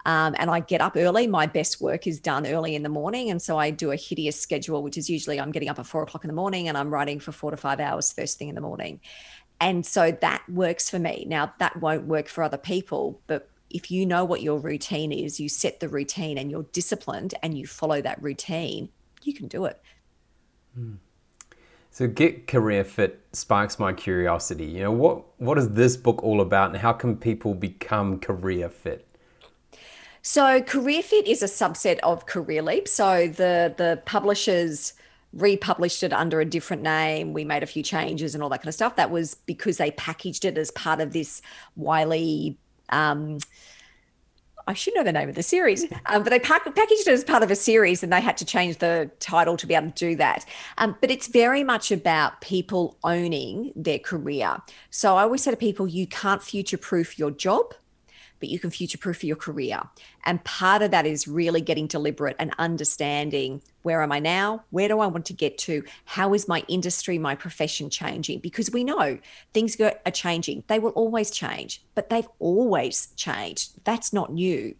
Um, 0.04 0.36
and 0.38 0.50
I 0.50 0.60
get 0.60 0.80
up 0.80 0.96
early. 0.96 1.26
My 1.26 1.46
best 1.46 1.80
work 1.80 2.06
is 2.06 2.20
done 2.20 2.46
early 2.46 2.76
in 2.76 2.84
the 2.84 2.88
morning. 2.88 3.28
And 3.28 3.42
so 3.42 3.58
I 3.58 3.70
do 3.70 3.90
a 3.90 3.96
hideous 3.96 4.40
schedule, 4.40 4.82
which 4.82 4.96
is 4.96 5.10
usually 5.10 5.40
I'm 5.40 5.50
getting 5.50 5.68
up 5.68 5.80
at 5.80 5.86
four 5.86 6.02
o'clock 6.04 6.22
in 6.22 6.28
the 6.28 6.34
morning 6.34 6.68
and 6.68 6.78
I'm 6.78 6.90
writing 6.90 7.18
for 7.18 7.32
four 7.32 7.50
to 7.50 7.56
five 7.56 7.80
hours 7.80 8.12
first 8.12 8.38
thing 8.38 8.48
in 8.48 8.54
the 8.54 8.60
morning. 8.60 9.00
And 9.60 9.84
so 9.84 10.12
that 10.12 10.48
works 10.48 10.88
for 10.90 10.98
me. 10.98 11.24
Now, 11.28 11.52
that 11.58 11.80
won't 11.80 12.06
work 12.06 12.28
for 12.28 12.44
other 12.44 12.58
people, 12.58 13.20
but 13.26 13.48
if 13.70 13.90
you 13.90 14.06
know 14.06 14.24
what 14.24 14.42
your 14.42 14.58
routine 14.58 15.12
is, 15.12 15.40
you 15.40 15.48
set 15.48 15.80
the 15.80 15.88
routine 15.88 16.38
and 16.38 16.50
you're 16.50 16.66
disciplined 16.72 17.34
and 17.42 17.56
you 17.58 17.66
follow 17.66 18.00
that 18.00 18.22
routine, 18.22 18.90
you 19.22 19.34
can 19.34 19.48
do 19.48 19.64
it. 19.64 19.80
Hmm. 20.74 20.94
So 21.96 22.06
get 22.06 22.46
career 22.46 22.84
fit 22.84 23.22
sparks 23.32 23.78
my 23.78 23.90
curiosity. 23.94 24.66
You 24.66 24.80
know, 24.80 24.92
what 24.92 25.24
what 25.38 25.56
is 25.56 25.70
this 25.70 25.96
book 25.96 26.22
all 26.22 26.42
about 26.42 26.68
and 26.68 26.78
how 26.78 26.92
can 26.92 27.16
people 27.16 27.54
become 27.54 28.18
career 28.18 28.68
fit? 28.68 29.06
So 30.20 30.60
Career 30.60 31.02
Fit 31.02 31.26
is 31.26 31.42
a 31.42 31.46
subset 31.46 31.98
of 32.00 32.26
Career 32.26 32.60
Leap. 32.60 32.86
So 32.86 33.28
the 33.28 33.74
the 33.78 34.02
publishers 34.04 34.92
republished 35.32 36.02
it 36.02 36.12
under 36.12 36.38
a 36.38 36.44
different 36.44 36.82
name. 36.82 37.32
We 37.32 37.44
made 37.46 37.62
a 37.62 37.66
few 37.66 37.82
changes 37.82 38.34
and 38.34 38.42
all 38.42 38.50
that 38.50 38.58
kind 38.58 38.68
of 38.68 38.74
stuff. 38.74 38.96
That 38.96 39.10
was 39.10 39.36
because 39.46 39.78
they 39.78 39.90
packaged 39.92 40.44
it 40.44 40.58
as 40.58 40.70
part 40.72 41.00
of 41.00 41.14
this 41.14 41.40
Wiley. 41.76 42.58
Um, 42.90 43.38
I 44.66 44.74
should 44.74 44.94
know 44.94 45.04
the 45.04 45.12
name 45.12 45.28
of 45.28 45.34
the 45.34 45.42
series, 45.42 45.84
um, 46.06 46.22
but 46.22 46.30
they 46.30 46.40
pack- 46.40 46.64
packaged 46.64 47.06
it 47.06 47.12
as 47.12 47.22
part 47.22 47.42
of 47.42 47.50
a 47.50 47.56
series 47.56 48.02
and 48.02 48.12
they 48.12 48.20
had 48.20 48.36
to 48.38 48.44
change 48.44 48.78
the 48.78 49.10
title 49.20 49.56
to 49.56 49.66
be 49.66 49.74
able 49.74 49.90
to 49.90 49.94
do 49.94 50.16
that. 50.16 50.44
Um, 50.78 50.96
but 51.00 51.10
it's 51.10 51.28
very 51.28 51.62
much 51.62 51.92
about 51.92 52.40
people 52.40 52.96
owning 53.04 53.72
their 53.76 54.00
career. 54.00 54.60
So 54.90 55.16
I 55.16 55.22
always 55.22 55.42
say 55.42 55.52
to 55.52 55.56
people, 55.56 55.86
you 55.86 56.06
can't 56.06 56.42
future 56.42 56.78
proof 56.78 57.18
your 57.18 57.30
job 57.30 57.74
but 58.40 58.48
you 58.48 58.58
can 58.58 58.70
future 58.70 58.98
proof 58.98 59.24
your 59.24 59.36
career. 59.36 59.80
And 60.24 60.42
part 60.44 60.82
of 60.82 60.90
that 60.90 61.06
is 61.06 61.28
really 61.28 61.60
getting 61.60 61.86
deliberate 61.86 62.36
and 62.38 62.54
understanding 62.58 63.62
where 63.82 64.02
am 64.02 64.10
I 64.10 64.18
now? 64.18 64.64
Where 64.70 64.88
do 64.88 64.98
I 64.98 65.06
want 65.06 65.26
to 65.26 65.32
get 65.32 65.58
to? 65.58 65.84
How 66.06 66.34
is 66.34 66.48
my 66.48 66.64
industry, 66.66 67.18
my 67.18 67.36
profession 67.36 67.88
changing? 67.88 68.40
Because 68.40 68.70
we 68.70 68.82
know 68.82 69.18
things 69.54 69.80
are 69.80 70.10
changing. 70.12 70.64
They 70.66 70.80
will 70.80 70.90
always 70.90 71.30
change, 71.30 71.82
but 71.94 72.10
they've 72.10 72.28
always 72.40 73.08
changed. 73.16 73.84
That's 73.84 74.12
not 74.12 74.32
new. 74.32 74.74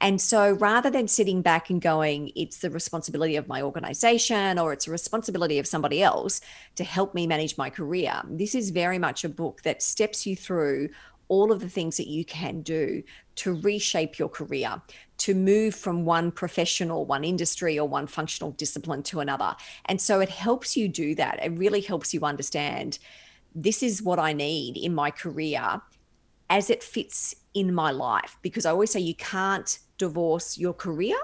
And 0.00 0.20
so 0.20 0.52
rather 0.52 0.90
than 0.90 1.08
sitting 1.08 1.42
back 1.42 1.70
and 1.70 1.80
going, 1.80 2.30
it's 2.36 2.58
the 2.58 2.70
responsibility 2.70 3.36
of 3.36 3.48
my 3.48 3.62
organization 3.62 4.58
or 4.58 4.72
it's 4.72 4.86
a 4.86 4.90
responsibility 4.90 5.58
of 5.58 5.66
somebody 5.66 6.02
else 6.02 6.40
to 6.76 6.84
help 6.84 7.14
me 7.14 7.26
manage 7.26 7.58
my 7.58 7.68
career, 7.68 8.22
this 8.28 8.54
is 8.54 8.70
very 8.70 8.98
much 8.98 9.24
a 9.24 9.28
book 9.28 9.62
that 9.62 9.82
steps 9.82 10.26
you 10.26 10.36
through 10.36 10.90
all 11.28 11.52
of 11.52 11.60
the 11.60 11.68
things 11.68 11.96
that 11.96 12.08
you 12.08 12.24
can 12.24 12.62
do 12.62 13.02
to 13.36 13.54
reshape 13.54 14.18
your 14.18 14.28
career, 14.28 14.82
to 15.18 15.34
move 15.34 15.74
from 15.74 16.04
one 16.04 16.30
professional, 16.30 17.04
one 17.06 17.24
industry, 17.24 17.78
or 17.78 17.88
one 17.88 18.06
functional 18.06 18.50
discipline 18.52 19.02
to 19.04 19.20
another. 19.20 19.54
And 19.86 20.00
so 20.00 20.20
it 20.20 20.28
helps 20.28 20.76
you 20.76 20.88
do 20.88 21.14
that. 21.14 21.38
It 21.42 21.52
really 21.58 21.80
helps 21.80 22.12
you 22.12 22.22
understand 22.22 22.98
this 23.54 23.82
is 23.82 24.02
what 24.02 24.18
I 24.18 24.32
need 24.32 24.76
in 24.76 24.94
my 24.94 25.10
career 25.10 25.80
as 26.50 26.70
it 26.70 26.82
fits 26.82 27.34
in 27.54 27.74
my 27.74 27.90
life. 27.90 28.36
Because 28.42 28.66
I 28.66 28.70
always 28.70 28.90
say 28.90 29.00
you 29.00 29.14
can't 29.14 29.78
divorce 29.98 30.58
your 30.58 30.72
career 30.72 31.16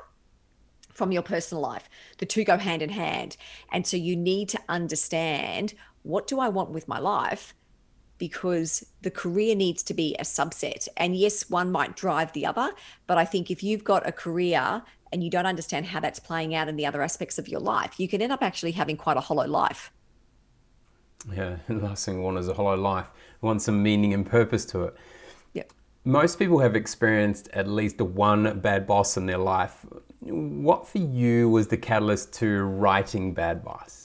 from 0.92 1.12
your 1.12 1.22
personal 1.22 1.62
life. 1.62 1.88
The 2.18 2.26
two 2.26 2.44
go 2.44 2.56
hand 2.56 2.82
in 2.82 2.90
hand. 2.90 3.36
And 3.72 3.86
so 3.86 3.96
you 3.96 4.16
need 4.16 4.48
to 4.50 4.60
understand 4.68 5.74
what 6.02 6.26
do 6.26 6.38
I 6.38 6.48
want 6.48 6.70
with 6.70 6.86
my 6.86 6.98
life? 6.98 7.54
Because 8.18 8.86
the 9.02 9.10
career 9.10 9.54
needs 9.54 9.82
to 9.84 9.94
be 9.94 10.14
a 10.18 10.22
subset. 10.22 10.88
And 10.96 11.16
yes, 11.16 11.50
one 11.50 11.72
might 11.72 11.96
drive 11.96 12.32
the 12.32 12.46
other. 12.46 12.72
But 13.06 13.18
I 13.18 13.24
think 13.24 13.50
if 13.50 13.62
you've 13.62 13.84
got 13.84 14.06
a 14.06 14.12
career 14.12 14.82
and 15.12 15.22
you 15.22 15.30
don't 15.30 15.46
understand 15.46 15.86
how 15.86 16.00
that's 16.00 16.18
playing 16.18 16.54
out 16.54 16.68
in 16.68 16.76
the 16.76 16.86
other 16.86 17.02
aspects 17.02 17.38
of 17.38 17.48
your 17.48 17.60
life, 17.60 17.98
you 17.98 18.08
can 18.08 18.22
end 18.22 18.32
up 18.32 18.42
actually 18.42 18.72
having 18.72 18.96
quite 18.96 19.16
a 19.16 19.20
hollow 19.20 19.46
life. 19.46 19.92
Yeah, 21.32 21.56
the 21.68 21.74
last 21.74 22.04
thing 22.04 22.18
we 22.18 22.24
want 22.24 22.38
is 22.38 22.48
a 22.48 22.54
hollow 22.54 22.76
life. 22.76 23.10
We 23.40 23.46
want 23.46 23.62
some 23.62 23.82
meaning 23.82 24.12
and 24.12 24.26
purpose 24.26 24.64
to 24.66 24.84
it. 24.84 24.94
Yep. 25.54 25.72
Most 26.04 26.38
people 26.38 26.58
have 26.58 26.76
experienced 26.76 27.48
at 27.52 27.66
least 27.68 28.00
one 28.00 28.60
bad 28.60 28.86
boss 28.86 29.16
in 29.16 29.26
their 29.26 29.38
life. 29.38 29.86
What 30.20 30.88
for 30.88 30.98
you 30.98 31.48
was 31.48 31.68
the 31.68 31.76
catalyst 31.76 32.32
to 32.34 32.62
writing 32.62 33.34
Bad 33.34 33.64
Boss? 33.64 34.03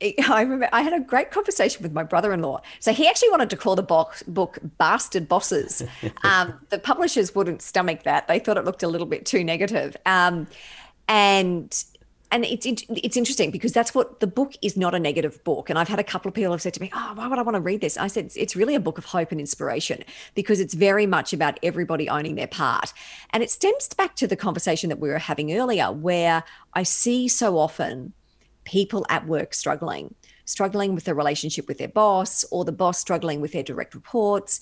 I 0.28 0.42
remember 0.42 0.68
I 0.72 0.82
had 0.82 0.92
a 0.92 1.00
great 1.00 1.30
conversation 1.30 1.82
with 1.82 1.92
my 1.92 2.02
brother-in-law. 2.02 2.60
So 2.80 2.92
he 2.92 3.08
actually 3.08 3.30
wanted 3.30 3.50
to 3.50 3.56
call 3.56 3.76
the 3.76 3.82
book, 3.82 4.22
book 4.26 4.58
"Bastard 4.78 5.28
Bosses." 5.28 5.82
Um, 6.24 6.54
the 6.70 6.78
publishers 6.78 7.34
wouldn't 7.34 7.62
stomach 7.62 8.02
that; 8.02 8.28
they 8.28 8.38
thought 8.38 8.56
it 8.56 8.64
looked 8.64 8.82
a 8.82 8.88
little 8.88 9.06
bit 9.06 9.24
too 9.24 9.44
negative. 9.44 9.96
Um, 10.04 10.46
and 11.06 11.84
and 12.30 12.44
it's 12.44 12.66
it's 12.66 13.16
interesting 13.16 13.50
because 13.50 13.72
that's 13.72 13.94
what 13.94 14.20
the 14.20 14.26
book 14.26 14.54
is 14.60 14.76
not 14.76 14.94
a 14.94 14.98
negative 14.98 15.42
book. 15.44 15.70
And 15.70 15.78
I've 15.78 15.88
had 15.88 15.98
a 15.98 16.04
couple 16.04 16.28
of 16.28 16.34
people 16.34 16.52
have 16.52 16.60
said 16.60 16.74
to 16.74 16.80
me, 16.80 16.90
"Oh, 16.92 17.12
why 17.14 17.26
would 17.26 17.38
I 17.38 17.42
want 17.42 17.54
to 17.54 17.60
read 17.60 17.80
this?" 17.80 17.96
I 17.96 18.06
said 18.08 18.32
it's 18.36 18.54
really 18.54 18.74
a 18.74 18.80
book 18.80 18.98
of 18.98 19.06
hope 19.06 19.32
and 19.32 19.40
inspiration 19.40 20.04
because 20.34 20.60
it's 20.60 20.74
very 20.74 21.06
much 21.06 21.32
about 21.32 21.58
everybody 21.62 22.08
owning 22.08 22.34
their 22.34 22.46
part. 22.46 22.92
And 23.30 23.42
it 23.42 23.50
stems 23.50 23.88
back 23.88 24.14
to 24.16 24.26
the 24.26 24.36
conversation 24.36 24.88
that 24.90 24.98
we 24.98 25.08
were 25.08 25.18
having 25.18 25.56
earlier, 25.56 25.90
where 25.90 26.44
I 26.74 26.82
see 26.82 27.28
so 27.28 27.58
often 27.58 28.12
people 28.68 29.06
at 29.08 29.26
work 29.26 29.54
struggling, 29.54 30.14
struggling 30.44 30.94
with 30.94 31.04
their 31.04 31.14
relationship 31.14 31.66
with 31.66 31.78
their 31.78 31.88
boss, 31.88 32.44
or 32.50 32.64
the 32.64 32.72
boss 32.72 32.98
struggling 32.98 33.40
with 33.40 33.52
their 33.52 33.62
direct 33.62 33.94
reports, 33.94 34.60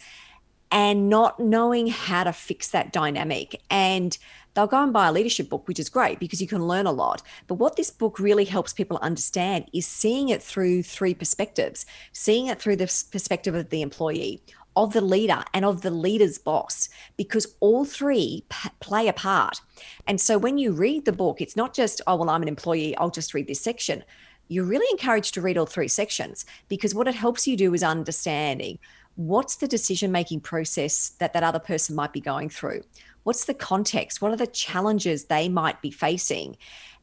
and 0.71 1.09
not 1.09 1.39
knowing 1.41 1.89
how 1.89 2.25
to 2.25 2.33
fix 2.33 2.69
that 2.69 2.93
dynamic. 2.93 3.61
And 3.69 4.17
they'll 4.55 4.67
go 4.67 4.83
and 4.83 4.93
buy 4.93 5.09
a 5.09 5.13
leadership 5.13 5.49
book, 5.49 5.67
which 5.69 5.79
is 5.79 5.89
great 5.89 6.19
because 6.19 6.41
you 6.41 6.47
can 6.47 6.67
learn 6.67 6.87
a 6.87 6.93
lot. 6.93 7.23
But 7.47 7.55
what 7.55 7.77
this 7.77 7.91
book 7.91 8.19
really 8.19 8.45
helps 8.45 8.73
people 8.73 8.99
understand 9.03 9.69
is 9.75 9.87
seeing 9.87 10.29
it 10.29 10.43
through 10.43 10.83
three 10.83 11.15
perspectives 11.15 11.85
seeing 12.13 12.47
it 12.47 12.61
through 12.61 12.77
the 12.77 12.87
perspective 13.13 13.55
of 13.55 13.71
the 13.71 13.83
employee, 13.83 14.41
of 14.77 14.93
the 14.93 15.01
leader, 15.01 15.43
and 15.55 15.64
of 15.64 15.81
the 15.81 15.91
leader's 15.91 16.39
boss, 16.39 16.89
because 17.16 17.57
all 17.61 17.85
three 17.85 18.45
p- 18.49 18.68
play 18.81 19.09
a 19.09 19.12
part. 19.12 19.61
And 20.07 20.20
so 20.20 20.39
when 20.39 20.59
you 20.59 20.72
read 20.72 21.05
the 21.05 21.12
book, 21.12 21.41
it's 21.41 21.57
not 21.57 21.74
just, 21.74 22.01
oh, 22.07 22.16
well, 22.16 22.31
I'm 22.31 22.43
an 22.43 22.49
employee, 22.49 22.97
I'll 22.97 23.11
just 23.11 23.35
read 23.35 23.47
this 23.47 23.61
section 23.61 24.05
you're 24.49 24.64
really 24.64 24.87
encouraged 24.93 25.35
to 25.35 25.41
read 25.41 25.59
all 25.59 25.66
three 25.66 25.89
sections 25.89 26.47
because 26.68 26.95
what 26.95 27.09
it 27.09 27.16
helps 27.16 27.49
you 27.49 27.57
do 27.57 27.74
is 27.74 27.83
understanding 27.83 28.79
what's 29.16 29.57
the 29.57 29.66
decision 29.66 30.12
making 30.12 30.41
process 30.41 31.09
that 31.18 31.33
that 31.33 31.43
other 31.43 31.59
person 31.59 31.97
might 31.97 32.12
be 32.12 32.20
going 32.20 32.49
through 32.49 32.81
What's 33.27 33.47
the 33.47 33.55
context? 33.55 34.22
What 34.22 34.31
are 34.31 34.37
the 34.37 34.47
challenges 34.47 35.24
they 35.24 35.49
might 35.49 35.83
be 35.83 35.91
facing? 35.91 36.57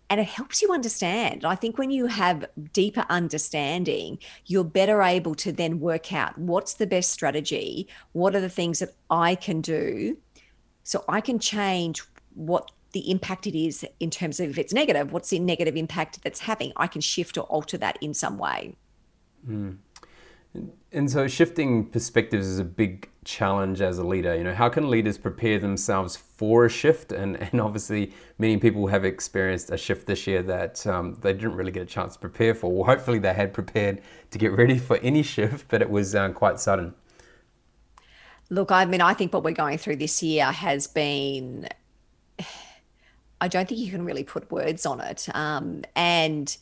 And 0.09 0.19
it 0.19 0.27
helps 0.27 0.61
you 0.61 0.71
understand. 0.71 1.43
I 1.43 1.55
think 1.55 1.77
when 1.77 1.89
you 1.89 2.05
have 2.05 2.45
deeper 2.71 3.05
understanding, 3.09 4.19
you're 4.45 4.63
better 4.63 5.01
able 5.01 5.33
to 5.35 5.51
then 5.51 5.79
work 5.79 6.13
out 6.13 6.37
what's 6.37 6.75
the 6.75 6.85
best 6.85 7.09
strategy, 7.09 7.87
what 8.11 8.35
are 8.35 8.41
the 8.41 8.49
things 8.49 8.79
that 8.79 8.93
I 9.09 9.35
can 9.35 9.61
do 9.61 10.17
so 10.83 11.03
I 11.07 11.21
can 11.21 11.39
change 11.39 12.03
what 12.35 12.71
the 12.91 13.09
impact 13.09 13.47
it 13.47 13.57
is 13.57 13.85
in 13.99 14.09
terms 14.09 14.39
of 14.39 14.51
if 14.51 14.57
it's 14.57 14.73
negative, 14.73 15.11
what's 15.11 15.29
the 15.29 15.39
negative 15.39 15.75
impact 15.75 16.21
that's 16.23 16.41
having. 16.41 16.71
I 16.75 16.87
can 16.87 17.01
shift 17.01 17.37
or 17.37 17.43
alter 17.45 17.77
that 17.79 17.97
in 18.01 18.13
some 18.13 18.37
way. 18.37 18.75
Mm. 19.47 19.77
And 20.91 21.09
so 21.09 21.27
shifting 21.27 21.89
perspectives 21.89 22.45
is 22.45 22.59
a 22.59 22.63
big 22.63 23.09
challenge 23.23 23.81
as 23.81 23.97
a 23.97 24.03
leader. 24.03 24.35
You 24.35 24.43
know, 24.43 24.53
how 24.53 24.69
can 24.69 24.89
leaders 24.89 25.17
prepare 25.17 25.59
themselves 25.59 26.15
for 26.15 26.65
a 26.65 26.69
shift? 26.69 27.11
And, 27.11 27.35
and 27.51 27.61
obviously, 27.61 28.13
many 28.37 28.57
people 28.57 28.87
have 28.87 29.05
experienced 29.05 29.71
a 29.71 29.77
shift 29.77 30.07
this 30.07 30.27
year 30.27 30.43
that 30.43 30.85
um, 30.87 31.17
they 31.21 31.33
didn't 31.33 31.55
really 31.55 31.71
get 31.71 31.83
a 31.83 31.85
chance 31.85 32.13
to 32.13 32.19
prepare 32.19 32.53
for. 32.53 32.71
Well, 32.71 32.85
hopefully, 32.85 33.19
they 33.19 33.33
had 33.33 33.53
prepared 33.53 34.01
to 34.31 34.37
get 34.37 34.51
ready 34.51 34.77
for 34.77 34.97
any 34.97 35.23
shift, 35.23 35.67
but 35.69 35.81
it 35.81 35.89
was 35.89 36.15
uh, 36.15 36.29
quite 36.29 36.59
sudden. 36.59 36.93
Look, 38.49 38.71
I 38.71 38.85
mean, 38.85 39.01
I 39.01 39.13
think 39.13 39.33
what 39.33 39.43
we're 39.43 39.51
going 39.51 39.77
through 39.77 39.95
this 39.95 40.21
year 40.21 40.45
has 40.45 40.87
been, 40.87 41.67
I 43.41 43.47
don't 43.47 43.67
think 43.67 43.79
you 43.79 43.91
can 43.91 44.05
really 44.05 44.23
put 44.23 44.51
words 44.51 44.85
on 44.85 45.01
it. 45.01 45.27
Um, 45.33 45.83
and 45.95 46.55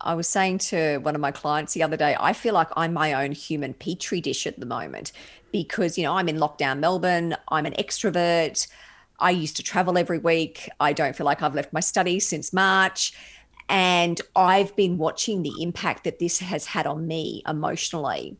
I 0.00 0.14
was 0.14 0.28
saying 0.28 0.58
to 0.58 0.98
one 0.98 1.14
of 1.14 1.20
my 1.20 1.32
clients 1.32 1.74
the 1.74 1.82
other 1.82 1.96
day, 1.96 2.16
I 2.18 2.32
feel 2.32 2.54
like 2.54 2.68
I'm 2.76 2.92
my 2.92 3.12
own 3.12 3.32
human 3.32 3.74
petri 3.74 4.20
dish 4.20 4.46
at 4.46 4.60
the 4.60 4.66
moment 4.66 5.12
because, 5.52 5.98
you 5.98 6.04
know, 6.04 6.14
I'm 6.14 6.28
in 6.28 6.36
lockdown 6.36 6.78
Melbourne, 6.78 7.36
I'm 7.48 7.66
an 7.66 7.74
extrovert. 7.74 8.68
I 9.18 9.30
used 9.30 9.56
to 9.56 9.62
travel 9.62 9.98
every 9.98 10.18
week. 10.18 10.68
I 10.78 10.92
don't 10.92 11.16
feel 11.16 11.26
like 11.26 11.42
I've 11.42 11.54
left 11.54 11.72
my 11.72 11.80
studies 11.80 12.26
since 12.26 12.52
March. 12.52 13.12
And 13.68 14.20
I've 14.36 14.74
been 14.76 14.96
watching 14.96 15.42
the 15.42 15.52
impact 15.60 16.04
that 16.04 16.20
this 16.20 16.38
has 16.38 16.66
had 16.66 16.86
on 16.86 17.06
me 17.06 17.42
emotionally. 17.46 18.36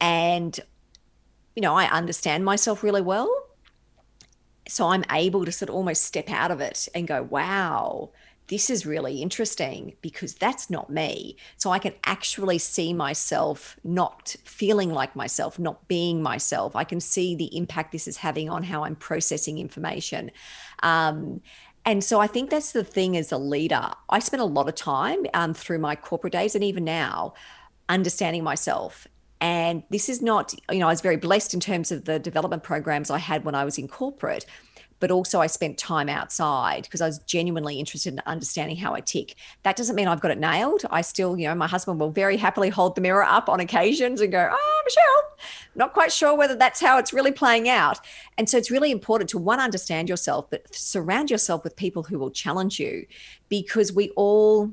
And, 0.00 0.58
you 1.56 1.62
know, 1.62 1.74
I 1.74 1.86
understand 1.90 2.44
myself 2.44 2.82
really 2.82 3.02
well. 3.02 3.30
So 4.68 4.86
I'm 4.88 5.04
able 5.10 5.44
to 5.44 5.52
sort 5.52 5.68
of 5.68 5.74
almost 5.74 6.04
step 6.04 6.30
out 6.30 6.52
of 6.52 6.60
it 6.60 6.88
and 6.94 7.08
go, 7.08 7.22
wow, 7.24 8.10
this 8.52 8.68
is 8.68 8.84
really 8.84 9.22
interesting 9.22 9.94
because 10.02 10.34
that's 10.34 10.68
not 10.68 10.90
me. 10.90 11.38
So 11.56 11.70
I 11.70 11.78
can 11.78 11.94
actually 12.04 12.58
see 12.58 12.92
myself 12.92 13.78
not 13.82 14.36
feeling 14.44 14.90
like 14.90 15.16
myself, 15.16 15.58
not 15.58 15.88
being 15.88 16.22
myself. 16.22 16.76
I 16.76 16.84
can 16.84 17.00
see 17.00 17.34
the 17.34 17.56
impact 17.56 17.92
this 17.92 18.06
is 18.06 18.18
having 18.18 18.50
on 18.50 18.62
how 18.62 18.84
I'm 18.84 18.94
processing 18.94 19.56
information. 19.56 20.30
Um, 20.82 21.40
and 21.86 22.04
so 22.04 22.20
I 22.20 22.26
think 22.26 22.50
that's 22.50 22.72
the 22.72 22.84
thing 22.84 23.16
as 23.16 23.32
a 23.32 23.38
leader. 23.38 23.90
I 24.10 24.18
spent 24.18 24.42
a 24.42 24.44
lot 24.44 24.68
of 24.68 24.74
time 24.74 25.24
um, 25.32 25.54
through 25.54 25.78
my 25.78 25.96
corporate 25.96 26.34
days 26.34 26.54
and 26.54 26.62
even 26.62 26.84
now 26.84 27.32
understanding 27.88 28.44
myself. 28.44 29.08
And 29.40 29.82
this 29.88 30.10
is 30.10 30.20
not, 30.20 30.54
you 30.70 30.78
know, 30.78 30.88
I 30.88 30.92
was 30.92 31.00
very 31.00 31.16
blessed 31.16 31.54
in 31.54 31.60
terms 31.60 31.90
of 31.90 32.04
the 32.04 32.18
development 32.18 32.64
programs 32.64 33.10
I 33.10 33.16
had 33.16 33.46
when 33.46 33.54
I 33.54 33.64
was 33.64 33.78
in 33.78 33.88
corporate 33.88 34.44
but 35.02 35.10
also 35.10 35.40
I 35.40 35.48
spent 35.48 35.78
time 35.78 36.08
outside 36.08 36.84
because 36.84 37.00
I 37.00 37.06
was 37.06 37.18
genuinely 37.18 37.80
interested 37.80 38.12
in 38.12 38.20
understanding 38.24 38.76
how 38.76 38.94
I 38.94 39.00
tick. 39.00 39.34
That 39.64 39.74
doesn't 39.74 39.96
mean 39.96 40.06
I've 40.06 40.20
got 40.20 40.30
it 40.30 40.38
nailed. 40.38 40.84
I 40.92 41.00
still, 41.00 41.36
you 41.36 41.48
know, 41.48 41.56
my 41.56 41.66
husband 41.66 41.98
will 41.98 42.12
very 42.12 42.36
happily 42.36 42.68
hold 42.68 42.94
the 42.94 43.00
mirror 43.00 43.24
up 43.24 43.48
on 43.48 43.58
occasions 43.58 44.20
and 44.20 44.30
go, 44.30 44.48
Oh, 44.48 44.82
Michelle, 44.84 45.48
not 45.74 45.92
quite 45.92 46.12
sure 46.12 46.36
whether 46.36 46.54
that's 46.54 46.80
how 46.80 46.98
it's 46.98 47.12
really 47.12 47.32
playing 47.32 47.68
out. 47.68 47.98
And 48.38 48.48
so 48.48 48.56
it's 48.56 48.70
really 48.70 48.92
important 48.92 49.28
to 49.30 49.38
one, 49.38 49.58
understand 49.58 50.08
yourself, 50.08 50.48
but 50.50 50.72
surround 50.72 51.32
yourself 51.32 51.64
with 51.64 51.74
people 51.74 52.04
who 52.04 52.16
will 52.16 52.30
challenge 52.30 52.78
you 52.78 53.04
because 53.48 53.92
we 53.92 54.10
all 54.10 54.72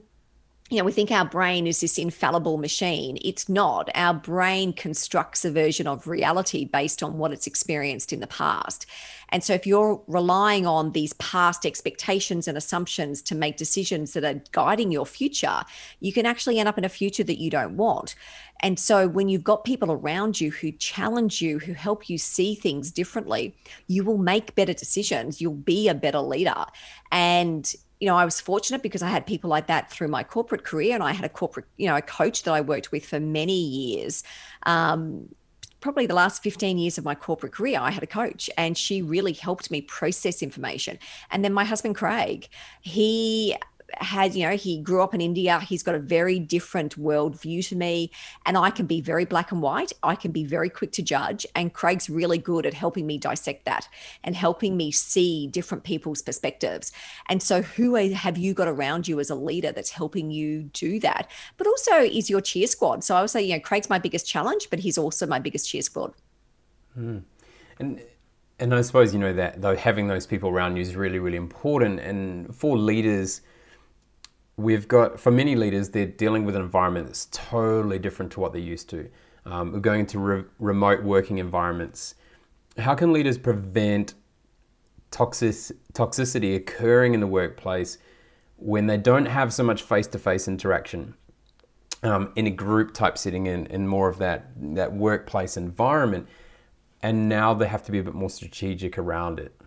you 0.69 0.77
know, 0.77 0.83
we 0.83 0.91
think 0.91 1.09
our 1.09 1.25
brain 1.25 1.65
is 1.65 1.81
this 1.81 1.97
infallible 1.97 2.59
machine. 2.59 3.17
It's 3.23 3.49
not. 3.49 3.89
Our 3.95 4.13
brain 4.13 4.71
constructs 4.71 5.43
a 5.43 5.51
version 5.51 5.87
of 5.87 6.07
reality 6.07 6.65
based 6.65 7.01
on 7.01 7.17
what 7.17 7.31
it's 7.31 7.47
experienced 7.47 8.13
in 8.13 8.19
the 8.19 8.27
past. 8.27 8.85
And 9.29 9.43
so, 9.43 9.53
if 9.53 9.65
you're 9.65 10.01
relying 10.07 10.67
on 10.67 10.91
these 10.91 11.13
past 11.13 11.65
expectations 11.65 12.47
and 12.47 12.57
assumptions 12.57 13.21
to 13.23 13.35
make 13.35 13.57
decisions 13.57 14.13
that 14.13 14.23
are 14.23 14.41
guiding 14.51 14.91
your 14.91 15.05
future, 15.05 15.63
you 15.99 16.13
can 16.13 16.25
actually 16.25 16.59
end 16.59 16.69
up 16.69 16.77
in 16.77 16.85
a 16.85 16.89
future 16.89 17.23
that 17.23 17.39
you 17.39 17.49
don't 17.49 17.77
want. 17.77 18.15
And 18.61 18.79
so, 18.79 19.07
when 19.07 19.27
you've 19.27 19.43
got 19.43 19.63
people 19.63 19.91
around 19.91 20.39
you 20.39 20.51
who 20.51 20.71
challenge 20.71 21.41
you, 21.41 21.59
who 21.59 21.73
help 21.73 22.09
you 22.09 22.17
see 22.17 22.53
things 22.53 22.91
differently, 22.91 23.55
you 23.87 24.03
will 24.03 24.17
make 24.17 24.55
better 24.55 24.73
decisions. 24.73 25.41
You'll 25.41 25.53
be 25.53 25.87
a 25.87 25.95
better 25.95 26.21
leader. 26.21 26.65
And 27.11 27.73
you 27.99 28.07
know, 28.07 28.15
I 28.15 28.25
was 28.25 28.39
fortunate 28.39 28.81
because 28.81 29.01
I 29.01 29.09
had 29.09 29.25
people 29.25 29.49
like 29.49 29.67
that 29.67 29.91
through 29.91 30.07
my 30.07 30.23
corporate 30.23 30.63
career, 30.63 30.93
and 30.93 31.03
I 31.03 31.11
had 31.11 31.25
a 31.25 31.29
corporate, 31.29 31.65
you 31.77 31.87
know, 31.87 31.97
a 31.97 32.01
coach 32.01 32.43
that 32.43 32.53
I 32.53 32.61
worked 32.61 32.91
with 32.91 33.05
for 33.05 33.19
many 33.19 33.59
years. 33.59 34.23
Um, 34.63 35.29
probably 35.81 36.05
the 36.05 36.13
last 36.13 36.43
15 36.43 36.77
years 36.77 36.97
of 36.97 37.05
my 37.05 37.15
corporate 37.15 37.53
career, 37.53 37.79
I 37.79 37.91
had 37.91 38.03
a 38.03 38.07
coach 38.07 38.49
and 38.57 38.77
she 38.77 39.01
really 39.01 39.33
helped 39.33 39.71
me 39.71 39.81
process 39.81 40.41
information. 40.41 40.99
And 41.31 41.43
then 41.43 41.53
my 41.53 41.63
husband, 41.63 41.95
Craig, 41.95 42.49
he 42.81 43.55
had, 43.97 44.35
you 44.35 44.47
know, 44.47 44.55
he 44.55 44.79
grew 44.81 45.01
up 45.01 45.13
in 45.13 45.21
India. 45.21 45.59
He's 45.59 45.83
got 45.83 45.95
a 45.95 45.99
very 45.99 46.39
different 46.39 46.97
worldview 46.99 47.67
to 47.67 47.75
me. 47.75 48.11
And 48.45 48.57
I 48.57 48.69
can 48.69 48.85
be 48.85 49.01
very 49.01 49.25
black 49.25 49.51
and 49.51 49.61
white. 49.61 49.91
I 50.03 50.15
can 50.15 50.31
be 50.31 50.43
very 50.43 50.69
quick 50.69 50.91
to 50.93 51.01
judge. 51.01 51.45
And 51.55 51.73
Craig's 51.73 52.09
really 52.09 52.37
good 52.37 52.65
at 52.65 52.73
helping 52.73 53.07
me 53.07 53.17
dissect 53.17 53.65
that 53.65 53.87
and 54.23 54.35
helping 54.35 54.77
me 54.77 54.91
see 54.91 55.47
different 55.47 55.83
people's 55.83 56.21
perspectives. 56.21 56.91
And 57.27 57.41
so, 57.41 57.61
who 57.61 57.95
have 57.95 58.37
you 58.37 58.53
got 58.53 58.67
around 58.67 59.07
you 59.07 59.19
as 59.19 59.29
a 59.29 59.35
leader 59.35 59.71
that's 59.71 59.91
helping 59.91 60.31
you 60.31 60.63
do 60.63 60.99
that? 60.99 61.29
But 61.57 61.67
also, 61.67 62.01
is 62.01 62.29
your 62.29 62.41
cheer 62.41 62.67
squad. 62.67 63.03
So, 63.03 63.15
I 63.15 63.21
would 63.21 63.29
say, 63.29 63.41
you 63.41 63.53
know, 63.53 63.59
Craig's 63.59 63.89
my 63.89 63.99
biggest 63.99 64.27
challenge, 64.27 64.69
but 64.69 64.79
he's 64.79 64.97
also 64.97 65.25
my 65.25 65.39
biggest 65.39 65.69
cheer 65.69 65.81
squad. 65.81 66.13
Mm. 66.97 67.23
And 67.79 68.01
and 68.59 68.75
I 68.75 68.81
suppose 68.81 69.13
you 69.13 69.19
know 69.19 69.33
that 69.33 69.61
though 69.61 69.75
having 69.75 70.07
those 70.07 70.25
people 70.25 70.49
around 70.49 70.75
you 70.75 70.81
is 70.81 70.95
really 70.95 71.19
really 71.19 71.37
important. 71.37 71.99
And 71.99 72.53
for 72.55 72.77
leaders, 72.77 73.41
we've 74.59 74.87
got 74.87 75.19
for 75.19 75.31
many 75.31 75.55
leaders 75.55 75.89
they're 75.89 76.05
dealing 76.05 76.45
with 76.45 76.55
an 76.55 76.61
environment 76.61 77.07
that's 77.07 77.27
totally 77.31 77.97
different 77.97 78.31
to 78.33 78.39
what 78.39 78.51
they're 78.51 78.61
used 78.61 78.89
to. 78.89 79.09
Um, 79.45 79.71
we're 79.71 79.79
going 79.79 80.01
into 80.01 80.19
re- 80.19 80.43
remote 80.59 81.03
working 81.03 81.37
environments. 81.37 82.15
How 82.77 82.93
can 82.93 83.13
leaders 83.13 83.37
prevent 83.37 84.13
toxic, 85.11 85.55
toxicity 85.93 86.55
occurring 86.55 87.13
in 87.13 87.19
the 87.19 87.27
workplace 87.27 87.97
when 88.57 88.87
they 88.87 88.97
don't 88.97 89.25
have 89.25 89.53
so 89.53 89.63
much 89.63 89.81
face-to-face 89.81 90.47
interaction? 90.47 91.15
Um, 92.01 92.31
in 92.37 92.47
a 92.47 92.51
group 92.51 92.93
type 92.93 93.17
setting 93.17 93.47
in, 93.47 93.65
in 93.65 93.85
more 93.85 94.07
of 94.07 94.19
that 94.19 94.51
that 94.55 94.93
workplace 94.93 95.57
environment 95.57 96.29
and 97.01 97.27
now 97.27 97.53
they 97.53 97.67
have 97.67 97.83
to 97.83 97.91
be 97.91 97.99
a 97.99 98.03
bit 98.03 98.13
more 98.13 98.29
strategic 98.29 98.97
around 98.97 99.39
it. 99.39 99.58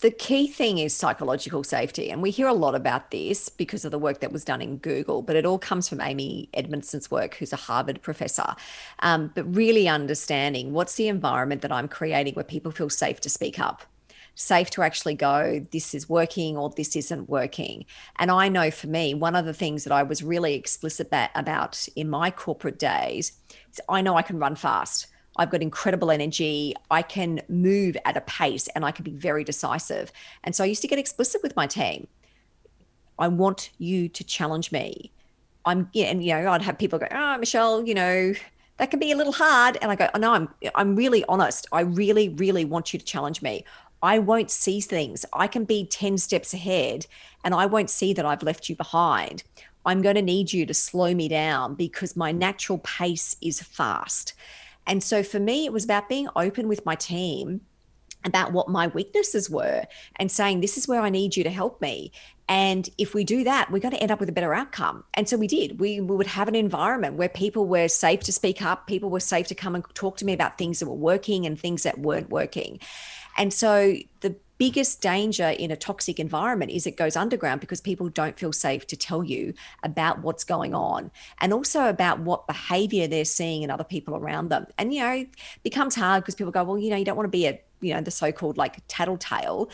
The 0.00 0.10
key 0.10 0.46
thing 0.46 0.76
is 0.76 0.94
psychological 0.94 1.64
safety. 1.64 2.10
And 2.10 2.20
we 2.20 2.30
hear 2.30 2.48
a 2.48 2.52
lot 2.52 2.74
about 2.74 3.10
this 3.10 3.48
because 3.48 3.86
of 3.86 3.92
the 3.92 3.98
work 3.98 4.20
that 4.20 4.30
was 4.30 4.44
done 4.44 4.60
in 4.60 4.76
Google, 4.76 5.22
but 5.22 5.36
it 5.36 5.46
all 5.46 5.58
comes 5.58 5.88
from 5.88 6.02
Amy 6.02 6.50
Edmondson's 6.52 7.10
work, 7.10 7.36
who's 7.36 7.52
a 7.52 7.56
Harvard 7.56 8.02
professor. 8.02 8.54
Um, 8.98 9.32
but 9.34 9.44
really 9.56 9.88
understanding 9.88 10.74
what's 10.74 10.96
the 10.96 11.08
environment 11.08 11.62
that 11.62 11.72
I'm 11.72 11.88
creating 11.88 12.34
where 12.34 12.44
people 12.44 12.72
feel 12.72 12.90
safe 12.90 13.20
to 13.22 13.30
speak 13.30 13.58
up, 13.58 13.84
safe 14.34 14.68
to 14.72 14.82
actually 14.82 15.14
go, 15.14 15.66
this 15.72 15.94
is 15.94 16.10
working 16.10 16.58
or 16.58 16.68
this 16.68 16.94
isn't 16.94 17.30
working. 17.30 17.86
And 18.18 18.30
I 18.30 18.50
know 18.50 18.70
for 18.70 18.88
me, 18.88 19.14
one 19.14 19.34
of 19.34 19.46
the 19.46 19.54
things 19.54 19.84
that 19.84 19.94
I 19.94 20.02
was 20.02 20.22
really 20.22 20.52
explicit 20.52 21.10
about 21.34 21.88
in 21.96 22.10
my 22.10 22.30
corporate 22.30 22.78
days 22.78 23.32
is 23.72 23.80
I 23.88 24.02
know 24.02 24.14
I 24.14 24.22
can 24.22 24.38
run 24.38 24.56
fast. 24.56 25.06
I've 25.36 25.50
got 25.50 25.62
incredible 25.62 26.10
energy. 26.10 26.74
I 26.90 27.02
can 27.02 27.40
move 27.48 27.96
at 28.04 28.16
a 28.16 28.20
pace 28.22 28.68
and 28.68 28.84
I 28.84 28.90
can 28.90 29.04
be 29.04 29.12
very 29.12 29.44
decisive. 29.44 30.12
And 30.44 30.54
so 30.54 30.64
I 30.64 30.66
used 30.66 30.82
to 30.82 30.88
get 30.88 30.98
explicit 30.98 31.42
with 31.42 31.54
my 31.56 31.66
team. 31.66 32.08
I 33.18 33.28
want 33.28 33.70
you 33.78 34.08
to 34.08 34.24
challenge 34.24 34.72
me. 34.72 35.12
I'm, 35.64 35.88
yeah, 35.92 36.06
and 36.06 36.22
you 36.22 36.32
know, 36.32 36.50
I'd 36.52 36.62
have 36.62 36.78
people 36.78 36.98
go, 36.98 37.08
"Oh, 37.10 37.38
Michelle, 37.38 37.86
you 37.86 37.94
know, 37.94 38.34
that 38.76 38.90
can 38.90 39.00
be 39.00 39.10
a 39.10 39.16
little 39.16 39.32
hard." 39.32 39.78
And 39.82 39.90
I 39.90 39.96
go, 39.96 40.08
oh, 40.14 40.18
"No, 40.18 40.32
I'm, 40.32 40.48
I'm 40.74 40.94
really 40.94 41.24
honest. 41.28 41.66
I 41.72 41.80
really, 41.80 42.28
really 42.28 42.64
want 42.64 42.92
you 42.92 42.98
to 42.98 43.04
challenge 43.04 43.42
me. 43.42 43.64
I 44.02 44.18
won't 44.18 44.50
see 44.50 44.80
things. 44.80 45.24
I 45.32 45.48
can 45.48 45.64
be 45.64 45.86
ten 45.86 46.18
steps 46.18 46.54
ahead, 46.54 47.06
and 47.42 47.54
I 47.54 47.66
won't 47.66 47.90
see 47.90 48.12
that 48.12 48.24
I've 48.24 48.42
left 48.42 48.68
you 48.68 48.76
behind. 48.76 49.42
I'm 49.84 50.02
going 50.02 50.16
to 50.16 50.22
need 50.22 50.52
you 50.52 50.66
to 50.66 50.74
slow 50.74 51.14
me 51.14 51.28
down 51.28 51.74
because 51.74 52.16
my 52.16 52.32
natural 52.32 52.78
pace 52.78 53.36
is 53.40 53.60
fast." 53.60 54.34
And 54.86 55.02
so 55.02 55.22
for 55.22 55.40
me, 55.40 55.64
it 55.64 55.72
was 55.72 55.84
about 55.84 56.08
being 56.08 56.28
open 56.36 56.68
with 56.68 56.84
my 56.86 56.94
team 56.94 57.60
about 58.24 58.52
what 58.52 58.68
my 58.68 58.88
weaknesses 58.88 59.48
were 59.48 59.84
and 60.16 60.30
saying, 60.30 60.60
This 60.60 60.76
is 60.76 60.88
where 60.88 61.00
I 61.00 61.08
need 61.10 61.36
you 61.36 61.44
to 61.44 61.50
help 61.50 61.80
me. 61.80 62.12
And 62.48 62.88
if 62.98 63.14
we 63.14 63.24
do 63.24 63.44
that, 63.44 63.70
we're 63.70 63.80
going 63.80 63.94
to 63.94 64.00
end 64.00 64.12
up 64.12 64.20
with 64.20 64.28
a 64.28 64.32
better 64.32 64.54
outcome. 64.54 65.02
And 65.14 65.28
so 65.28 65.36
we 65.36 65.48
did. 65.48 65.80
We, 65.80 66.00
we 66.00 66.14
would 66.14 66.28
have 66.28 66.46
an 66.46 66.54
environment 66.54 67.14
where 67.14 67.28
people 67.28 67.66
were 67.66 67.88
safe 67.88 68.20
to 68.20 68.32
speak 68.32 68.62
up, 68.62 68.86
people 68.86 69.10
were 69.10 69.20
safe 69.20 69.48
to 69.48 69.54
come 69.54 69.74
and 69.74 69.84
talk 69.94 70.16
to 70.18 70.24
me 70.24 70.32
about 70.32 70.58
things 70.58 70.78
that 70.78 70.86
were 70.86 70.94
working 70.94 71.46
and 71.46 71.58
things 71.58 71.82
that 71.82 71.98
weren't 71.98 72.30
working. 72.30 72.78
And 73.36 73.52
so 73.52 73.94
the 74.20 74.36
biggest 74.58 75.00
danger 75.00 75.48
in 75.48 75.70
a 75.70 75.76
toxic 75.76 76.18
environment 76.18 76.70
is 76.70 76.86
it 76.86 76.96
goes 76.96 77.16
underground 77.16 77.60
because 77.60 77.80
people 77.80 78.08
don't 78.08 78.38
feel 78.38 78.52
safe 78.52 78.86
to 78.86 78.96
tell 78.96 79.22
you 79.22 79.54
about 79.82 80.22
what's 80.22 80.44
going 80.44 80.74
on 80.74 81.10
and 81.40 81.52
also 81.52 81.88
about 81.88 82.20
what 82.20 82.46
behavior 82.46 83.06
they're 83.06 83.24
seeing 83.24 83.62
in 83.62 83.70
other 83.70 83.84
people 83.84 84.16
around 84.16 84.48
them. 84.48 84.66
And, 84.78 84.92
you 84.94 85.02
know, 85.02 85.12
it 85.12 85.30
becomes 85.62 85.94
hard 85.94 86.22
because 86.22 86.34
people 86.34 86.52
go, 86.52 86.64
well, 86.64 86.78
you 86.78 86.90
know, 86.90 86.96
you 86.96 87.04
don't 87.04 87.16
want 87.16 87.26
to 87.26 87.30
be 87.30 87.46
a, 87.46 87.60
you 87.80 87.92
know, 87.94 88.00
the 88.00 88.10
so 88.10 88.32
called 88.32 88.56
like 88.56 88.80
tattletale. 88.88 89.70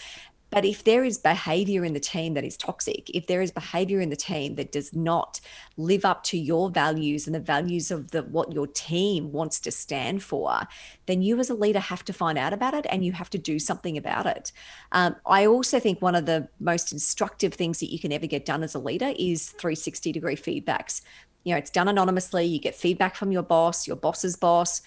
But 0.52 0.66
if 0.66 0.84
there 0.84 1.02
is 1.02 1.16
behavior 1.16 1.82
in 1.82 1.94
the 1.94 1.98
team 1.98 2.34
that 2.34 2.44
is 2.44 2.58
toxic, 2.58 3.08
if 3.14 3.26
there 3.26 3.40
is 3.40 3.50
behavior 3.50 4.02
in 4.02 4.10
the 4.10 4.16
team 4.16 4.56
that 4.56 4.70
does 4.70 4.94
not 4.94 5.40
live 5.78 6.04
up 6.04 6.22
to 6.24 6.36
your 6.36 6.68
values 6.68 7.26
and 7.26 7.34
the 7.34 7.40
values 7.40 7.90
of 7.90 8.10
the 8.10 8.22
what 8.24 8.52
your 8.52 8.66
team 8.66 9.32
wants 9.32 9.58
to 9.60 9.70
stand 9.70 10.22
for, 10.22 10.60
then 11.06 11.22
you 11.22 11.40
as 11.40 11.48
a 11.48 11.54
leader 11.54 11.78
have 11.78 12.04
to 12.04 12.12
find 12.12 12.36
out 12.36 12.52
about 12.52 12.74
it 12.74 12.84
and 12.90 13.02
you 13.02 13.12
have 13.12 13.30
to 13.30 13.38
do 13.38 13.58
something 13.58 13.96
about 13.96 14.26
it. 14.26 14.52
Um, 14.92 15.16
I 15.24 15.46
also 15.46 15.80
think 15.80 16.02
one 16.02 16.14
of 16.14 16.26
the 16.26 16.46
most 16.60 16.92
instructive 16.92 17.54
things 17.54 17.80
that 17.80 17.90
you 17.90 17.98
can 17.98 18.12
ever 18.12 18.26
get 18.26 18.44
done 18.44 18.62
as 18.62 18.74
a 18.74 18.78
leader 18.78 19.14
is 19.18 19.48
360 19.52 20.12
degree 20.12 20.36
feedbacks. 20.36 21.00
You 21.44 21.54
know, 21.54 21.58
it's 21.58 21.70
done 21.70 21.88
anonymously. 21.88 22.44
You 22.44 22.60
get 22.60 22.74
feedback 22.74 23.16
from 23.16 23.32
your 23.32 23.42
boss, 23.42 23.86
your 23.86 23.96
boss's 23.96 24.36
boss, 24.36 24.82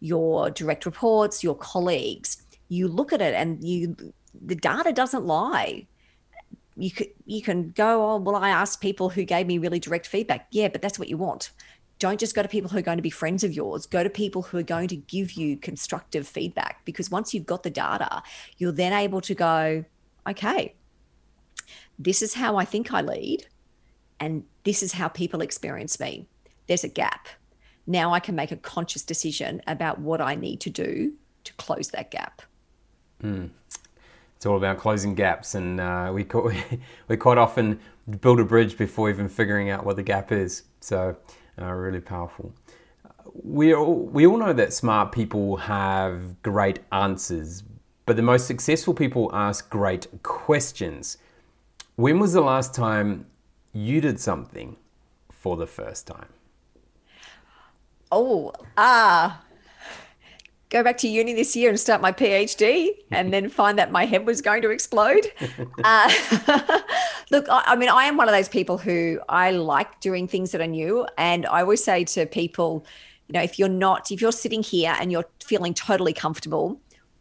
your 0.00 0.48
direct 0.48 0.86
reports, 0.86 1.44
your 1.44 1.56
colleagues 1.56 2.42
you 2.70 2.86
look 2.86 3.12
at 3.12 3.20
it 3.20 3.34
and 3.34 3.62
you 3.62 3.96
the 4.34 4.54
data 4.54 4.92
doesn't 4.92 5.24
lie. 5.24 5.86
You 6.76 6.90
could 6.90 7.08
you 7.26 7.42
can 7.42 7.72
go 7.72 8.10
oh 8.10 8.16
well 8.16 8.36
i 8.36 8.48
asked 8.48 8.80
people 8.80 9.10
who 9.10 9.24
gave 9.24 9.46
me 9.46 9.58
really 9.58 9.78
direct 9.78 10.06
feedback. 10.06 10.46
Yeah 10.50 10.68
but 10.68 10.82
that's 10.82 10.98
what 10.98 11.08
you 11.08 11.16
want. 11.16 11.50
Don't 11.98 12.18
just 12.18 12.34
go 12.34 12.42
to 12.42 12.48
people 12.48 12.70
who 12.70 12.78
are 12.78 12.82
going 12.82 12.96
to 12.96 13.02
be 13.02 13.10
friends 13.10 13.44
of 13.44 13.52
yours. 13.52 13.84
Go 13.84 14.02
to 14.02 14.08
people 14.08 14.40
who 14.40 14.56
are 14.56 14.62
going 14.62 14.88
to 14.88 14.96
give 14.96 15.32
you 15.32 15.58
constructive 15.58 16.26
feedback 16.26 16.82
because 16.86 17.10
once 17.10 17.34
you've 17.34 17.46
got 17.46 17.62
the 17.62 17.70
data 17.70 18.22
you're 18.58 18.72
then 18.72 18.92
able 18.92 19.20
to 19.20 19.34
go 19.34 19.84
okay 20.28 20.74
this 21.98 22.22
is 22.22 22.34
how 22.34 22.56
i 22.56 22.64
think 22.64 22.92
i 22.92 23.00
lead 23.00 23.46
and 24.18 24.44
this 24.64 24.82
is 24.82 24.92
how 24.92 25.08
people 25.08 25.40
experience 25.40 25.98
me. 25.98 26.26
There's 26.66 26.84
a 26.84 26.88
gap. 26.88 27.28
Now 27.86 28.12
i 28.12 28.20
can 28.20 28.34
make 28.34 28.52
a 28.52 28.56
conscious 28.56 29.02
decision 29.02 29.62
about 29.66 29.98
what 29.98 30.20
i 30.20 30.34
need 30.34 30.60
to 30.60 30.70
do 30.70 31.14
to 31.44 31.52
close 31.54 31.88
that 31.88 32.10
gap. 32.10 32.42
Mm 33.22 33.50
it's 34.40 34.46
all 34.46 34.56
about 34.56 34.78
closing 34.78 35.14
gaps, 35.14 35.54
and 35.54 35.78
uh, 35.78 36.10
we, 36.14 36.26
we 37.08 37.16
quite 37.18 37.36
often 37.36 37.78
build 38.22 38.40
a 38.40 38.44
bridge 38.44 38.78
before 38.78 39.10
even 39.10 39.28
figuring 39.28 39.68
out 39.68 39.84
what 39.84 39.96
the 39.96 40.02
gap 40.02 40.32
is. 40.32 40.62
So, 40.80 41.14
uh, 41.60 41.70
really 41.70 42.00
powerful. 42.00 42.54
We 43.34 43.74
all, 43.74 43.96
we 43.96 44.26
all 44.26 44.38
know 44.38 44.54
that 44.54 44.72
smart 44.72 45.12
people 45.12 45.58
have 45.58 46.40
great 46.40 46.78
answers, 46.90 47.64
but 48.06 48.16
the 48.16 48.22
most 48.22 48.46
successful 48.46 48.94
people 48.94 49.30
ask 49.34 49.68
great 49.68 50.06
questions. 50.22 51.18
When 51.96 52.18
was 52.18 52.32
the 52.32 52.40
last 52.40 52.72
time 52.72 53.26
you 53.74 54.00
did 54.00 54.18
something 54.18 54.78
for 55.30 55.58
the 55.58 55.66
first 55.66 56.06
time? 56.06 56.32
Oh, 58.10 58.54
ah, 58.78 59.42
go 60.70 60.84
back 60.84 60.96
to 60.98 61.08
uni 61.08 61.34
this 61.34 61.54
year 61.56 61.68
and 61.68 61.78
start 61.78 62.00
my 62.00 62.12
PhD, 62.12 62.90
and 63.10 63.32
then 63.32 63.48
find 63.48 63.78
that 63.78 63.90
my 63.90 64.06
head 64.06 64.24
was 64.24 64.40
going 64.40 64.62
to 64.62 64.70
explode. 64.70 65.30
Uh, 65.82 66.12
look, 67.30 67.46
I, 67.48 67.62
I, 67.66 67.76
mean, 67.76 67.88
I 67.88 68.04
am 68.04 68.16
one 68.16 68.28
of 68.28 68.34
those 68.34 68.48
people 68.48 68.76
who 68.76 69.18
I 69.28 69.50
like 69.50 70.00
doing 70.00 70.28
things 70.28 70.52
that 70.52 70.60
are 70.60 70.66
new, 70.66 71.06
and 71.16 71.46
I 71.46 71.62
always 71.62 71.82
say 71.82 72.04
to 72.04 72.26
people, 72.26 72.84
you 73.28 73.32
know, 73.32 73.42
if 73.42 73.58
you're 73.58 73.68
not, 73.68 74.10
if 74.10 74.20
you're 74.20 74.32
sitting 74.32 74.62
here 74.62 74.94
and 75.00 75.10
you're 75.10 75.24
feeling 75.42 75.72
totally 75.74 76.12
comfortable 76.12 76.80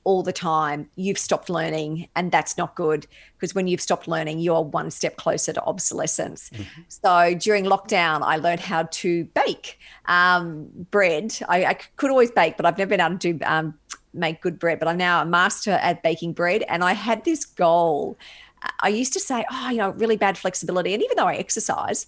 all 0.09 0.23
the 0.23 0.33
time, 0.33 0.89
you've 0.95 1.19
stopped 1.19 1.51
learning, 1.51 2.09
and 2.15 2.31
that's 2.31 2.57
not 2.57 2.73
good 2.73 3.05
because 3.37 3.53
when 3.53 3.67
you've 3.67 3.79
stopped 3.79 4.07
learning, 4.07 4.39
you're 4.39 4.63
one 4.63 4.89
step 4.89 5.17
closer 5.17 5.53
to 5.53 5.63
obsolescence. 5.65 6.49
Mm-hmm. 6.49 6.81
So 6.87 7.35
during 7.35 7.65
lockdown, 7.65 8.21
I 8.23 8.37
learned 8.37 8.59
how 8.59 8.83
to 8.89 9.25
bake 9.25 9.77
um, 10.05 10.67
bread. 10.89 11.37
I, 11.47 11.63
I, 11.63 11.73
could 11.97 12.09
always 12.09 12.31
bake, 12.31 12.57
but 12.57 12.65
I've 12.65 12.79
never 12.79 12.89
been 12.89 13.01
able 13.01 13.19
to 13.19 13.33
do, 13.33 13.45
um, 13.45 13.75
make 14.15 14.41
good 14.41 14.57
bread. 14.57 14.79
But 14.79 14.87
I'm 14.87 14.97
now 14.97 15.21
a 15.21 15.25
master 15.25 15.73
at 15.73 16.01
baking 16.01 16.33
bread, 16.33 16.63
and 16.67 16.83
I 16.83 16.93
had 16.93 17.23
this 17.23 17.45
goal. 17.45 18.17
I 18.79 18.89
used 18.89 19.13
to 19.13 19.19
say, 19.19 19.45
oh, 19.51 19.69
you 19.69 19.77
know, 19.77 19.91
really 19.91 20.17
bad 20.17 20.39
flexibility, 20.39 20.95
and 20.95 21.03
even 21.03 21.17
though 21.17 21.27
I 21.27 21.35
exercise, 21.35 22.07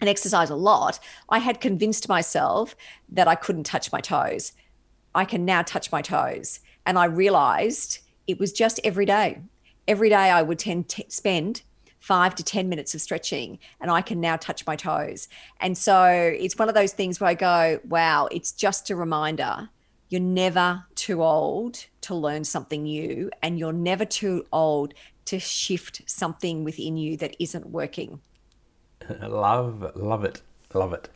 and 0.00 0.08
exercise 0.08 0.50
a 0.50 0.56
lot, 0.56 1.00
I 1.30 1.38
had 1.38 1.60
convinced 1.60 2.08
myself 2.08 2.76
that 3.08 3.26
I 3.26 3.34
couldn't 3.34 3.64
touch 3.64 3.90
my 3.90 4.00
toes. 4.00 4.52
I 5.16 5.24
can 5.24 5.44
now 5.44 5.62
touch 5.62 5.90
my 5.92 6.02
toes. 6.02 6.60
And 6.86 6.98
I 6.98 7.06
realized 7.06 7.98
it 8.26 8.38
was 8.38 8.52
just 8.52 8.80
every 8.84 9.06
day. 9.06 9.40
Every 9.86 10.08
day 10.08 10.30
I 10.30 10.42
would 10.42 10.58
tend 10.58 10.88
to 10.90 11.04
spend 11.08 11.62
five 12.04 12.34
to 12.34 12.44
10 12.44 12.68
minutes 12.68 12.94
of 12.94 13.00
stretching 13.00 13.58
and 13.80 13.90
I 13.90 14.02
can 14.02 14.20
now 14.20 14.36
touch 14.36 14.66
my 14.66 14.76
toes. 14.76 15.28
And 15.60 15.76
so 15.76 16.04
it's 16.38 16.58
one 16.58 16.68
of 16.68 16.74
those 16.74 16.92
things 16.92 17.18
where 17.18 17.30
I 17.30 17.34
go, 17.34 17.80
wow, 17.88 18.28
it's 18.30 18.52
just 18.52 18.90
a 18.90 18.96
reminder. 18.96 19.70
You're 20.10 20.20
never 20.20 20.84
too 20.94 21.22
old 21.22 21.86
to 22.02 22.14
learn 22.14 22.44
something 22.44 22.82
new, 22.82 23.30
and 23.42 23.58
you're 23.58 23.72
never 23.72 24.04
too 24.04 24.44
old 24.52 24.92
to 25.24 25.40
shift 25.40 26.02
something 26.06 26.62
within 26.62 26.98
you 26.98 27.16
that 27.16 27.34
isn't 27.38 27.66
working. 27.70 28.20
love, 29.22 29.96
love 29.96 30.24
it, 30.24 30.42
love 30.74 30.92
it. 30.92 31.08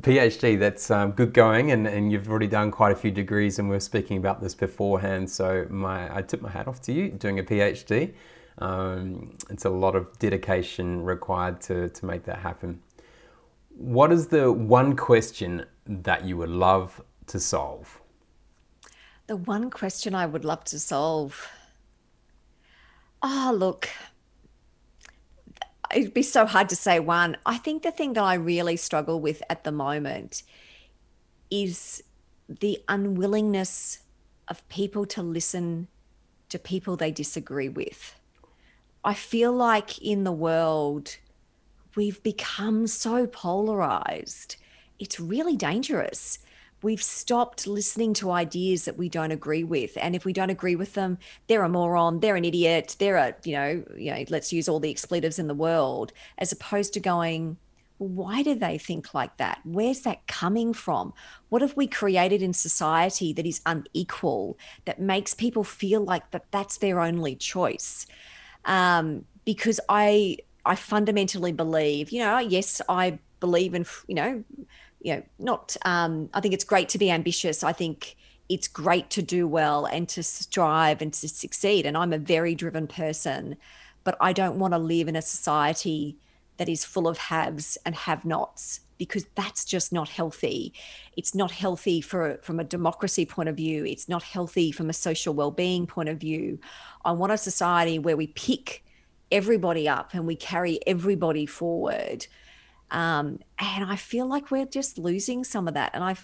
PhD, 0.00 0.58
that's 0.58 0.90
um, 0.90 1.12
good 1.12 1.34
going, 1.34 1.70
and, 1.70 1.86
and 1.86 2.10
you've 2.10 2.28
already 2.28 2.46
done 2.46 2.70
quite 2.70 2.92
a 2.92 2.96
few 2.96 3.10
degrees, 3.10 3.58
and 3.58 3.68
we 3.68 3.76
are 3.76 3.80
speaking 3.80 4.16
about 4.16 4.40
this 4.40 4.54
beforehand. 4.54 5.30
So 5.30 5.66
my, 5.68 6.14
I 6.16 6.22
tip 6.22 6.40
my 6.40 6.50
hat 6.50 6.66
off 6.66 6.80
to 6.82 6.92
you 6.92 7.10
doing 7.10 7.38
a 7.38 7.42
PhD. 7.42 8.14
Um, 8.58 9.36
it's 9.50 9.66
a 9.66 9.70
lot 9.70 9.94
of 9.94 10.18
dedication 10.18 11.02
required 11.02 11.60
to, 11.62 11.90
to 11.90 12.06
make 12.06 12.24
that 12.24 12.38
happen. 12.38 12.80
What 13.76 14.12
is 14.12 14.28
the 14.28 14.50
one 14.50 14.96
question 14.96 15.66
that 15.86 16.24
you 16.24 16.36
would 16.38 16.50
love 16.50 17.02
to 17.26 17.38
solve? 17.38 18.00
The 19.26 19.36
one 19.36 19.70
question 19.70 20.14
I 20.14 20.26
would 20.26 20.44
love 20.44 20.64
to 20.64 20.78
solve. 20.78 21.48
Oh, 23.22 23.54
look, 23.56 23.88
it'd 25.94 26.14
be 26.14 26.22
so 26.22 26.46
hard 26.46 26.68
to 26.70 26.76
say 26.76 27.00
one. 27.00 27.36
I 27.46 27.58
think 27.58 27.82
the 27.82 27.90
thing 27.90 28.14
that 28.14 28.24
I 28.24 28.34
really 28.34 28.76
struggle 28.76 29.20
with 29.20 29.42
at 29.48 29.64
the 29.64 29.72
moment 29.72 30.42
is 31.50 32.02
the 32.48 32.82
unwillingness 32.88 34.00
of 34.48 34.66
people 34.68 35.06
to 35.06 35.22
listen 35.22 35.88
to 36.48 36.58
people 36.58 36.96
they 36.96 37.10
disagree 37.10 37.68
with. 37.68 38.14
I 39.04 39.14
feel 39.14 39.52
like 39.52 40.00
in 40.00 40.24
the 40.24 40.32
world, 40.32 41.16
we've 41.96 42.22
become 42.22 42.86
so 42.86 43.26
polarized. 43.26 44.56
It's 44.98 45.18
really 45.18 45.56
dangerous. 45.56 46.38
We've 46.82 47.02
stopped 47.02 47.66
listening 47.66 48.14
to 48.14 48.30
ideas 48.30 48.84
that 48.84 48.98
we 48.98 49.08
don't 49.08 49.30
agree 49.30 49.64
with. 49.64 49.96
And 50.00 50.16
if 50.16 50.24
we 50.24 50.32
don't 50.32 50.50
agree 50.50 50.76
with 50.76 50.94
them, 50.94 51.18
they're 51.46 51.62
a 51.62 51.68
moron, 51.68 52.20
they're 52.20 52.36
an 52.36 52.44
idiot, 52.44 52.96
they're 52.98 53.16
a, 53.16 53.34
you 53.44 53.52
know, 53.52 53.84
you 53.96 54.12
know, 54.12 54.24
let's 54.28 54.52
use 54.52 54.68
all 54.68 54.80
the 54.80 54.90
expletives 54.90 55.38
in 55.38 55.46
the 55.46 55.54
world, 55.54 56.12
as 56.38 56.52
opposed 56.52 56.92
to 56.94 57.00
going, 57.00 57.56
why 57.98 58.42
do 58.42 58.54
they 58.54 58.78
think 58.78 59.14
like 59.14 59.36
that? 59.36 59.60
Where's 59.64 60.00
that 60.00 60.26
coming 60.26 60.74
from? 60.74 61.12
What 61.50 61.62
have 61.62 61.76
we 61.76 61.86
created 61.86 62.42
in 62.42 62.52
society 62.52 63.32
that 63.32 63.46
is 63.46 63.60
unequal, 63.64 64.58
that 64.86 65.00
makes 65.00 65.34
people 65.34 65.62
feel 65.62 66.04
like 66.04 66.30
that 66.32 66.46
that's 66.50 66.78
their 66.78 67.00
only 67.00 67.36
choice? 67.36 68.06
Um, 68.64 69.24
because 69.44 69.80
I 69.88 70.38
I 70.64 70.76
fundamentally 70.76 71.52
believe, 71.52 72.10
you 72.10 72.20
know, 72.20 72.38
yes, 72.38 72.80
I 72.88 73.18
believe 73.40 73.74
in, 73.74 73.84
you 74.06 74.14
know, 74.14 74.44
you 75.02 75.16
know, 75.16 75.22
not. 75.38 75.76
Um, 75.84 76.30
I 76.32 76.40
think 76.40 76.54
it's 76.54 76.64
great 76.64 76.88
to 76.90 76.98
be 76.98 77.10
ambitious. 77.10 77.62
I 77.62 77.72
think 77.72 78.16
it's 78.48 78.68
great 78.68 79.10
to 79.10 79.22
do 79.22 79.46
well 79.48 79.86
and 79.86 80.08
to 80.10 80.22
strive 80.22 81.02
and 81.02 81.12
to 81.14 81.28
succeed. 81.28 81.86
And 81.86 81.96
I'm 81.96 82.12
a 82.12 82.18
very 82.18 82.54
driven 82.54 82.86
person, 82.86 83.56
but 84.04 84.16
I 84.20 84.32
don't 84.32 84.58
want 84.58 84.74
to 84.74 84.78
live 84.78 85.08
in 85.08 85.16
a 85.16 85.22
society 85.22 86.16
that 86.58 86.68
is 86.68 86.84
full 86.84 87.08
of 87.08 87.18
haves 87.18 87.78
and 87.84 87.94
have-nots 87.94 88.80
because 88.98 89.24
that's 89.34 89.64
just 89.64 89.92
not 89.92 90.08
healthy. 90.08 90.72
It's 91.16 91.34
not 91.34 91.50
healthy 91.50 92.00
for 92.00 92.38
from 92.42 92.60
a 92.60 92.64
democracy 92.64 93.26
point 93.26 93.48
of 93.48 93.56
view. 93.56 93.84
It's 93.84 94.08
not 94.08 94.22
healthy 94.22 94.70
from 94.70 94.90
a 94.90 94.92
social 94.92 95.34
well-being 95.34 95.86
point 95.86 96.08
of 96.08 96.18
view. 96.18 96.60
I 97.04 97.12
want 97.12 97.32
a 97.32 97.38
society 97.38 97.98
where 97.98 98.16
we 98.16 98.28
pick 98.28 98.84
everybody 99.32 99.88
up 99.88 100.14
and 100.14 100.26
we 100.26 100.36
carry 100.36 100.78
everybody 100.86 101.46
forward. 101.46 102.26
Um, 102.92 103.40
and 103.58 103.90
I 103.90 103.96
feel 103.96 104.26
like 104.26 104.50
we're 104.50 104.66
just 104.66 104.98
losing 104.98 105.42
some 105.44 105.66
of 105.66 105.74
that. 105.74 105.90
And 105.94 106.04
I, 106.04 106.14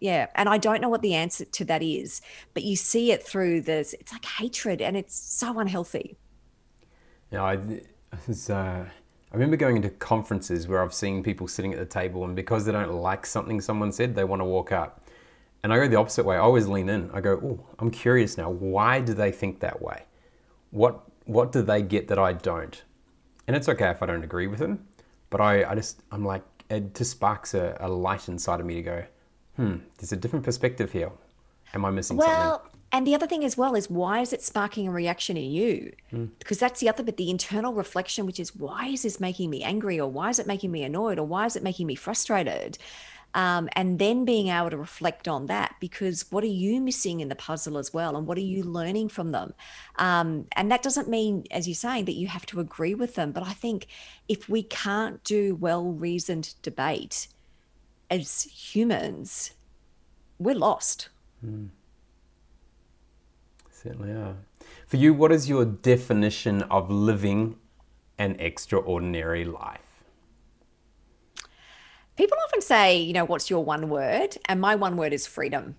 yeah, 0.00 0.26
and 0.34 0.48
I 0.48 0.58
don't 0.58 0.82
know 0.82 0.88
what 0.88 1.02
the 1.02 1.14
answer 1.14 1.44
to 1.44 1.64
that 1.66 1.82
is, 1.82 2.20
but 2.52 2.64
you 2.64 2.76
see 2.76 3.12
it 3.12 3.22
through 3.22 3.62
this. 3.62 3.94
It's 3.94 4.12
like 4.12 4.24
hatred, 4.24 4.82
and 4.82 4.96
it's 4.96 5.16
so 5.16 5.58
unhealthy. 5.58 6.18
Yeah, 7.30 7.44
I, 7.44 7.58
was, 8.26 8.50
uh, 8.50 8.84
I 8.84 9.34
remember 9.34 9.56
going 9.56 9.76
into 9.76 9.90
conferences 9.90 10.68
where 10.68 10.82
I've 10.82 10.92
seen 10.92 11.22
people 11.22 11.48
sitting 11.48 11.72
at 11.72 11.78
the 11.78 11.86
table, 11.86 12.24
and 12.24 12.34
because 12.34 12.66
they 12.66 12.72
don't 12.72 12.92
like 12.92 13.24
something 13.24 13.60
someone 13.60 13.92
said, 13.92 14.14
they 14.14 14.24
want 14.24 14.40
to 14.40 14.44
walk 14.44 14.72
up. 14.72 15.08
And 15.62 15.72
I 15.72 15.76
go 15.76 15.88
the 15.88 15.96
opposite 15.96 16.26
way. 16.26 16.36
I 16.36 16.40
always 16.40 16.66
lean 16.66 16.90
in. 16.90 17.10
I 17.14 17.22
go, 17.22 17.40
"Oh, 17.42 17.66
I'm 17.78 17.90
curious 17.90 18.36
now. 18.36 18.50
Why 18.50 19.00
do 19.00 19.14
they 19.14 19.32
think 19.32 19.60
that 19.60 19.80
way? 19.80 20.02
What 20.70 21.02
what 21.24 21.52
do 21.52 21.62
they 21.62 21.80
get 21.80 22.08
that 22.08 22.18
I 22.18 22.34
don't? 22.34 22.82
And 23.46 23.56
it's 23.56 23.68
okay 23.70 23.88
if 23.88 24.02
I 24.02 24.06
don't 24.06 24.24
agree 24.24 24.46
with 24.46 24.58
them, 24.58 24.86
but 25.30 25.40
I, 25.40 25.64
I 25.64 25.74
just, 25.74 26.02
I'm 26.10 26.24
like, 26.24 26.42
it 26.70 26.94
just 26.94 27.12
sparks 27.12 27.54
a, 27.54 27.76
a 27.80 27.88
light 27.88 28.28
inside 28.28 28.60
of 28.60 28.66
me 28.66 28.74
to 28.76 28.82
go, 28.82 29.04
hmm, 29.56 29.76
there's 29.98 30.12
a 30.12 30.16
different 30.16 30.44
perspective 30.44 30.92
here. 30.92 31.10
Am 31.74 31.84
I 31.84 31.90
missing 31.90 32.16
well, 32.16 32.58
something? 32.58 32.70
And 32.92 33.06
the 33.06 33.14
other 33.16 33.26
thing 33.26 33.44
as 33.44 33.56
well 33.56 33.74
is 33.74 33.90
why 33.90 34.20
is 34.20 34.32
it 34.32 34.40
sparking 34.40 34.86
a 34.86 34.90
reaction 34.92 35.36
in 35.36 35.50
you? 35.50 35.92
Mm. 36.12 36.30
Because 36.38 36.60
that's 36.60 36.78
the 36.78 36.88
other 36.88 37.02
bit, 37.02 37.16
the 37.16 37.28
internal 37.28 37.74
reflection, 37.74 38.24
which 38.24 38.38
is 38.38 38.54
why 38.54 38.86
is 38.86 39.02
this 39.02 39.18
making 39.18 39.50
me 39.50 39.64
angry 39.64 39.98
or 39.98 40.08
why 40.08 40.30
is 40.30 40.38
it 40.38 40.46
making 40.46 40.70
me 40.70 40.84
annoyed 40.84 41.18
or 41.18 41.26
why 41.26 41.44
is 41.46 41.56
it 41.56 41.64
making 41.64 41.88
me 41.88 41.96
frustrated? 41.96 42.78
Um, 43.34 43.68
and 43.72 43.98
then 43.98 44.24
being 44.24 44.48
able 44.48 44.70
to 44.70 44.76
reflect 44.76 45.28
on 45.28 45.46
that 45.46 45.76
because 45.80 46.30
what 46.30 46.42
are 46.44 46.48
you 46.48 46.80
missing 46.80 47.20
in 47.20 47.28
the 47.28 47.34
puzzle 47.34 47.76
as 47.76 47.92
well 47.92 48.16
and 48.16 48.26
what 48.26 48.38
are 48.38 48.42
you 48.42 48.62
learning 48.62 49.08
from 49.08 49.32
them? 49.32 49.52
Um, 49.96 50.46
and 50.56 50.70
that 50.70 50.82
doesn't 50.82 51.08
mean 51.08 51.44
as 51.50 51.68
you're 51.68 51.74
saying 51.74 52.06
that 52.06 52.14
you 52.14 52.28
have 52.28 52.46
to 52.46 52.60
agree 52.60 52.94
with 52.94 53.14
them 53.14 53.32
but 53.32 53.42
i 53.42 53.52
think 53.52 53.86
if 54.28 54.48
we 54.48 54.62
can't 54.62 55.22
do 55.24 55.54
well 55.54 55.92
reasoned 55.92 56.54
debate 56.62 57.28
as 58.10 58.42
humans 58.44 59.52
we're 60.38 60.54
lost. 60.54 61.08
Mm. 61.44 61.68
certainly 63.70 64.10
are. 64.10 64.36
For 64.86 64.96
you 64.96 65.14
what 65.14 65.32
is 65.32 65.48
your 65.48 65.64
definition 65.64 66.62
of 66.62 66.90
living 66.90 67.56
an 68.18 68.36
extraordinary 68.38 69.44
life 69.44 69.93
People 72.16 72.38
often 72.44 72.60
say, 72.60 72.98
you 72.98 73.12
know, 73.12 73.24
what's 73.24 73.50
your 73.50 73.64
one 73.64 73.88
word? 73.88 74.36
And 74.46 74.60
my 74.60 74.76
one 74.76 74.96
word 74.96 75.12
is 75.12 75.26
freedom. 75.26 75.76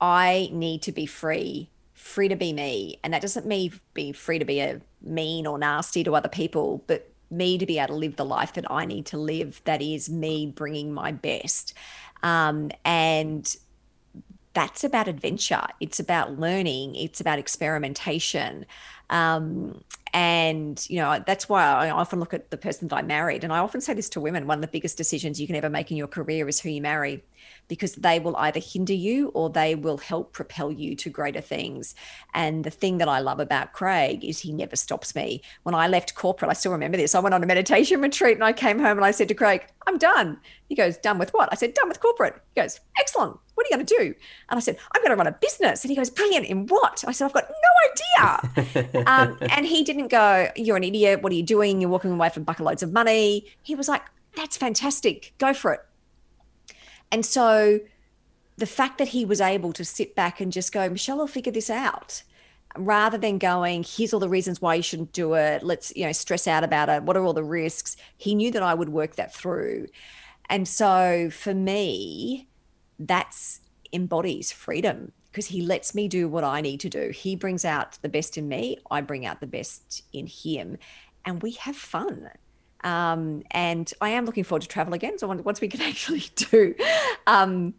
I 0.00 0.50
need 0.52 0.82
to 0.82 0.92
be 0.92 1.06
free, 1.06 1.70
free 1.94 2.28
to 2.28 2.36
be 2.36 2.52
me. 2.52 2.98
And 3.02 3.14
that 3.14 3.22
doesn't 3.22 3.46
mean 3.46 3.80
be 3.94 4.12
free 4.12 4.38
to 4.38 4.44
be 4.44 4.60
a 4.60 4.80
mean 5.00 5.46
or 5.46 5.58
nasty 5.58 6.04
to 6.04 6.14
other 6.14 6.28
people, 6.28 6.84
but 6.86 7.10
me 7.30 7.56
to 7.56 7.64
be 7.64 7.78
able 7.78 7.88
to 7.88 7.94
live 7.94 8.16
the 8.16 8.24
life 8.24 8.52
that 8.54 8.70
I 8.70 8.84
need 8.84 9.06
to 9.06 9.16
live. 9.16 9.62
That 9.64 9.80
is 9.80 10.10
me 10.10 10.52
bringing 10.54 10.92
my 10.92 11.12
best. 11.12 11.74
Um, 12.22 12.70
and 12.84 13.56
that's 14.54 14.84
about 14.84 15.08
adventure. 15.08 15.66
It's 15.80 16.00
about 16.00 16.38
learning. 16.38 16.94
It's 16.94 17.20
about 17.20 17.38
experimentation. 17.38 18.66
Um, 19.10 19.82
and, 20.14 20.84
you 20.90 20.96
know, 20.96 21.22
that's 21.26 21.48
why 21.48 21.64
I 21.64 21.90
often 21.90 22.20
look 22.20 22.34
at 22.34 22.50
the 22.50 22.58
person 22.58 22.88
that 22.88 22.96
I 22.96 23.02
married. 23.02 23.44
And 23.44 23.52
I 23.52 23.58
often 23.58 23.80
say 23.80 23.94
this 23.94 24.10
to 24.10 24.20
women 24.20 24.46
one 24.46 24.58
of 24.58 24.62
the 24.62 24.68
biggest 24.68 24.98
decisions 24.98 25.40
you 25.40 25.46
can 25.46 25.56
ever 25.56 25.70
make 25.70 25.90
in 25.90 25.96
your 25.96 26.06
career 26.06 26.48
is 26.48 26.60
who 26.60 26.68
you 26.68 26.82
marry, 26.82 27.24
because 27.68 27.94
they 27.94 28.20
will 28.20 28.36
either 28.36 28.60
hinder 28.60 28.92
you 28.92 29.28
or 29.28 29.48
they 29.48 29.74
will 29.74 29.96
help 29.96 30.34
propel 30.34 30.70
you 30.70 30.94
to 30.96 31.08
greater 31.08 31.40
things. 31.40 31.94
And 32.34 32.64
the 32.64 32.70
thing 32.70 32.98
that 32.98 33.08
I 33.08 33.20
love 33.20 33.40
about 33.40 33.72
Craig 33.72 34.22
is 34.22 34.38
he 34.38 34.52
never 34.52 34.76
stops 34.76 35.14
me. 35.14 35.40
When 35.62 35.74
I 35.74 35.88
left 35.88 36.14
corporate, 36.14 36.50
I 36.50 36.54
still 36.54 36.72
remember 36.72 36.98
this. 36.98 37.14
I 37.14 37.20
went 37.20 37.34
on 37.34 37.42
a 37.42 37.46
meditation 37.46 38.00
retreat 38.02 38.36
and 38.36 38.44
I 38.44 38.52
came 38.52 38.78
home 38.78 38.98
and 38.98 39.04
I 39.04 39.12
said 39.12 39.28
to 39.28 39.34
Craig, 39.34 39.66
I'm 39.86 39.96
done. 39.96 40.38
He 40.68 40.74
goes, 40.74 40.98
Done 40.98 41.18
with 41.18 41.30
what? 41.32 41.48
I 41.52 41.54
said, 41.54 41.72
Done 41.72 41.88
with 41.88 42.00
corporate. 42.00 42.34
He 42.54 42.60
goes, 42.60 42.80
Excellent 42.98 43.38
what 43.62 43.66
are 43.66 43.78
you 43.78 43.84
going 43.84 43.86
to 43.86 44.12
do? 44.12 44.20
And 44.48 44.56
I 44.56 44.60
said, 44.60 44.76
I'm 44.92 45.02
going 45.02 45.10
to 45.10 45.16
run 45.16 45.26
a 45.26 45.32
business. 45.32 45.84
And 45.84 45.90
he 45.90 45.96
goes, 45.96 46.10
brilliant. 46.10 46.46
In 46.46 46.66
what? 46.66 47.04
I 47.06 47.12
said, 47.12 47.26
I've 47.26 47.32
got 47.32 47.48
no 47.48 48.80
idea. 48.80 49.04
um, 49.06 49.38
and 49.50 49.66
he 49.66 49.84
didn't 49.84 50.08
go, 50.08 50.48
you're 50.56 50.76
an 50.76 50.84
idiot. 50.84 51.22
What 51.22 51.32
are 51.32 51.36
you 51.36 51.42
doing? 51.42 51.80
You're 51.80 51.90
walking 51.90 52.12
away 52.12 52.28
from 52.28 52.44
bucket 52.44 52.64
loads 52.64 52.82
of 52.82 52.92
money. 52.92 53.46
He 53.62 53.74
was 53.74 53.88
like, 53.88 54.02
that's 54.34 54.56
fantastic. 54.56 55.34
Go 55.38 55.54
for 55.54 55.72
it. 55.74 55.80
And 57.10 57.24
so 57.24 57.80
the 58.56 58.66
fact 58.66 58.98
that 58.98 59.08
he 59.08 59.24
was 59.24 59.40
able 59.40 59.72
to 59.74 59.84
sit 59.84 60.14
back 60.14 60.40
and 60.40 60.52
just 60.52 60.72
go, 60.72 60.88
Michelle 60.88 61.20
I'll 61.20 61.26
figure 61.26 61.52
this 61.52 61.70
out 61.70 62.22
rather 62.74 63.18
than 63.18 63.36
going 63.36 63.84
here's 63.86 64.14
all 64.14 64.20
the 64.20 64.30
reasons 64.30 64.62
why 64.62 64.74
you 64.74 64.82
shouldn't 64.82 65.12
do 65.12 65.34
it 65.34 65.62
let's 65.62 65.94
you 65.94 66.06
know 66.06 66.12
stress 66.12 66.48
out 66.48 66.64
about 66.64 66.88
it 66.88 67.02
what 67.02 67.18
are 67.18 67.22
all 67.22 67.34
the 67.34 67.44
risks 67.44 67.98
he 68.16 68.34
knew 68.34 68.50
that 68.50 68.62
i 68.62 68.72
would 68.72 68.88
work 68.88 69.16
that 69.16 69.34
through 69.34 69.86
and 70.48 70.66
so 70.66 71.28
for 71.30 71.52
me 71.52 72.48
that's 73.06 73.60
embodies 73.92 74.52
freedom 74.52 75.12
because 75.30 75.46
he 75.46 75.62
lets 75.62 75.94
me 75.94 76.08
do 76.08 76.28
what 76.28 76.44
I 76.44 76.60
need 76.60 76.80
to 76.80 76.90
do. 76.90 77.10
He 77.10 77.36
brings 77.36 77.64
out 77.64 77.98
the 78.02 78.08
best 78.08 78.36
in 78.36 78.48
me, 78.48 78.78
I 78.90 79.00
bring 79.00 79.24
out 79.24 79.40
the 79.40 79.46
best 79.46 80.02
in 80.12 80.26
him, 80.26 80.76
and 81.24 81.42
we 81.42 81.52
have 81.52 81.76
fun. 81.76 82.28
Um, 82.84 83.42
and 83.52 83.92
I 84.00 84.10
am 84.10 84.26
looking 84.26 84.44
forward 84.44 84.62
to 84.62 84.68
travel 84.68 84.92
again. 84.92 85.18
So 85.18 85.26
once 85.28 85.60
we 85.60 85.68
can 85.68 85.80
actually 85.88 86.24
do 86.34 86.74
um, 87.26 87.74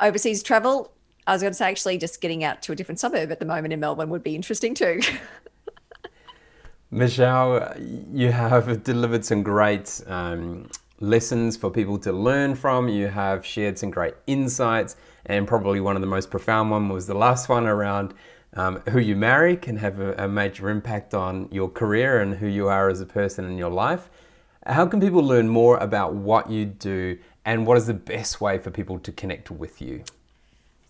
overseas 0.00 0.42
travel, 0.42 0.92
I 1.26 1.32
was 1.32 1.42
going 1.42 1.52
to 1.52 1.56
say 1.56 1.68
actually 1.68 1.98
just 1.98 2.20
getting 2.20 2.44
out 2.44 2.62
to 2.62 2.72
a 2.72 2.74
different 2.74 3.00
suburb 3.00 3.32
at 3.32 3.38
the 3.38 3.46
moment 3.46 3.72
in 3.72 3.80
Melbourne 3.80 4.10
would 4.10 4.22
be 4.22 4.34
interesting 4.34 4.74
too. 4.74 5.00
Michelle, 6.90 7.74
you 7.78 8.30
have 8.30 8.84
delivered 8.84 9.24
some 9.24 9.42
great 9.42 10.00
um, 10.06 10.68
lessons 11.04 11.56
for 11.56 11.70
people 11.70 11.98
to 11.98 12.12
learn 12.12 12.54
from. 12.54 12.88
You 12.88 13.08
have 13.08 13.44
shared 13.44 13.78
some 13.78 13.90
great 13.90 14.14
insights, 14.26 14.96
and 15.26 15.46
probably 15.46 15.80
one 15.80 15.96
of 15.96 16.00
the 16.00 16.08
most 16.08 16.30
profound 16.30 16.70
one 16.70 16.88
was 16.88 17.06
the 17.06 17.14
last 17.14 17.48
one 17.48 17.66
around 17.66 18.14
um, 18.54 18.80
who 18.88 18.98
you 18.98 19.16
marry 19.16 19.56
can 19.56 19.76
have 19.76 20.00
a, 20.00 20.14
a, 20.24 20.28
major 20.28 20.70
impact 20.70 21.12
on 21.12 21.48
your 21.50 21.68
career 21.68 22.20
and 22.20 22.36
who 22.36 22.46
you 22.46 22.68
are 22.68 22.88
as 22.88 23.00
a 23.00 23.06
person 23.06 23.44
in 23.44 23.58
your 23.58 23.70
life. 23.70 24.08
How 24.64 24.86
can 24.86 25.00
people 25.00 25.22
learn 25.22 25.48
more 25.48 25.76
about 25.78 26.14
what 26.14 26.50
you 26.50 26.64
do, 26.64 27.18
and 27.44 27.66
what 27.66 27.76
is 27.76 27.86
the 27.86 27.94
best 27.94 28.40
way 28.40 28.58
for 28.58 28.70
people 28.70 28.98
to 29.00 29.12
connect 29.12 29.50
with 29.50 29.82
you? 29.82 30.04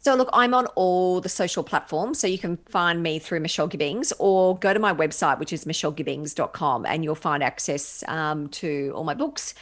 So, 0.00 0.14
look, 0.14 0.28
I'm 0.34 0.52
on 0.52 0.66
all 0.76 1.22
the 1.22 1.30
social 1.30 1.64
platforms. 1.64 2.20
So, 2.20 2.26
you 2.26 2.38
can 2.38 2.58
find 2.68 3.02
me 3.02 3.18
through 3.18 3.40
Michelle 3.40 3.66
Gibbings 3.66 4.12
or 4.18 4.56
go 4.58 4.74
to 4.74 4.78
my 4.78 4.92
website, 4.92 5.40
which 5.40 5.52
is 5.52 5.64
michellegibbings.com, 5.64 6.86
and 6.86 7.02
you'll 7.02 7.14
find 7.14 7.42
access 7.42 8.04
um, 8.06 8.48
to 8.48 8.92
all 8.94 9.04
my 9.04 9.14
books 9.14 9.54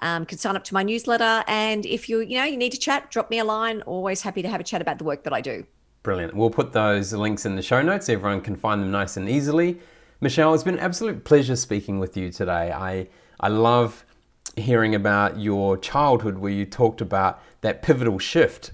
um, 0.00 0.26
can 0.26 0.38
sign 0.38 0.56
up 0.56 0.64
to 0.64 0.74
my 0.74 0.82
newsletter. 0.82 1.44
And 1.46 1.86
if 1.86 2.08
you, 2.08 2.20
you 2.20 2.38
know, 2.38 2.44
you 2.44 2.56
need 2.56 2.72
to 2.72 2.78
chat, 2.78 3.10
drop 3.10 3.30
me 3.30 3.38
a 3.38 3.44
line. 3.44 3.82
Always 3.82 4.22
happy 4.22 4.42
to 4.42 4.48
have 4.48 4.60
a 4.60 4.64
chat 4.64 4.80
about 4.80 4.98
the 4.98 5.04
work 5.04 5.24
that 5.24 5.32
I 5.32 5.40
do. 5.40 5.64
Brilliant. 6.02 6.34
We'll 6.34 6.50
put 6.50 6.72
those 6.72 7.12
links 7.12 7.44
in 7.44 7.56
the 7.56 7.62
show 7.62 7.82
notes. 7.82 8.08
Everyone 8.08 8.40
can 8.40 8.56
find 8.56 8.82
them 8.82 8.90
nice 8.90 9.16
and 9.16 9.28
easily. 9.28 9.78
Michelle, 10.20 10.54
it's 10.54 10.64
been 10.64 10.74
an 10.74 10.80
absolute 10.80 11.24
pleasure 11.24 11.56
speaking 11.56 11.98
with 11.98 12.16
you 12.16 12.30
today. 12.30 12.72
I, 12.72 13.08
I 13.38 13.48
love 13.48 14.04
hearing 14.56 14.94
about 14.94 15.38
your 15.38 15.76
childhood 15.76 16.38
where 16.38 16.52
you 16.52 16.64
talked 16.64 17.00
about 17.00 17.42
that 17.60 17.82
pivotal 17.82 18.18
shift 18.18 18.72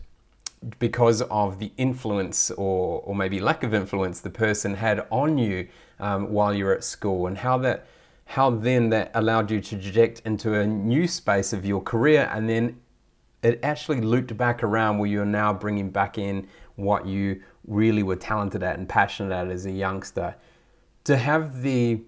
because 0.78 1.22
of 1.22 1.58
the 1.58 1.72
influence 1.76 2.50
or, 2.52 3.00
or 3.02 3.14
maybe 3.14 3.40
lack 3.40 3.62
of 3.62 3.74
influence 3.74 4.20
the 4.20 4.30
person 4.30 4.74
had 4.74 5.06
on 5.10 5.38
you 5.38 5.68
um, 6.00 6.30
while 6.32 6.54
you 6.54 6.64
were 6.64 6.74
at 6.74 6.84
school 6.84 7.26
and 7.26 7.38
how 7.38 7.58
that 7.58 7.86
how 8.26 8.50
then 8.50 8.90
that 8.90 9.10
allowed 9.14 9.50
you 9.50 9.60
to 9.60 9.76
project 9.76 10.22
into 10.24 10.54
a 10.54 10.66
new 10.66 11.08
space 11.08 11.52
of 11.52 11.64
your 11.64 11.80
career 11.80 12.30
and 12.32 12.48
then 12.48 12.78
it 13.42 13.60
actually 13.62 14.00
looped 14.00 14.36
back 14.36 14.62
around 14.62 14.98
where 14.98 15.08
you're 15.08 15.24
now 15.24 15.52
bringing 15.52 15.90
back 15.90 16.18
in 16.18 16.46
what 16.74 17.06
you 17.06 17.40
really 17.66 18.02
were 18.02 18.16
talented 18.16 18.62
at 18.62 18.78
and 18.78 18.88
passionate 18.88 19.32
at 19.32 19.48
as 19.48 19.66
a 19.66 19.70
youngster 19.70 20.34
to 21.04 21.16
have 21.16 21.62
the 21.62 22.00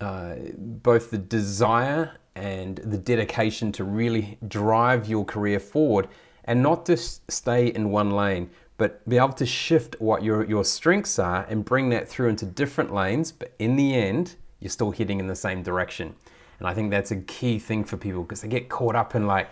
uh, 0.00 0.34
both 0.58 1.10
the 1.10 1.18
desire 1.18 2.18
and 2.34 2.76
the 2.78 2.98
dedication 2.98 3.72
to 3.72 3.82
really 3.82 4.38
drive 4.46 5.08
your 5.08 5.24
career 5.24 5.58
forward 5.58 6.06
and 6.44 6.62
not 6.62 6.86
just 6.86 7.28
stay 7.30 7.68
in 7.68 7.90
one 7.90 8.10
lane, 8.10 8.50
but 8.76 9.06
be 9.08 9.16
able 9.16 9.32
to 9.32 9.46
shift 9.46 9.96
what 10.00 10.22
your, 10.22 10.44
your 10.44 10.64
strengths 10.64 11.18
are 11.18 11.44
and 11.48 11.64
bring 11.64 11.88
that 11.88 12.08
through 12.08 12.28
into 12.28 12.44
different 12.44 12.92
lanes. 12.92 13.32
But 13.32 13.54
in 13.58 13.76
the 13.76 13.94
end, 13.94 14.36
you're 14.66 14.70
still 14.70 14.90
heading 14.90 15.20
in 15.20 15.28
the 15.28 15.36
same 15.36 15.62
direction. 15.62 16.12
And 16.58 16.66
I 16.66 16.74
think 16.74 16.90
that's 16.90 17.12
a 17.12 17.16
key 17.16 17.60
thing 17.60 17.84
for 17.84 17.96
people 17.96 18.22
because 18.22 18.40
they 18.40 18.48
get 18.48 18.68
caught 18.68 18.96
up 18.96 19.14
in 19.14 19.28
like, 19.28 19.48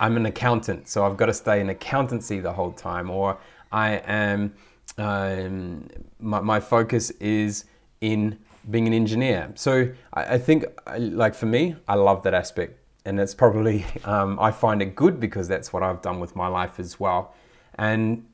I'm 0.00 0.16
an 0.16 0.26
accountant, 0.26 0.88
so 0.88 1.06
I've 1.06 1.16
got 1.16 1.26
to 1.26 1.34
stay 1.34 1.60
in 1.60 1.70
accountancy 1.70 2.40
the 2.40 2.52
whole 2.52 2.72
time, 2.72 3.10
or 3.10 3.38
I 3.70 4.02
am, 4.06 4.54
um, 4.96 5.88
my, 6.18 6.40
my 6.40 6.60
focus 6.60 7.10
is 7.20 7.66
in 8.00 8.38
being 8.68 8.88
an 8.88 8.92
engineer. 8.92 9.52
So 9.54 9.88
I, 10.12 10.34
I 10.34 10.38
think, 10.38 10.64
like 10.98 11.34
for 11.34 11.46
me, 11.46 11.76
I 11.86 11.94
love 11.94 12.24
that 12.24 12.34
aspect 12.34 12.78
and 13.04 13.18
it's 13.18 13.34
probably 13.34 13.86
um, 14.04 14.38
I 14.38 14.50
find 14.50 14.82
it 14.82 14.94
good 14.94 15.18
because 15.18 15.48
that's 15.48 15.72
what 15.72 15.82
I've 15.82 16.02
done 16.02 16.20
with 16.20 16.36
my 16.36 16.48
life 16.48 16.78
as 16.78 17.00
well. 17.00 17.34
And 17.76 18.26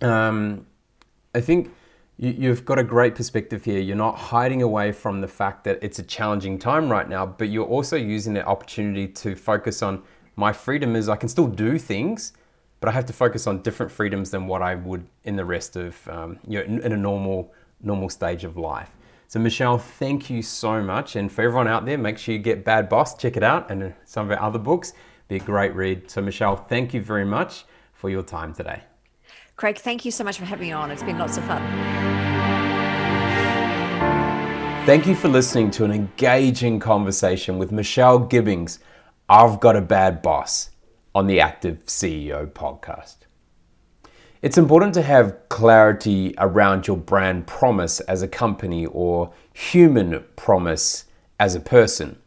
um, 0.00 0.66
I 1.34 1.40
think 1.40 1.72
you, 2.20 2.50
have 2.50 2.66
got 2.66 2.78
a 2.78 2.84
great 2.84 3.14
perspective 3.14 3.64
here. 3.64 3.80
You're 3.80 3.96
not 3.96 4.16
hiding 4.16 4.60
away 4.60 4.92
from 4.92 5.22
the 5.22 5.28
fact 5.28 5.64
that 5.64 5.78
it's 5.80 5.98
a 5.98 6.02
challenging 6.02 6.58
time 6.58 6.90
right 6.90 7.08
now, 7.08 7.24
but 7.24 7.48
you're 7.48 7.66
also 7.66 7.96
using 7.96 8.34
the 8.34 8.44
opportunity 8.44 9.08
to 9.08 9.34
focus 9.34 9.82
on 9.82 10.02
my 10.36 10.52
freedom 10.52 10.96
is 10.96 11.08
I 11.08 11.16
can 11.16 11.30
still 11.30 11.46
do 11.46 11.78
things, 11.78 12.34
but 12.80 12.90
I 12.90 12.92
have 12.92 13.06
to 13.06 13.12
focus 13.14 13.46
on 13.46 13.62
different 13.62 13.90
freedoms 13.90 14.30
than 14.30 14.46
what 14.46 14.60
I 14.60 14.74
would 14.74 15.06
in 15.24 15.36
the 15.36 15.44
rest 15.44 15.76
of 15.76 16.06
um, 16.08 16.38
you 16.46 16.58
know 16.58 16.64
in, 16.64 16.80
in 16.82 16.92
a 16.92 16.96
normal 16.96 17.52
normal 17.82 18.10
stage 18.10 18.44
of 18.44 18.56
life. 18.56 18.90
So, 19.28 19.38
Michelle, 19.38 19.78
thank 19.78 20.28
you 20.28 20.42
so 20.42 20.82
much. 20.82 21.16
And 21.16 21.30
for 21.30 21.42
everyone 21.42 21.68
out 21.68 21.86
there, 21.86 21.96
make 21.96 22.18
sure 22.18 22.34
you 22.34 22.40
get 22.40 22.64
Bad 22.64 22.88
Boss, 22.88 23.16
check 23.16 23.36
it 23.36 23.42
out, 23.42 23.70
and 23.70 23.94
some 24.04 24.30
of 24.30 24.36
our 24.36 24.44
other 24.44 24.58
books. 24.58 24.92
Be 25.28 25.36
a 25.36 25.38
great 25.38 25.74
read. 25.74 26.10
So, 26.10 26.20
Michelle, 26.20 26.56
thank 26.56 26.92
you 26.92 27.00
very 27.00 27.24
much 27.24 27.64
for 27.92 28.10
your 28.10 28.24
time 28.24 28.52
today. 28.52 28.82
Craig, 29.60 29.76
thank 29.76 30.06
you 30.06 30.10
so 30.10 30.24
much 30.24 30.38
for 30.38 30.46
having 30.46 30.68
me 30.68 30.72
on. 30.72 30.90
It's 30.90 31.02
been 31.02 31.18
lots 31.18 31.36
of 31.36 31.44
fun. 31.44 31.60
Thank 34.86 35.06
you 35.06 35.14
for 35.14 35.28
listening 35.28 35.70
to 35.72 35.84
an 35.84 35.92
engaging 35.92 36.80
conversation 36.80 37.58
with 37.58 37.70
Michelle 37.70 38.20
Gibbings. 38.20 38.78
I've 39.28 39.60
got 39.60 39.76
a 39.76 39.82
bad 39.82 40.22
boss 40.22 40.70
on 41.14 41.26
the 41.26 41.40
Active 41.40 41.84
CEO 41.84 42.46
podcast. 42.46 43.16
It's 44.40 44.56
important 44.56 44.94
to 44.94 45.02
have 45.02 45.36
clarity 45.50 46.34
around 46.38 46.86
your 46.86 46.96
brand 46.96 47.46
promise 47.46 48.00
as 48.00 48.22
a 48.22 48.28
company 48.28 48.86
or 48.86 49.30
human 49.52 50.24
promise 50.36 51.04
as 51.38 51.54
a 51.54 51.60
person. 51.60 52.18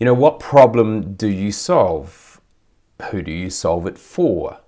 You 0.00 0.06
know, 0.06 0.14
what 0.14 0.40
problem 0.40 1.16
do 1.16 1.28
you 1.28 1.52
solve? 1.52 2.40
Who 3.10 3.20
do 3.20 3.30
you 3.30 3.50
solve 3.50 3.86
it 3.86 3.98
for? 3.98 4.62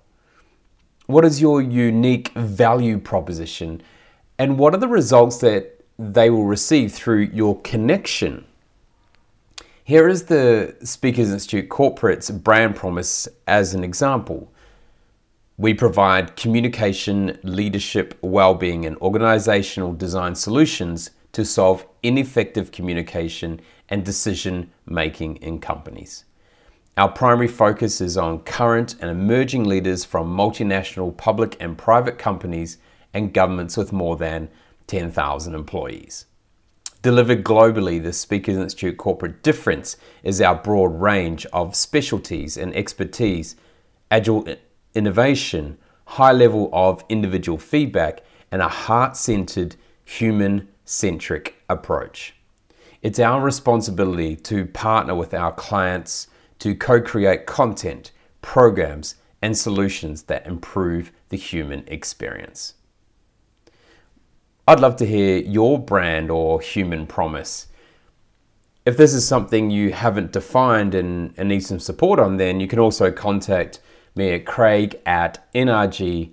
What 1.07 1.23
is 1.23 1.39
your 1.39 1.61
unique 1.61 2.29
value 2.29 2.97
proposition? 2.97 3.83
And 4.39 4.57
what 4.57 4.73
are 4.73 4.79
the 4.79 4.87
results 4.87 5.37
that 5.37 5.83
they 5.99 6.31
will 6.31 6.45
receive 6.45 6.93
through 6.93 7.29
your 7.31 7.61
connection? 7.61 8.45
Here 9.83 10.07
is 10.07 10.23
the 10.23 10.75
Speakers 10.83 11.31
Institute 11.31 11.69
Corporate's 11.69 12.31
brand 12.31 12.75
promise 12.75 13.27
as 13.45 13.75
an 13.75 13.83
example. 13.83 14.51
We 15.57 15.75
provide 15.75 16.35
communication, 16.35 17.37
leadership, 17.43 18.17
well-being, 18.21 18.87
and 18.87 18.97
organizational 18.97 19.93
design 19.93 20.33
solutions 20.33 21.11
to 21.33 21.45
solve 21.45 21.85
ineffective 22.01 22.71
communication 22.71 23.61
and 23.89 24.03
decision 24.03 24.71
making 24.87 25.35
in 25.35 25.59
companies. 25.59 26.25
Our 26.97 27.09
primary 27.09 27.49
focus 27.49 27.99
is 27.99 28.15
on 28.15 28.39
current 28.43 28.95
and 29.01 29.11
emerging 29.11 29.65
leaders 29.65 30.05
from 30.05 30.33
multinational 30.33 31.15
public 31.15 31.57
and 31.59 31.77
private 31.77 32.17
companies 32.17 32.77
and 33.13 33.33
governments 33.33 33.75
with 33.75 33.91
more 33.91 34.15
than 34.15 34.47
10,000 34.87 35.53
employees. 35.53 36.25
Delivered 37.01 37.43
globally, 37.43 38.01
the 38.01 38.13
Speakers 38.13 38.55
Institute 38.55 38.97
corporate 38.97 39.43
difference 39.43 39.97
is 40.23 40.39
our 40.39 40.55
broad 40.55 41.01
range 41.01 41.45
of 41.47 41.75
specialties 41.75 42.55
and 42.55 42.73
expertise, 42.73 43.57
agile 44.09 44.47
innovation, 44.93 45.77
high 46.05 46.31
level 46.31 46.69
of 46.71 47.03
individual 47.09 47.57
feedback, 47.57 48.21
and 48.53 48.61
a 48.61 48.69
heart 48.69 49.17
centered, 49.17 49.75
human 50.05 50.69
centric 50.85 51.61
approach. 51.67 52.35
It's 53.01 53.19
our 53.19 53.41
responsibility 53.41 54.37
to 54.37 54.65
partner 54.65 55.13
with 55.13 55.33
our 55.33 55.51
clients 55.51 56.29
to 56.59 56.75
co 56.75 57.01
create 57.01 57.45
content, 57.45 58.11
programs, 58.41 59.15
and 59.41 59.57
solutions 59.57 60.23
that 60.23 60.47
improve 60.47 61.11
the 61.29 61.37
human 61.37 61.83
experience. 61.87 62.75
I'd 64.67 64.79
love 64.79 64.95
to 64.97 65.05
hear 65.05 65.37
your 65.37 65.77
brand 65.77 66.31
or 66.31 66.59
human 66.59 67.05
promise. 67.05 67.67
If 68.85 68.97
this 68.97 69.13
is 69.13 69.27
something 69.27 69.69
you 69.69 69.93
haven't 69.93 70.31
defined 70.31 70.95
and, 70.95 71.35
and 71.37 71.49
need 71.49 71.63
some 71.63 71.79
support 71.79 72.19
on, 72.19 72.37
then 72.37 72.59
you 72.59 72.67
can 72.67 72.79
also 72.79 73.11
contact 73.11 73.79
me 74.15 74.33
at 74.33 74.45
craig 74.45 74.99
at 75.05 75.51
nrg, 75.53 76.31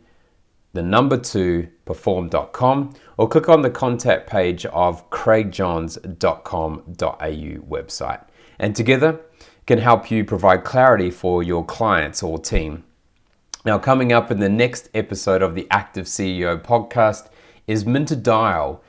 the 0.73 0.83
number 0.83 1.19
two, 1.19 1.69
perform.com, 1.85 2.95
or 3.19 3.29
click 3.29 3.51
on 3.51 3.61
the 3.61 3.71
contact 3.71 4.31
page 4.31 4.65
of 4.67 5.11
craigjohns.com.au 5.11 7.69
website. 7.69 8.25
And 8.59 8.75
together 8.75 9.21
can 9.67 9.79
help 9.79 10.11
you 10.11 10.25
provide 10.25 10.65
clarity 10.65 11.11
for 11.11 11.43
your 11.43 11.65
clients 11.65 12.23
or 12.23 12.39
team. 12.39 12.85
Now, 13.65 13.79
coming 13.79 14.13
up 14.13 14.31
in 14.31 14.41
the 14.41 14.49
next 14.49 14.89
episode 14.93 15.41
of 15.41 15.55
the 15.55 15.69
Active 15.71 16.07
CEO 16.07 16.61
podcast 16.61 17.29
is 17.69 17.87
Minter 17.87 18.17
Dial, 18.17 18.83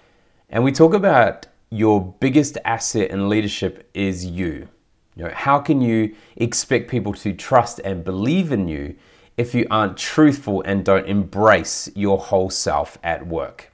and 0.50 0.64
we 0.64 0.72
talk 0.72 0.96
about 0.96 1.46
your 1.70 2.16
biggest 2.20 2.58
asset 2.66 3.12
in 3.12 3.30
leadership 3.30 3.90
is 3.94 4.26
you. 4.26 4.68
You 5.16 5.26
know, 5.26 5.32
how 5.34 5.60
can 5.60 5.80
you 5.82 6.16
expect 6.38 6.90
people 6.90 7.14
to 7.14 7.34
trust 7.34 7.80
and 7.84 8.04
believe 8.04 8.52
in 8.52 8.68
you 8.68 8.96
if 9.38 9.54
you 9.54 9.68
aren't 9.70 9.98
truthful 9.98 10.64
and 10.64 10.84
don't 10.84 11.08
embrace 11.08 11.90
your 11.96 12.18
whole 12.18 12.50
self 12.50 12.98
at 13.04 13.28
work? 13.28 13.72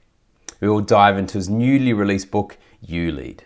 We 0.60 0.68
will 0.68 0.82
dive 0.82 1.16
into 1.16 1.38
his 1.38 1.48
newly 1.48 1.94
released 1.94 2.30
book, 2.30 2.58
You 2.82 3.10
Lead. 3.10 3.44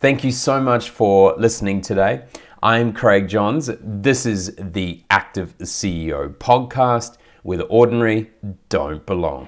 Thank 0.00 0.24
you 0.24 0.32
so 0.32 0.60
much 0.62 0.88
for 0.88 1.34
listening 1.36 1.82
today. 1.82 2.22
I'm 2.62 2.94
Craig 2.94 3.28
Johns. 3.28 3.68
This 3.82 4.24
is 4.24 4.54
the 4.56 5.04
Active 5.10 5.58
CEO 5.58 6.34
podcast 6.36 7.18
where 7.42 7.58
the 7.58 7.66
ordinary 7.66 8.30
don't 8.70 9.04
belong. 9.04 9.46